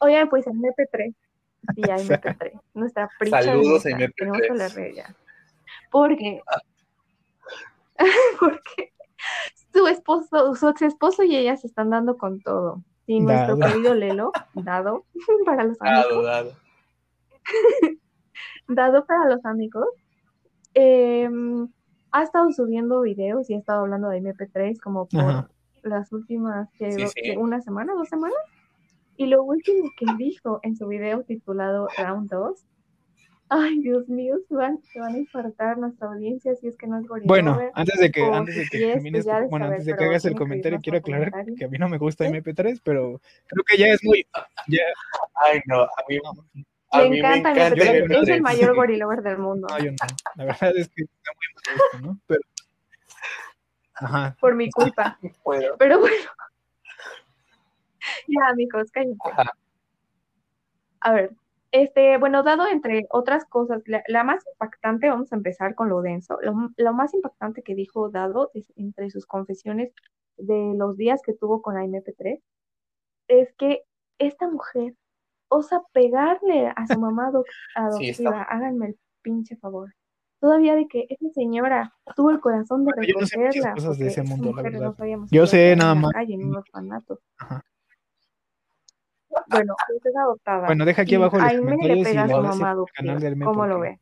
Oigan, 0.00 0.28
pues 0.28 0.46
en 0.46 0.60
MP3. 0.60 1.14
Sí, 1.74 1.82
hay 1.90 2.06
MP3. 2.08 2.60
Nuestra 2.74 3.08
pricha 3.18 3.42
Saludos 3.42 3.84
Mesa, 3.84 3.96
MP3. 3.98 4.12
Tenemos 4.16 4.40
que 4.40 4.48
hablar 4.50 4.70
de 4.72 4.90
ella. 4.90 5.16
Porque, 5.90 6.40
porque 8.40 8.92
su 9.72 9.86
esposo, 9.86 10.54
su 10.54 10.68
ex 10.68 10.82
esposo 10.82 11.22
y 11.22 11.36
ella 11.36 11.56
se 11.56 11.66
están 11.66 11.90
dando 11.90 12.16
con 12.16 12.40
todo. 12.40 12.82
Y 13.06 13.20
nuestro 13.20 13.56
Dado. 13.56 13.72
querido 13.72 13.94
Lelo, 13.94 14.32
dado 14.54 15.04
para 15.44 15.64
los 15.64 15.80
amigos, 15.82 16.06
Dado, 16.08 16.22
dado. 16.22 16.52
dado 18.68 19.04
para 19.06 19.28
los 19.28 19.44
amigos, 19.44 19.86
eh, 20.74 21.28
ha 22.12 22.22
estado 22.22 22.52
subiendo 22.52 23.00
videos 23.02 23.50
y 23.50 23.54
ha 23.54 23.58
estado 23.58 23.80
hablando 23.80 24.08
de 24.08 24.18
MP3 24.22 24.78
como 24.80 25.06
por 25.06 25.20
Ajá. 25.20 25.50
las 25.82 26.12
últimas, 26.12 26.68
que, 26.78 26.92
Sí, 26.92 27.06
sí. 27.08 27.22
que 27.22 27.36
una 27.36 27.60
semana, 27.60 27.94
dos 27.94 28.08
semanas. 28.08 28.38
Y 29.20 29.26
lo 29.26 29.42
último 29.42 29.90
que 29.98 30.06
dijo 30.16 30.60
en 30.62 30.74
su 30.78 30.88
video 30.88 31.22
titulado 31.24 31.88
Round 31.98 32.30
2, 32.30 32.64
ay 33.50 33.78
Dios 33.80 34.08
mío, 34.08 34.36
se 34.48 34.54
van, 34.54 34.80
se 34.82 34.98
van 34.98 35.14
a 35.14 35.18
infartar 35.18 35.76
nuestra 35.76 36.08
audiencia 36.08 36.54
si 36.54 36.68
es 36.68 36.76
que 36.78 36.86
no 36.86 36.98
es 36.98 37.06
Gorilla 37.06 37.26
Bueno, 37.28 37.52
Lover. 37.52 37.70
antes 37.74 38.00
de 38.00 38.10
que, 38.10 38.22
antes 38.22 38.56
de 38.56 38.66
que 38.70 38.78
es, 38.88 38.92
termines, 38.94 39.26
pues 39.26 39.36
de 39.42 39.46
bueno, 39.48 39.66
saber, 39.66 39.72
antes 39.74 39.84
de 39.84 39.96
que 39.98 40.04
hagas 40.06 40.24
el 40.24 40.34
comentario, 40.34 40.78
quiero 40.82 40.98
aclarar 41.00 41.30
comentario. 41.32 41.54
que 41.58 41.64
a 41.66 41.68
mí 41.68 41.76
no 41.76 41.90
me 41.90 41.98
gusta 41.98 42.24
¿Sí? 42.24 42.32
MP3, 42.32 42.80
pero 42.82 43.20
creo 43.46 43.62
que 43.68 43.76
ya 43.76 43.88
es 43.88 44.02
muy, 44.02 44.26
ya, 44.68 44.84
Ay, 45.34 45.60
no, 45.66 45.82
a 45.82 45.88
mí, 46.08 46.16
a 46.92 47.02
Le 47.02 47.10
mí 47.10 47.18
encanta 47.18 47.52
me 47.52 47.60
encanta. 47.66 47.76
MP3, 47.84 48.22
es 48.22 48.28
el 48.30 48.40
mayor 48.40 48.74
Gorilla 48.74 49.04
Lover 49.04 49.20
del 49.20 49.36
mundo, 49.36 49.66
no, 49.68 49.78
yo 49.84 49.90
no. 49.90 49.96
La 50.36 50.44
verdad 50.46 50.72
es 50.78 50.88
que 50.88 51.02
está 51.02 51.30
muy 51.36 51.46
molesto, 51.54 52.08
¿no? 52.08 52.20
Pero, 52.26 52.40
ajá, 53.96 54.34
por 54.40 54.54
mi 54.54 54.70
culpa. 54.70 55.18
Bueno, 55.44 55.74
Pero 55.78 56.00
bueno. 56.00 56.16
Ya, 58.28 58.48
amigos, 58.48 58.90
cállense. 58.90 59.18
Ajá. 59.30 59.52
A 61.00 61.12
ver, 61.12 61.30
este, 61.72 62.18
bueno, 62.18 62.42
dado 62.42 62.66
entre 62.66 63.06
otras 63.10 63.44
cosas, 63.46 63.82
la, 63.86 64.02
la 64.08 64.24
más 64.24 64.44
impactante, 64.46 65.08
vamos 65.08 65.32
a 65.32 65.36
empezar 65.36 65.74
con 65.74 65.88
lo 65.88 66.02
denso. 66.02 66.38
Lo, 66.42 66.54
lo 66.76 66.92
más 66.92 67.14
impactante 67.14 67.62
que 67.62 67.74
dijo 67.74 68.10
Dado 68.10 68.50
es- 68.54 68.72
entre 68.76 69.10
sus 69.10 69.24
confesiones 69.26 69.92
de 70.36 70.72
los 70.76 70.96
días 70.96 71.20
que 71.24 71.32
tuvo 71.32 71.62
con 71.62 71.74
la 71.74 71.84
MP3 71.84 72.40
es 73.28 73.52
que 73.54 73.82
esta 74.18 74.48
mujer 74.48 74.94
osa 75.48 75.82
pegarle 75.92 76.68
a 76.74 76.86
su 76.86 76.98
mamá 76.98 77.30
adop- 77.32 77.44
Sí, 77.98 78.12
adoptiva. 78.24 78.42
Háganme 78.42 78.86
el 78.88 78.98
pinche 79.22 79.56
favor. 79.56 79.94
Todavía 80.40 80.74
de 80.74 80.88
que 80.88 81.06
esa 81.10 81.28
señora 81.34 81.94
tuvo 82.16 82.30
el 82.30 82.40
corazón 82.40 82.84
de 82.84 82.92
Bueno, 82.96 83.02
yo 83.12 83.20
no 83.20 83.26
sé 83.26 83.36
muchas 83.38 83.54
recogerla. 83.54 83.74
cosas 83.74 83.98
de 83.98 84.06
ese 84.06 84.22
mundo, 84.22 84.52
la 84.54 84.62
no 84.62 84.70
verdad. 84.70 84.94
sabíamos 84.96 85.30
Yo 85.30 85.46
sé 85.46 85.76
nada 85.76 85.94
más. 85.94 86.12
calle, 86.12 86.34
en 86.34 86.44
un 86.46 86.56
orfanato. 86.56 87.20
ajá. 87.38 87.64
Bueno, 89.48 89.74
es 90.04 90.16
adoptada. 90.16 90.66
Bueno, 90.66 90.84
deja 90.84 91.02
aquí 91.02 91.12
Y 91.12 91.14
abajo 91.16 91.38
los 91.38 91.46
Aime 91.46 91.72
le 91.72 91.76
comentarios 91.76 91.98
y 91.98 92.04
pega 92.04 92.22
a 92.24 92.28
su 92.28 92.40
mamá 92.40 92.84
canal 92.94 93.20
de 93.20 93.26
adoptiva. 93.26 93.46
¿Cómo 93.46 93.66
lo 93.66 93.80
ve? 93.80 94.00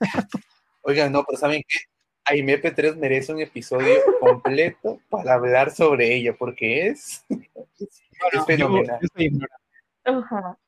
Oigan, 0.82 1.12
no, 1.12 1.24
pero 1.24 1.38
¿saben 1.38 1.62
qué? 1.66 1.78
Aime 2.26 2.60
P3 2.60 2.96
merece 2.96 3.32
un 3.32 3.40
episodio 3.40 3.94
completo 4.20 4.98
para 5.08 5.34
hablar 5.34 5.70
sobre 5.70 6.14
ella, 6.14 6.34
porque 6.38 6.88
es, 6.88 7.24
es 7.28 8.46
fenomenal. 8.46 8.98
Ajá. 10.04 10.58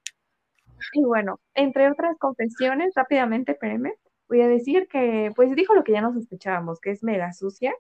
Y 0.93 1.03
bueno, 1.03 1.41
entre 1.55 1.91
otras 1.91 2.17
confesiones, 2.19 2.93
rápidamente, 2.95 3.53
espérenme, 3.53 3.95
voy 4.29 4.43
a 4.43 4.49
decir 4.49 4.89
que, 4.89 5.33
pues 5.35 5.55
dijo 5.55 5.75
lo 5.75 5.85
que 5.85 5.93
ya 5.93 6.01
nos 6.01 6.15
sospechábamos, 6.15 6.81
que 6.81 6.91
es 6.91 7.03
mega 7.03 7.33
sucia, 7.33 7.75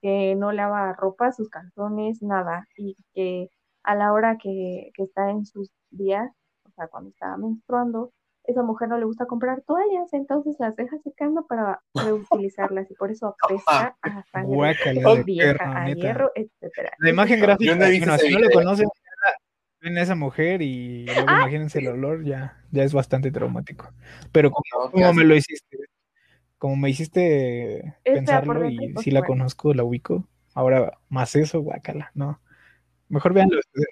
que 0.00 0.34
no 0.36 0.52
lava 0.52 0.92
ropa, 0.94 1.32
sus 1.32 1.48
calzones, 1.48 2.22
nada, 2.22 2.66
y 2.76 2.96
que 3.14 3.48
a 3.82 3.94
la 3.94 4.12
hora 4.12 4.36
que, 4.42 4.90
que 4.94 5.02
está 5.04 5.30
en 5.30 5.44
sus 5.46 5.70
días, 5.90 6.30
o 6.68 6.70
sea, 6.72 6.88
cuando 6.88 7.10
está 7.10 7.36
menstruando, 7.36 8.12
esa 8.44 8.62
mujer 8.62 8.88
no 8.88 8.98
le 8.98 9.04
gusta 9.04 9.26
comprar 9.26 9.62
toallas, 9.62 10.12
entonces 10.12 10.56
las 10.58 10.74
deja 10.76 10.96
secando 11.04 11.46
para 11.46 11.80
reutilizarlas 11.94 12.90
y 12.90 12.94
por 12.94 13.10
eso 13.10 13.36
apesta 13.42 13.96
a 14.02 14.24
sangre 14.32 14.54
Guácala 14.56 15.14
de 15.14 15.22
vieja, 15.24 15.64
a 15.76 15.84
neta. 15.84 16.00
hierro, 16.00 16.32
etcétera. 16.34 16.90
La 16.98 17.10
imagen 17.10 17.40
gráfica, 17.40 17.70
Yo 17.72 17.76
no 17.76 17.84
bueno, 17.86 18.18
si 18.18 18.30
no 18.32 18.38
video. 18.38 18.50
conocen, 18.52 18.88
ven 19.82 19.98
a 19.98 20.02
esa 20.02 20.14
mujer 20.14 20.62
y 20.62 21.04
luego 21.06 21.26
Ah. 21.28 21.38
imagínense 21.42 21.78
el 21.78 21.88
olor, 21.88 22.24
ya, 22.24 22.56
ya 22.70 22.82
es 22.82 22.92
bastante 22.92 23.30
traumático. 23.30 23.88
Pero 24.32 24.50
como, 24.50 24.84
No, 24.86 24.90
como 24.90 25.04
casi. 25.04 25.16
me 25.18 25.24
lo 25.24 25.34
hiciste, 25.36 25.78
como 26.58 26.76
me 26.76 26.90
hiciste 26.90 27.94
pensarlo 28.04 28.68
y 28.68 28.94
sí 29.02 29.10
la 29.10 29.22
conozco, 29.22 29.72
la 29.74 29.84
ubico, 29.84 30.26
ahora 30.54 30.98
más 31.08 31.34
eso, 31.36 31.60
guácala, 31.60 32.10
no. 32.14 32.40
Mejor 33.10 33.34
véanlo 33.34 33.58
ustedes. 33.58 33.88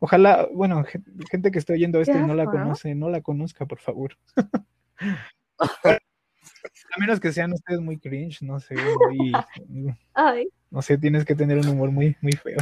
Ojalá, 0.00 0.48
bueno, 0.52 0.82
gen- 0.84 1.04
gente 1.30 1.50
que 1.50 1.58
esté 1.58 1.74
oyendo 1.74 2.00
esto 2.00 2.18
y 2.18 2.22
no 2.26 2.34
la 2.34 2.46
conoce, 2.46 2.94
no 2.94 3.08
la 3.10 3.20
conozca, 3.20 3.66
por 3.66 3.78
favor. 3.78 4.16
menos 6.98 7.20
que 7.20 7.32
sean 7.32 7.52
ustedes 7.52 7.80
muy 7.80 7.98
cringe, 7.98 8.42
no 8.42 8.58
sé, 8.60 8.74
muy, 9.08 9.32
Ay, 10.14 10.48
no 10.70 10.82
sé, 10.82 10.98
tienes 10.98 11.24
que 11.24 11.34
tener 11.34 11.58
un 11.58 11.68
humor 11.68 11.90
muy, 11.90 12.16
muy 12.20 12.32
feo. 12.32 12.58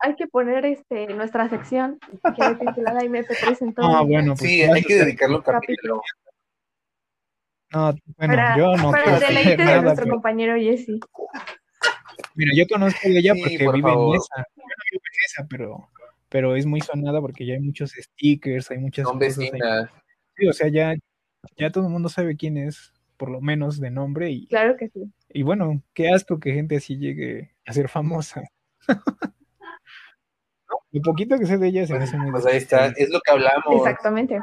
hay 0.00 0.14
que 0.16 0.26
poner 0.26 0.66
este 0.66 1.06
nuestra 1.14 1.48
sección 1.48 1.98
que 2.36 2.42
es 2.46 2.58
titulada 2.58 3.00
MP3 3.00 3.62
en 3.62 3.72
todo. 3.74 3.86
Ah, 3.86 4.02
bueno, 4.02 4.34
pues 4.36 4.50
Sí, 4.50 4.62
hay 4.62 4.80
a 4.80 4.84
que 4.84 4.94
dedicarle 4.96 5.36
un 5.36 5.42
capítulo. 5.42 6.02
capítulo. 6.02 6.33
No, 7.74 7.92
bueno, 8.16 8.34
para, 8.34 8.56
yo 8.56 8.76
no 8.76 8.90
para 8.92 9.14
el 9.14 9.20
deleite 9.20 9.50
de 9.56 9.64
nada, 9.64 9.82
nuestro 9.82 10.04
pero- 10.04 10.14
compañero 10.16 10.54
Jesse. 10.56 10.98
Mira, 12.36 12.52
yo 12.54 12.64
conozco 12.68 13.08
de 13.08 13.18
ella 13.18 13.34
Sí, 13.34 13.40
porque 13.42 13.64
por 13.64 13.74
vive 13.74 13.90
en 13.90 14.14
esa. 14.14 14.46
Yo 14.56 14.62
no 14.62 14.84
vivo 14.92 15.02
en 15.04 15.20
esa, 15.26 15.46
pero, 15.48 15.88
pero 16.28 16.56
es 16.56 16.66
muy 16.66 16.80
sonada 16.80 17.20
porque 17.20 17.44
ya 17.46 17.54
hay 17.54 17.60
muchos 17.60 17.92
stickers, 17.92 18.70
hay 18.70 18.78
muchas 18.78 19.06
Son 19.06 19.18
cosas. 19.18 19.34
Sí, 20.36 20.46
o 20.48 20.52
sea, 20.52 20.68
ya, 20.68 20.94
ya 21.56 21.70
todo 21.70 21.84
el 21.86 21.90
mundo 21.92 22.08
sabe 22.08 22.36
quién 22.36 22.56
es, 22.56 22.92
por 23.16 23.30
lo 23.30 23.40
menos 23.40 23.80
de 23.80 23.90
nombre. 23.90 24.30
Y, 24.30 24.46
Claro 24.46 24.76
que 24.76 24.88
sí. 24.88 25.12
y 25.30 25.42
bueno, 25.42 25.82
qué 25.94 26.10
asco 26.10 26.38
que 26.40 26.52
gente 26.52 26.76
así 26.76 26.96
llegue 26.96 27.54
a 27.66 27.72
ser 27.72 27.88
famosa. 27.88 28.42
Lo 30.90 31.02
poquito 31.02 31.36
que 31.38 31.46
sé 31.46 31.58
de 31.58 31.66
ella 31.68 31.86
se 31.88 31.94
me 31.94 32.04
hace 32.04 32.16
muy 32.16 32.30
Pues 32.30 32.46
ahí 32.46 32.56
está, 32.56 32.86
es 32.86 33.10
lo 33.10 33.20
que 33.20 33.32
hablamos. 33.32 33.64
Exactamente. 33.78 34.38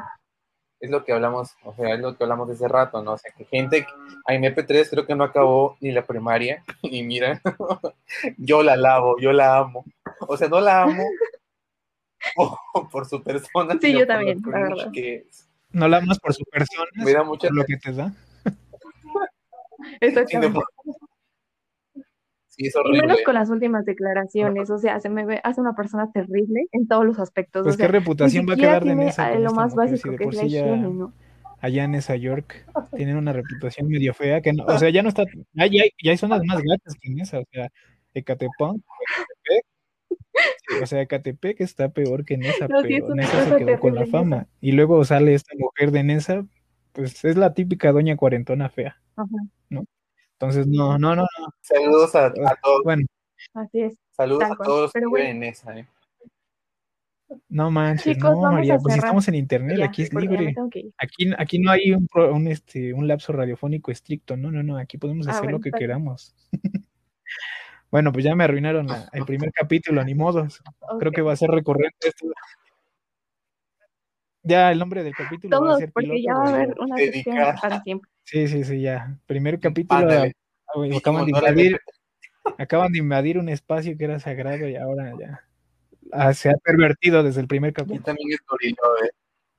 Es 0.82 0.90
lo 0.90 1.04
que 1.04 1.12
hablamos, 1.12 1.52
o 1.62 1.72
sea, 1.74 1.94
es 1.94 2.00
lo 2.00 2.16
que 2.16 2.24
hablamos 2.24 2.48
de 2.48 2.54
hace 2.54 2.66
rato, 2.66 3.00
¿no? 3.02 3.12
O 3.12 3.18
sea, 3.18 3.30
que 3.32 3.44
gente, 3.44 3.86
a 4.26 4.34
MP3 4.34 4.90
creo 4.90 5.06
que 5.06 5.14
no 5.14 5.22
acabó 5.22 5.76
ni 5.80 5.92
la 5.92 6.04
primaria, 6.04 6.64
y 6.82 7.04
mira, 7.04 7.40
yo 8.36 8.64
la 8.64 8.76
lavo, 8.76 9.16
yo 9.20 9.32
la 9.32 9.58
amo. 9.58 9.84
O 10.26 10.36
sea, 10.36 10.48
no 10.48 10.60
la 10.60 10.82
amo 10.82 11.04
por, 12.74 12.90
por 12.90 13.06
su 13.06 13.22
persona, 13.22 13.78
Sí, 13.80 13.92
yo 13.96 14.06
también, 14.06 14.42
la 14.44 14.60
verdad. 14.60 14.90
que 14.92 15.24
es. 15.28 15.48
No 15.70 15.86
la 15.86 15.98
amas 15.98 16.18
por 16.18 16.34
su 16.34 16.44
persona, 16.44 16.90
Me 16.96 17.12
da 17.12 17.22
mucha 17.22 17.48
por 17.48 17.58
lo 17.58 17.64
que 17.64 17.76
te 17.76 17.92
da. 17.92 18.12
Exactamente. 20.00 20.60
No, 22.64 22.70
sí, 22.70 22.88
es 22.90 22.96
Y 22.98 23.00
menos 23.00 23.18
con 23.24 23.34
las 23.34 23.50
últimas 23.50 23.84
declaraciones, 23.84 24.70
o 24.70 24.78
sea, 24.78 25.00
se 25.00 25.08
me 25.08 25.24
ve, 25.24 25.40
hace 25.44 25.60
una 25.60 25.74
persona 25.74 26.10
terrible 26.12 26.66
en 26.72 26.86
todos 26.88 27.04
los 27.04 27.18
aspectos. 27.18 27.62
Pues 27.64 27.74
o 27.74 27.78
sea, 27.78 27.86
qué 27.86 27.92
reputación 27.92 28.46
va 28.48 28.54
a 28.54 28.56
quedar 28.56 28.84
de 28.84 28.94
Nessa 28.94 29.26
a- 29.28 29.32
con 29.32 29.44
lo 29.44 29.52
más 29.52 29.74
mujer, 29.74 29.90
básico 29.90 30.08
si 30.08 30.10
de 30.12 30.16
que 30.18 30.24
por 30.24 30.34
es 30.34 30.40
sí 30.40 30.46
la 30.46 30.50
ya- 30.52 30.66
higiene, 30.66 30.94
¿no? 30.94 31.12
allá 31.60 31.84
en 31.84 31.94
esa 31.94 32.16
York 32.16 32.66
tienen 33.08 33.16
una 33.16 33.32
reputación 33.32 33.86
medio 33.88 34.12
fea 34.14 34.40
que 34.40 34.52
no, 34.52 34.64
o 34.64 34.78
sea, 34.78 34.90
ya 34.90 35.02
no 35.02 35.08
está, 35.08 35.24
ya, 35.52 35.66
ya, 35.66 35.82
ya 36.02 36.10
hay 36.10 36.16
zonas 36.16 36.42
más 36.44 36.60
gatas 36.60 36.94
que 37.00 37.08
en 37.12 37.20
esa, 37.20 37.38
o 37.38 37.44
sea, 37.52 37.68
Ecatepec, 38.14 38.50
Ecatepec, 38.58 39.64
sí, 40.68 40.74
o 40.82 40.86
sea, 40.86 41.02
Ecatepec 41.02 41.60
está 41.60 41.88
peor 41.90 42.24
que 42.24 42.36
Nesa, 42.36 42.66
No, 42.68 42.80
sí, 42.82 42.88
pero 42.88 43.06
una 43.06 43.14
Nesa 43.22 43.44
se 43.44 43.56
quedó 43.56 43.78
con 43.78 43.94
la 43.94 44.06
fama. 44.06 44.46
Y 44.60 44.72
luego 44.72 45.04
sale 45.04 45.34
esta 45.34 45.54
mujer 45.56 45.92
de 45.92 46.02
Nesa, 46.02 46.44
pues 46.92 47.24
es 47.24 47.36
la 47.36 47.54
típica 47.54 47.92
doña 47.92 48.16
cuarentona 48.16 48.68
fea. 48.68 49.00
Ajá, 49.16 49.28
Entonces, 50.42 50.66
no, 50.66 50.98
no, 50.98 51.14
no, 51.14 51.24
Saludos 51.60 52.16
a, 52.16 52.26
a 52.26 52.56
todos, 52.60 52.82
bueno, 52.82 53.06
así 53.54 53.80
es. 53.82 53.96
saludos 54.10 54.40
tal 54.40 54.52
a 54.52 54.56
todos 54.56 54.82
los 54.82 54.92
que 54.92 55.06
bueno. 55.06 55.28
en 55.28 55.42
esa, 55.44 55.78
¿eh? 55.78 55.86
no 57.48 57.70
manches, 57.70 58.14
Chicos, 58.16 58.32
no, 58.32 58.50
María, 58.50 58.76
pues 58.78 58.94
si 58.94 58.98
estamos 58.98 59.28
en 59.28 59.36
internet, 59.36 59.76
Ya, 59.78 59.84
aquí 59.84 60.02
es 60.02 60.12
libre. 60.12 60.52
Aquí, 60.98 61.30
aquí 61.38 61.58
no 61.60 61.70
hay 61.70 61.92
un, 61.92 62.08
pro- 62.08 62.34
un, 62.34 62.48
este, 62.48 62.92
un 62.92 63.06
lapso 63.06 63.32
radiofónico 63.32 63.92
estricto, 63.92 64.36
no, 64.36 64.50
no, 64.50 64.64
no, 64.64 64.76
aquí 64.78 64.98
podemos 64.98 65.28
Ah, 65.28 65.30
hacer 65.30 65.44
bueno, 65.44 65.58
lo 65.58 65.62
que 65.62 65.70
queramos. 65.70 66.34
bueno, 67.92 68.12
pues 68.12 68.24
ya 68.24 68.34
me 68.34 68.42
arruinaron 68.42 68.88
la- 68.88 69.08
el 69.12 69.24
primer 69.24 69.52
capítulo, 69.52 70.02
ni 70.04 70.16
modos. 70.16 70.60
Creo 70.98 71.12
que 71.12 71.22
va 71.22 71.34
a 71.34 71.36
ser 71.36 71.50
recurrente 71.50 72.08
esto. 72.08 72.26
Ya 74.42 74.72
el 74.72 74.78
nombre 74.80 75.04
del 75.04 75.14
capítulo 75.14 75.50
va 75.52 75.56
a 75.56 75.60
Todos, 75.68 75.78
ser 75.78 75.92
porque 75.92 76.08
piloto. 76.08 76.20
ya 76.26 76.34
va 76.34 76.44
a 76.44 76.48
haber 76.62 76.80
una 76.80 76.96
Dedicar. 76.96 77.54
para 77.60 77.80
siempre. 77.82 78.10
Sí, 78.24 78.48
sí, 78.48 78.64
sí, 78.64 78.80
ya. 78.80 79.16
Primer 79.26 79.60
capítulo. 79.60 80.00
Ándale. 80.00 80.32
ah, 80.68 80.86
Y 80.86 80.96
acaban, 80.96 81.24
de 81.26 81.30
invadir, 81.32 81.80
acaban 82.58 82.92
de 82.92 82.98
invadir 82.98 83.38
un 83.38 83.48
espacio 83.48 83.96
que 83.96 84.04
era 84.04 84.18
sagrado 84.20 84.68
y 84.68 84.76
ahora 84.76 85.12
ya 85.18 85.44
ah, 86.12 86.32
se 86.32 86.50
ha 86.50 86.54
pervertido 86.54 87.22
desde 87.22 87.40
el 87.40 87.48
primer 87.48 87.70
Yo 87.72 87.76
capítulo. 87.84 88.02
también 88.04 88.32
es 88.32 88.38
gorilo, 88.46 88.76
¿eh? 89.04 89.10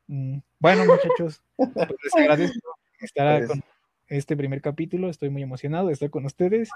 Mm, 0.07 0.38
Bueno, 0.59 0.86
muchachos, 0.86 1.41
pues 1.55 1.89
les 2.03 2.16
agradezco 2.16 2.76
estar 2.99 3.38
Pues- 3.39 3.49
con 3.49 3.64
este 4.07 4.36
primer 4.38 4.61
capítulo. 4.61 5.09
Estoy 5.09 5.30
muy 5.30 5.41
emocionado 5.43 5.88
de 5.88 5.93
estar 5.93 6.09
con 6.09 6.26
ustedes 6.26 6.70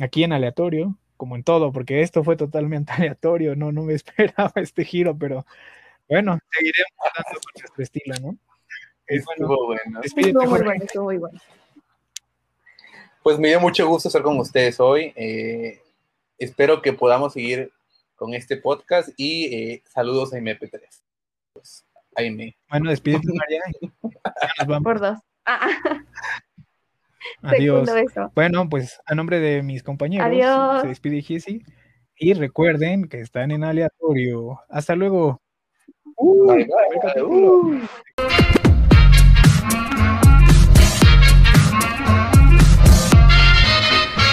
aquí 0.00 0.24
en 0.24 0.32
aleatorio, 0.32 0.96
como 1.16 1.36
en 1.36 1.42
todo, 1.44 1.72
porque 1.72 2.02
esto 2.02 2.22
fue 2.24 2.36
totalmente 2.36 2.92
aleatorio. 3.14 3.56
No, 3.56 3.72
no 3.72 3.82
me 3.82 3.94
esperaba 4.44 4.52
este 4.56 4.84
giro, 4.84 5.16
pero 5.16 5.44
bueno, 6.08 6.38
seguiremos 6.50 6.90
dando 7.14 7.40
con 7.40 7.60
nuestro 7.62 7.82
estilo, 7.82 8.14
¿no? 8.20 8.38
Estuvo 9.10 9.66
bueno. 9.66 10.00
Estuvo 10.02 10.46
muy 10.46 10.60
bueno, 10.60 10.84
estuvo 10.84 11.04
muy 11.04 11.18
bueno. 11.18 11.40
Pues 13.22 13.38
me 13.38 13.48
dio 13.48 13.60
mucho 13.60 13.86
gusto 13.86 14.08
estar 14.08 14.22
con 14.22 14.38
ustedes 14.38 14.80
hoy. 14.80 15.12
eh, 15.16 15.82
espero 16.38 16.80
que 16.80 16.92
podamos 16.92 17.34
seguir 17.34 17.70
con 18.16 18.34
este 18.34 18.56
podcast 18.56 19.10
y 19.16 19.54
eh, 19.54 19.82
saludos 19.86 20.32
a 20.32 20.38
MP3. 20.38 20.80
Pues, 21.52 21.84
ahí 22.16 22.30
me. 22.30 22.56
Bueno, 22.70 22.90
despídete, 22.90 23.28
María. 23.32 23.60
nos 24.58 24.66
vamos. 24.66 24.82
Por 24.84 25.00
dos. 25.00 25.18
Ah, 25.44 25.68
Adiós. 27.42 27.86
segundo 27.88 27.94
beso. 27.94 28.32
Bueno, 28.34 28.68
pues 28.68 29.00
a 29.06 29.14
nombre 29.14 29.40
de 29.40 29.62
mis 29.62 29.82
compañeros, 29.82 30.26
Adiós. 30.26 30.82
se 30.82 30.88
despide 30.88 31.22
Jessy. 31.22 31.62
Y 32.16 32.34
recuerden 32.34 33.08
que 33.08 33.20
están 33.20 33.50
en 33.50 33.64
aleatorio. 33.64 34.60
Hasta 34.68 34.94
luego. 34.94 35.40
Bye, 36.18 36.66
bye. 36.66 36.66
primer 36.66 37.00
capítulo. 37.02 37.60
Uh. 37.60 38.59